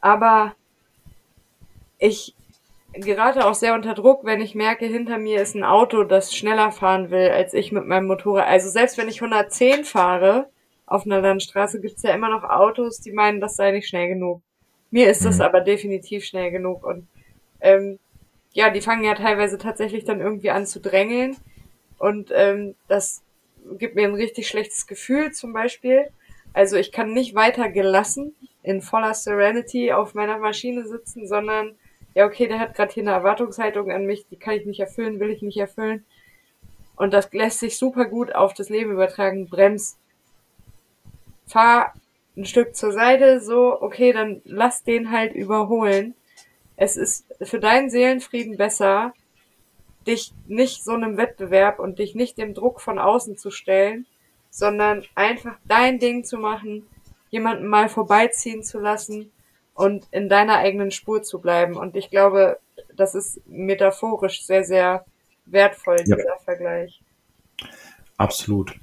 Aber 0.02 0.56
ich 2.00 2.36
gerate 2.94 3.46
auch 3.46 3.54
sehr 3.54 3.74
unter 3.74 3.94
Druck, 3.94 4.26
wenn 4.26 4.42
ich 4.42 4.56
merke, 4.56 4.86
hinter 4.86 5.18
mir 5.18 5.42
ist 5.42 5.56
ein 5.56 5.64
Auto, 5.64 6.04
das 6.04 6.36
schneller 6.36 6.72
fahren 6.72 7.10
will 7.10 7.30
als 7.30 7.54
ich 7.54 7.72
mit 7.72 7.86
meinem 7.86 8.08
Motorrad. 8.08 8.48
Also 8.48 8.70
selbst 8.70 8.98
wenn 8.98 9.08
ich 9.08 9.22
110 9.22 9.86
fahre 9.86 10.50
auf 10.86 11.06
einer 11.06 11.22
Landstraße, 11.22 11.80
gibt's 11.80 12.04
ja 12.04 12.14
immer 12.14 12.30
noch 12.30 12.44
Autos, 12.44 13.00
die 13.00 13.12
meinen, 13.12 13.40
das 13.40 13.56
sei 13.56 13.72
nicht 13.72 13.88
schnell 13.88 14.10
genug. 14.10 14.42
Mir 14.90 15.10
ist 15.10 15.24
das 15.24 15.38
mhm. 15.38 15.44
aber 15.44 15.62
definitiv 15.62 16.26
schnell 16.26 16.52
genug. 16.52 16.86
Und 16.86 17.08
ähm, 17.62 17.98
ja, 18.52 18.70
die 18.70 18.82
fangen 18.82 19.06
ja 19.06 19.16
teilweise 19.16 19.58
tatsächlich 19.58 20.04
dann 20.04 20.20
irgendwie 20.20 20.52
an 20.52 20.66
zu 20.66 20.82
drängeln. 20.82 21.38
Und 21.98 22.32
ähm, 22.36 22.76
das 22.90 23.22
gibt 23.78 23.96
mir 23.96 24.08
ein 24.08 24.16
richtig 24.16 24.48
schlechtes 24.48 24.88
Gefühl 24.88 25.32
zum 25.32 25.54
Beispiel. 25.54 26.08
Also 26.54 26.78
ich 26.78 26.92
kann 26.92 27.14
nicht 27.14 27.36
weiter 27.36 27.70
gelassen 27.70 28.36
in 28.64 28.82
voller 28.82 29.14
Serenity 29.14 29.92
auf 29.92 30.14
meiner 30.14 30.38
Maschine 30.38 30.86
sitzen, 30.88 31.28
sondern 31.28 31.76
ja, 32.14 32.26
okay, 32.26 32.48
der 32.48 32.60
hat 32.60 32.76
gerade 32.76 32.94
hier 32.94 33.04
eine 33.04 33.12
Erwartungshaltung 33.12 33.90
an 33.92 34.06
mich, 34.06 34.28
die 34.28 34.36
kann 34.36 34.56
ich 34.56 34.66
nicht 34.66 34.80
erfüllen, 34.80 35.20
will 35.20 35.30
ich 35.30 35.42
nicht 35.42 35.58
erfüllen. 35.58 36.06
Und 36.96 37.14
das 37.14 37.32
lässt 37.32 37.60
sich 37.60 37.78
super 37.78 38.06
gut 38.06 38.36
auf 38.36 38.54
das 38.54 38.70
Leben 38.70 38.92
übertragen. 38.92 39.48
Brems. 39.48 39.98
Fahr 41.48 41.94
ein 42.38 42.46
Stück 42.46 42.76
zur 42.76 42.92
Seite, 42.92 43.42
so, 43.42 43.82
okay, 43.82 44.14
dann 44.14 44.42
lass 44.46 44.84
den 44.84 45.12
halt 45.12 45.34
überholen. 45.34 46.16
Es 46.76 46.98
ist 46.98 47.26
für 47.42 47.60
deinen 47.60 47.90
Seelenfrieden 47.90 48.58
besser, 48.58 49.14
dich 50.08 50.34
nicht 50.48 50.84
so 50.84 50.94
einem 50.94 51.18
Wettbewerb 51.18 51.80
und 51.80 52.00
dich 52.00 52.16
nicht 52.16 52.38
dem 52.38 52.54
Druck 52.54 52.82
von 52.82 53.00
außen 53.00 53.38
zu 53.38 53.52
stellen, 53.52 54.06
sondern 54.50 55.04
einfach 55.16 55.56
dein 55.66 56.00
Ding 56.00 56.24
zu 56.24 56.38
machen, 56.38 56.88
jemanden 57.30 57.68
mal 57.68 57.90
vorbeiziehen 57.90 58.64
zu 58.64 58.80
lassen 58.80 59.32
und 59.74 60.08
in 60.12 60.30
deiner 60.30 60.58
eigenen 60.58 60.92
Spur 60.92 61.24
zu 61.24 61.40
bleiben. 61.40 61.78
Und 61.78 61.96
ich 61.96 62.10
glaube, 62.10 62.60
das 62.96 63.16
ist 63.16 63.42
metaphorisch 63.48 64.44
sehr, 64.46 64.64
sehr 64.64 65.06
wertvoll, 65.46 65.98
ja. 66.06 66.16
dieser 66.16 66.38
Vergleich. 66.44 67.02
Absolut. 68.18 68.76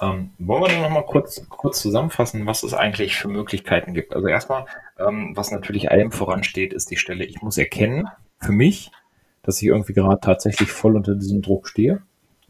Ähm, 0.00 0.32
wollen 0.38 0.72
wir 0.72 0.80
noch 0.80 0.90
mal 0.90 1.06
kurz, 1.06 1.46
kurz 1.48 1.80
zusammenfassen, 1.80 2.46
was 2.46 2.64
es 2.64 2.74
eigentlich 2.74 3.16
für 3.16 3.28
Möglichkeiten 3.28 3.94
gibt? 3.94 4.14
Also 4.14 4.26
erstmal, 4.26 4.66
ähm, 4.98 5.32
was 5.36 5.52
natürlich 5.52 5.90
allem 5.90 6.10
voransteht, 6.10 6.72
ist 6.72 6.90
die 6.90 6.96
Stelle, 6.96 7.24
ich 7.24 7.42
muss 7.42 7.56
erkennen, 7.58 8.08
für 8.40 8.52
mich, 8.52 8.90
dass 9.44 9.60
ich 9.62 9.68
irgendwie 9.68 9.92
gerade 9.92 10.20
tatsächlich 10.20 10.72
voll 10.72 10.96
unter 10.96 11.14
diesem 11.14 11.42
Druck 11.42 11.68
stehe 11.68 12.02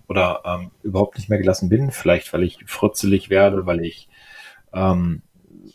oder 0.08 0.42
ähm, 0.44 0.70
überhaupt 0.82 1.16
nicht 1.18 1.28
mehr 1.28 1.38
gelassen 1.38 1.68
bin, 1.68 1.90
vielleicht 1.90 2.32
weil 2.32 2.42
ich 2.42 2.58
fritzelig 2.66 3.30
werde, 3.30 3.66
weil 3.66 3.84
ich 3.84 4.08
ähm, 4.72 5.22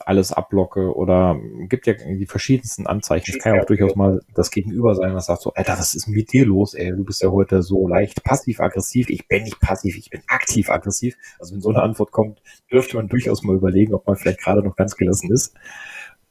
alles 0.05 0.32
abblocke 0.32 0.95
oder 0.95 1.39
gibt 1.67 1.88
ja 1.88 1.93
die 1.93 2.26
verschiedensten 2.26 2.88
Anzeichen. 2.88 3.32
Es 3.36 3.41
kann 3.41 3.55
ja 3.55 3.61
auch 3.61 3.65
durchaus 3.65 3.95
mal 3.95 4.22
das 4.34 4.51
Gegenüber 4.51 4.95
sein, 4.95 5.13
was 5.15 5.26
sagt 5.26 5.41
so, 5.41 5.53
Alter, 5.53 5.74
was 5.74 5.95
ist 5.95 6.07
mit 6.07 6.32
dir 6.32 6.45
los, 6.45 6.74
ey? 6.74 6.91
Du 6.91 7.03
bist 7.03 7.22
ja 7.22 7.30
heute 7.30 7.63
so 7.63 7.88
leicht 7.88 8.24
passiv-aggressiv. 8.24 9.09
Ich 9.09 9.28
bin 9.28 9.43
nicht 9.43 9.59
passiv, 9.59 9.97
ich 9.97 10.09
bin 10.09 10.22
aktiv-aggressiv. 10.28 11.15
Also 11.39 11.53
wenn 11.53 11.61
so 11.61 11.70
eine 11.70 11.82
Antwort 11.82 12.11
kommt, 12.11 12.41
dürfte 12.72 12.97
man 12.97 13.07
durchaus 13.07 13.43
mal 13.43 13.55
überlegen, 13.55 13.93
ob 13.93 14.07
man 14.07 14.15
vielleicht 14.15 14.41
gerade 14.41 14.63
noch 14.63 14.76
ganz 14.76 14.95
gelassen 14.95 15.32
ist. 15.32 15.55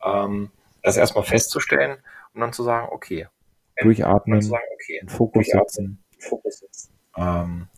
Ähm, 0.05 0.51
das 0.83 0.97
erstmal 0.97 1.25
festzustellen 1.25 1.99
und 2.35 2.41
dann 2.41 2.53
zu 2.53 2.63
sagen, 2.63 2.89
okay, 2.91 3.27
durchatmen, 3.83 4.43
sagen, 4.43 4.63
okay, 4.75 5.01
Fokus 5.07 5.47
setzen. 5.47 5.99
Fokus 6.19 6.59
setzen. 6.61 6.93
Ähm, 7.17 7.69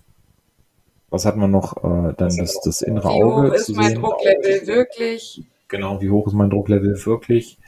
was 1.11 1.27
hat 1.27 1.37
man 1.37 1.51
noch? 1.51 1.77
Äh, 1.79 2.15
dann 2.17 2.37
das, 2.37 2.61
das 2.65 2.83
innere 2.83 3.09
Auge. 3.11 3.49
Wie 3.49 3.51
hoch 3.51 3.55
ist 3.55 3.69
mein 3.71 3.95
Drucklevel 3.95 4.67
wirklich? 4.67 5.43
Genau, 5.69 6.01
wie 6.01 6.11
hoch 6.11 6.27
ist 6.27 6.35
mein 6.35 6.51
Drucklevel 6.51 7.05
wirklich? 7.05 7.59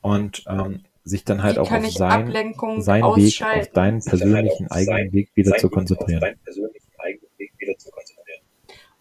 Und 0.00 0.44
ähm, 0.48 0.84
sich 1.04 1.24
dann 1.24 1.42
halt 1.42 1.56
wie 1.56 1.60
auch 1.60 1.70
auf 1.70 1.90
sein, 1.90 2.32
sein 2.80 3.04
Weg, 3.16 3.42
auf 3.42 3.68
deinen 3.68 4.04
persönlichen 4.04 4.70
eigenen 4.70 5.12
Weg 5.12 5.30
wieder 5.34 5.56
zu 5.56 5.68
konzentrieren. 5.68 6.36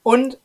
Und 0.04 0.40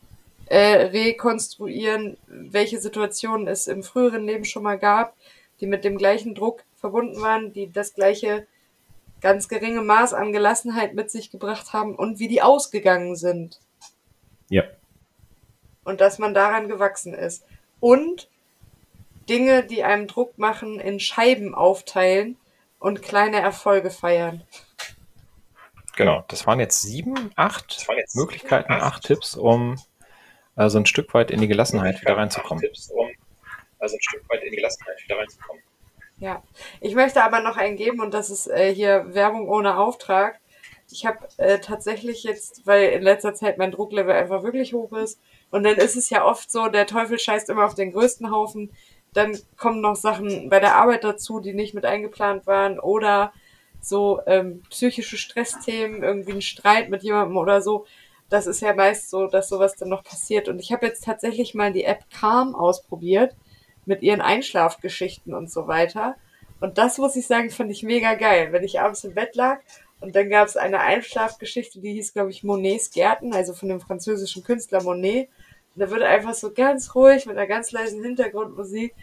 äh, 0.47 0.87
rekonstruieren, 0.87 2.17
welche 2.27 2.79
Situationen 2.79 3.47
es 3.47 3.67
im 3.67 3.81
früheren 3.81 4.25
Leben 4.25 4.45
schon 4.45 4.63
mal 4.63 4.77
gab, 4.77 5.15
die 5.61 5.67
mit 5.67 5.85
dem 5.85 5.97
gleichen 5.97 6.35
Druck 6.35 6.63
verbunden 6.83 7.21
waren, 7.21 7.53
die 7.53 7.71
das 7.71 7.93
gleiche 7.93 8.45
ganz 9.21 9.47
geringe 9.47 9.81
Maß 9.81 10.13
an 10.13 10.33
Gelassenheit 10.33 10.95
mit 10.95 11.09
sich 11.09 11.31
gebracht 11.31 11.71
haben 11.71 11.95
und 11.95 12.19
wie 12.19 12.27
die 12.27 12.41
ausgegangen 12.41 13.15
sind. 13.15 13.61
Ja. 14.49 14.63
Und 15.85 16.01
dass 16.01 16.19
man 16.19 16.33
daran 16.33 16.67
gewachsen 16.67 17.13
ist. 17.13 17.45
Und 17.79 18.29
Dinge, 19.29 19.63
die 19.63 19.85
einem 19.85 20.07
Druck 20.07 20.37
machen, 20.37 20.81
in 20.81 20.99
Scheiben 20.99 21.55
aufteilen 21.55 22.35
und 22.79 23.01
kleine 23.01 23.39
Erfolge 23.39 23.89
feiern. 23.89 24.43
Genau, 25.95 26.25
das 26.27 26.45
waren 26.45 26.59
jetzt 26.59 26.81
sieben, 26.81 27.31
acht 27.37 27.87
jetzt 27.95 28.17
Möglichkeiten, 28.17 28.73
acht, 28.73 28.81
acht 28.81 29.03
Tipps, 29.03 29.35
um 29.37 29.79
also 30.57 30.79
ein 30.79 30.85
Stück 30.85 31.13
weit 31.13 31.31
in 31.31 31.39
die 31.39 31.47
Gelassenheit 31.47 32.01
wieder 32.01 32.17
reinzukommen. 32.17 32.61
Tipps, 32.61 32.89
um 32.89 33.07
also 33.79 33.95
ein 33.95 34.01
Stück 34.01 34.27
weit 34.29 34.43
in 34.43 34.49
die 34.49 34.57
Gelassenheit 34.57 35.01
wieder 35.01 35.17
reinzukommen. 35.17 35.63
Ja, 36.19 36.43
ich 36.79 36.95
möchte 36.95 37.23
aber 37.23 37.41
noch 37.41 37.57
einen 37.57 37.75
geben 37.75 37.99
und 37.99 38.13
das 38.13 38.29
ist 38.29 38.47
äh, 38.47 38.73
hier 38.73 39.13
Werbung 39.13 39.49
ohne 39.49 39.77
Auftrag. 39.77 40.39
Ich 40.91 41.05
habe 41.05 41.27
äh, 41.37 41.59
tatsächlich 41.59 42.23
jetzt, 42.23 42.65
weil 42.65 42.89
in 42.89 43.01
letzter 43.01 43.33
Zeit 43.33 43.57
mein 43.57 43.71
Drucklevel 43.71 44.13
einfach 44.13 44.43
wirklich 44.43 44.73
hoch 44.73 44.93
ist 44.93 45.19
und 45.49 45.63
dann 45.63 45.75
ist 45.75 45.95
es 45.95 46.09
ja 46.09 46.25
oft 46.25 46.51
so, 46.51 46.67
der 46.67 46.87
Teufel 46.87 47.19
scheißt 47.19 47.49
immer 47.49 47.65
auf 47.65 47.75
den 47.75 47.91
größten 47.91 48.31
Haufen. 48.31 48.71
Dann 49.13 49.37
kommen 49.57 49.81
noch 49.81 49.95
Sachen 49.95 50.49
bei 50.49 50.59
der 50.59 50.75
Arbeit 50.75 51.03
dazu, 51.03 51.39
die 51.39 51.53
nicht 51.53 51.73
mit 51.73 51.85
eingeplant 51.85 52.47
waren 52.47 52.79
oder 52.79 53.33
so 53.81 54.21
ähm, 54.25 54.63
psychische 54.69 55.17
Stressthemen, 55.17 56.03
irgendwie 56.03 56.33
ein 56.33 56.41
Streit 56.41 56.89
mit 56.89 57.03
jemandem 57.03 57.37
oder 57.37 57.61
so. 57.61 57.85
Das 58.29 58.47
ist 58.47 58.61
ja 58.61 58.73
meist 58.73 59.09
so, 59.09 59.27
dass 59.27 59.49
sowas 59.49 59.75
dann 59.75 59.89
noch 59.89 60.03
passiert. 60.03 60.47
Und 60.47 60.59
ich 60.59 60.71
habe 60.71 60.87
jetzt 60.87 61.03
tatsächlich 61.03 61.53
mal 61.53 61.71
die 61.71 61.83
App 61.83 62.05
Calm 62.09 62.55
ausprobiert 62.55 63.35
mit 63.85 64.01
ihren 64.01 64.21
Einschlafgeschichten 64.21 65.33
und 65.33 65.51
so 65.51 65.67
weiter. 65.67 66.15
Und 66.59 66.77
das 66.77 66.97
muss 66.97 67.15
ich 67.15 67.27
sagen, 67.27 67.49
fand 67.49 67.71
ich 67.71 67.83
mega 67.83 68.13
geil. 68.13 68.51
Wenn 68.51 68.63
ich 68.63 68.79
abends 68.79 69.03
im 69.03 69.13
Bett 69.13 69.35
lag 69.35 69.59
und 69.99 70.15
dann 70.15 70.29
gab 70.29 70.47
es 70.47 70.57
eine 70.57 70.79
Einschlafgeschichte, 70.79 71.79
die 71.79 71.93
hieß, 71.93 72.13
glaube 72.13 72.31
ich, 72.31 72.43
Monets 72.43 72.91
Gärten, 72.91 73.33
also 73.33 73.53
von 73.53 73.69
dem 73.69 73.81
französischen 73.81 74.43
Künstler 74.43 74.81
Monet. 74.81 75.27
Und 75.75 75.81
da 75.81 75.89
wird 75.89 76.03
einfach 76.03 76.33
so 76.33 76.51
ganz 76.51 76.95
ruhig 76.95 77.25
mit 77.25 77.37
einer 77.37 77.47
ganz 77.47 77.71
leisen 77.71 78.03
Hintergrundmusik 78.03 78.93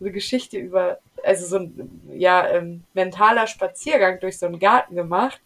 so 0.00 0.06
eine 0.06 0.12
Geschichte 0.12 0.56
über, 0.56 0.98
also 1.22 1.46
so 1.46 1.58
ein 1.58 2.00
ja, 2.08 2.48
ähm, 2.48 2.84
mentaler 2.94 3.46
Spaziergang 3.46 4.18
durch 4.20 4.38
so 4.38 4.46
einen 4.46 4.58
Garten 4.58 4.94
gemacht. 4.94 5.40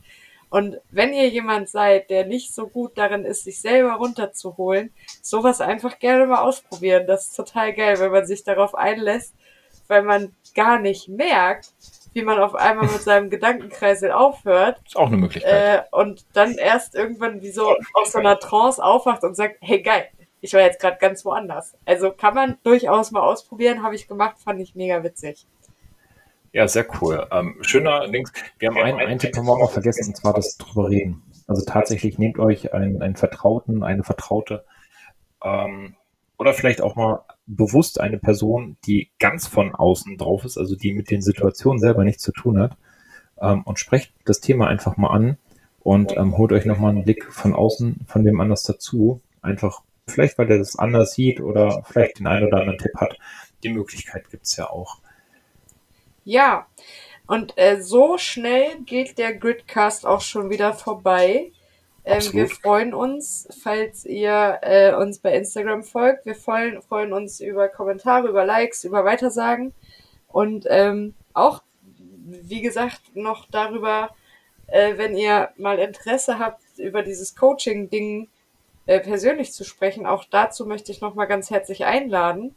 Und 0.55 0.81
wenn 0.93 1.13
ihr 1.13 1.29
jemand 1.31 1.69
seid, 1.69 2.11
der 2.11 2.27
nicht 2.27 2.55
so 2.55 2.69
gut 2.69 2.97
darin 2.97 3.25
ist, 3.25 3.43
sich 3.43 3.61
selber 3.61 3.95
runterzuholen, 3.95 4.95
sowas 5.21 5.61
einfach 5.61 5.99
gerne 5.99 6.27
mal 6.27 6.45
ausprobieren. 6.45 7.09
Das 7.09 7.27
ist 7.27 7.35
total 7.35 7.73
geil, 7.73 7.99
wenn 7.99 8.13
man 8.13 8.25
sich 8.25 8.45
darauf 8.45 8.77
einlässt, 8.77 9.35
weil 9.89 10.03
man 10.03 10.37
gar 10.55 10.79
nicht 10.79 11.09
merkt, 11.09 11.73
wie 12.13 12.23
man 12.23 12.39
auf 12.39 12.55
einmal 12.55 12.87
mit 12.87 13.03
seinem 13.03 13.31
Gedankenkreisel 13.31 14.13
aufhört. 14.13 14.81
Ist 14.87 14.97
auch 14.97 15.09
eine 15.09 15.17
Möglichkeit. 15.17 15.87
Äh, 15.91 15.97
und 15.97 16.25
dann 16.35 16.55
erst 16.55 16.95
irgendwann 16.95 17.43
wie 17.43 17.51
so 17.51 17.75
aus 17.95 18.13
so 18.13 18.21
einer 18.21 18.39
Trance 18.39 18.81
aufwacht 18.81 19.25
und 19.25 19.35
sagt, 19.35 19.57
hey 19.61 19.83
geil, 19.83 20.07
ich 20.41 20.55
war 20.55 20.61
jetzt 20.61 20.81
gerade 20.81 20.99
ganz 21.01 21.25
woanders. 21.25 21.77
Also 21.85 22.13
kann 22.13 22.35
man 22.35 22.59
durchaus 22.63 23.11
mal 23.11 23.23
ausprobieren, 23.23 23.83
habe 23.83 23.97
ich 23.97 24.07
gemacht, 24.07 24.37
fand 24.39 24.61
ich 24.61 24.77
mega 24.77 25.03
witzig. 25.03 25.49
Ja, 26.55 26.69
sehr 26.69 26.87
cool. 27.03 27.27
Ähm, 27.33 27.57
schöner 27.63 28.07
Links. 28.07 28.33
Wir 28.61 28.69
haben 28.69 28.79
einen, 28.79 29.01
einen 29.01 29.19
Tipp 29.19 29.37
haben 29.37 29.47
wir 29.47 29.55
auch 29.55 29.59
noch 29.59 29.73
vergessen, 29.73 30.11
und 30.11 30.17
zwar 30.17 30.33
das 30.33 30.57
drüber 30.57 30.89
reden. 30.89 31.21
Also 31.49 31.65
tatsächlich 31.67 32.17
nehmt 32.17 32.39
euch 32.39 32.73
einen, 32.73 33.03
einen 33.03 33.17
Vertrauten, 33.17 33.83
eine 33.83 34.05
Vertraute 34.05 34.65
ähm, 35.43 35.97
oder 36.39 36.55
vielleicht 36.55 36.81
auch 36.81 36.95
mal 36.95 37.25
bewusst 37.47 38.01
eine 38.01 38.19
Person, 38.19 38.77
die 38.87 39.11
ganz 39.19 39.49
von 39.49 39.75
außen 39.75 40.17
drauf 40.17 40.45
ist, 40.45 40.57
also 40.57 40.77
die 40.77 40.93
mit 40.93 41.11
den 41.11 41.23
Situationen 41.23 41.81
selber 41.81 42.05
nichts 42.05 42.23
zu 42.23 42.31
tun 42.31 42.61
hat 42.61 42.77
ähm, 43.41 43.63
und 43.65 43.81
sprecht 43.81 44.15
das 44.25 44.41
Thema 44.41 44.69
einfach 44.69 44.97
mal 44.97 45.11
an 45.11 45.39
und 45.81 46.17
ähm, 46.17 46.39
holt 46.39 46.53
euch 46.53 46.67
nochmal 46.67 46.93
einen 46.93 47.03
Blick 47.03 47.33
von 47.33 47.53
außen 47.53 48.07
von 48.07 48.25
dem 48.25 48.41
anders 48.41 48.63
dazu. 48.63 49.21
Einfach 49.43 49.83
vielleicht, 50.07 50.39
weil 50.39 50.49
er 50.53 50.59
das 50.59 50.79
anders 50.79 51.15
sieht 51.15 51.41
oder 51.41 51.83
vielleicht 51.83 52.21
den 52.21 52.29
einen 52.29 52.47
oder 52.47 52.61
anderen 52.61 52.79
Tipp 52.79 52.95
hat. 52.95 53.19
Die 53.65 53.71
Möglichkeit 53.71 54.31
gibt's 54.31 54.57
ja 54.57 54.71
auch. 54.71 55.01
Ja, 56.25 56.67
und 57.27 57.57
äh, 57.57 57.81
so 57.81 58.19
schnell 58.19 58.81
geht 58.81 59.19
der 59.19 59.35
Gridcast 59.35 60.07
auch 60.07 60.21
schon 60.21 60.51
wieder 60.51 60.75
vorbei. 60.75 61.53
Ähm, 62.05 62.23
wir 62.33 62.49
freuen 62.49 62.93
uns, 62.93 63.49
falls 63.63 64.05
ihr 64.05 64.59
äh, 64.63 64.95
uns 64.95 65.21
bei 65.21 65.35
Instagram 65.35 65.83
folgt. 65.83 66.27
Wir 66.27 66.35
freuen, 66.35 66.83
freuen 66.83 67.13
uns 67.15 67.41
über 67.41 67.69
Kommentare, 67.69 68.29
über 68.29 68.45
Likes, 68.45 68.85
über 68.85 69.05
Weitersagen 69.05 69.73
und 70.29 70.67
ähm, 70.69 71.15
auch, 71.33 71.63
wie 71.97 72.61
gesagt, 72.61 73.01
noch 73.15 73.47
darüber, 73.51 74.11
äh, 74.67 74.99
wenn 74.99 75.17
ihr 75.17 75.51
mal 75.57 75.79
Interesse 75.79 76.39
habt, 76.39 76.63
über 76.77 77.03
dieses 77.03 77.37
Coaching-Ding 77.37 78.29
äh, 78.87 79.01
persönlich 79.01 79.53
zu 79.53 79.65
sprechen. 79.65 80.05
Auch 80.05 80.25
dazu 80.25 80.67
möchte 80.67 80.93
ich 80.93 81.01
nochmal 81.01 81.27
ganz 81.27 81.51
herzlich 81.51 81.87
einladen. 81.87 82.55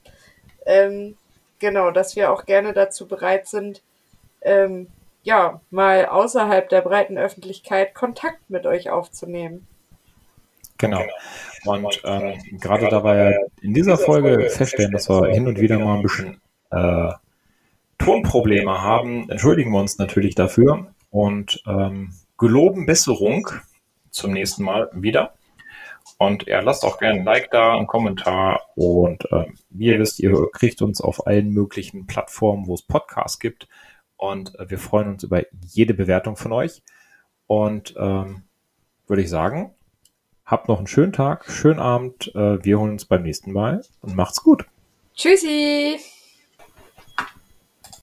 Ähm, 0.66 1.16
genau, 1.60 1.92
dass 1.92 2.16
wir 2.16 2.32
auch 2.32 2.46
gerne 2.46 2.74
dazu 2.74 3.08
bereit 3.08 3.48
sind, 3.48 3.82
ähm, 4.42 4.88
ja, 5.24 5.60
mal 5.72 6.06
außerhalb 6.06 6.70
der 6.70 6.82
breiten 6.82 7.18
Öffentlichkeit 7.18 7.94
Kontakt 7.94 8.50
mit 8.50 8.66
euch 8.66 8.90
aufzunehmen. 8.90 9.68
Genau. 10.78 11.02
Und 11.66 12.02
ähm, 12.06 12.40
gerade 12.62 12.88
da 12.88 13.04
wir 13.04 13.48
in 13.62 13.74
dieser 13.74 13.98
Folge 13.98 14.50
feststellen, 14.50 14.92
dass 14.92 15.10
wir 15.10 15.28
hin 15.28 15.48
und 15.48 15.60
wieder 15.60 15.80
mal 15.80 15.98
ein 15.98 16.04
bisschen 16.04 16.40
äh, 16.72 17.12
Tonprobleme 17.98 18.82
haben, 18.82 19.30
entschuldigen 19.30 19.72
wir 19.72 19.80
uns 19.80 19.98
natürlich 19.98 20.36
dafür 20.36 20.88
und 21.10 21.62
ähm, 21.68 22.14
geloben 22.38 22.86
Besserung 22.86 23.50
zum 24.12 24.32
nächsten 24.32 24.64
Mal 24.64 24.90
wieder. 24.94 25.34
Und 26.18 26.48
ja, 26.48 26.62
lasst 26.62 26.84
auch 26.84 26.98
gerne 26.98 27.20
ein 27.20 27.26
Like 27.26 27.52
da, 27.52 27.76
einen 27.76 27.88
Kommentar. 27.88 28.62
Und 28.76 29.26
äh, 29.32 29.46
wie 29.70 29.88
ihr 29.88 30.00
wisst, 30.00 30.20
ihr 30.20 30.34
kriegt 30.52 30.82
uns 30.82 31.00
auf 31.00 31.28
allen 31.28 31.50
möglichen 31.50 32.08
Plattformen, 32.08 32.68
wo 32.68 32.74
es 32.74 32.82
Podcasts 32.82 33.40
gibt. 33.40 33.68
Und 34.16 34.58
äh, 34.60 34.70
wir 34.70 34.80
freuen 34.80 35.10
uns 35.10 35.24
über 35.24 35.44
jede 35.66 35.94
Bewertung 35.94 36.36
von 36.36 36.52
euch. 36.52 36.82
Und 37.46 37.96
ähm, 37.98 38.44
würde 39.06 39.22
ich 39.22 39.30
sagen, 39.30 39.74
habt 40.44 40.68
noch 40.68 40.80
einen 40.80 40.88
schönen 40.88 41.14
Tag, 41.14 41.46
schönen 41.50 41.80
Abend. 41.80 42.34
Äh, 42.36 42.64
wir 42.64 42.80
holen 42.80 42.94
uns 42.94 43.06
beim 43.06 43.22
nächsten 43.22 43.52
Mal 43.52 43.84
und 44.02 44.16
macht's 44.16 44.42
gut. 44.42 44.66
Tschüssi. 45.14 46.00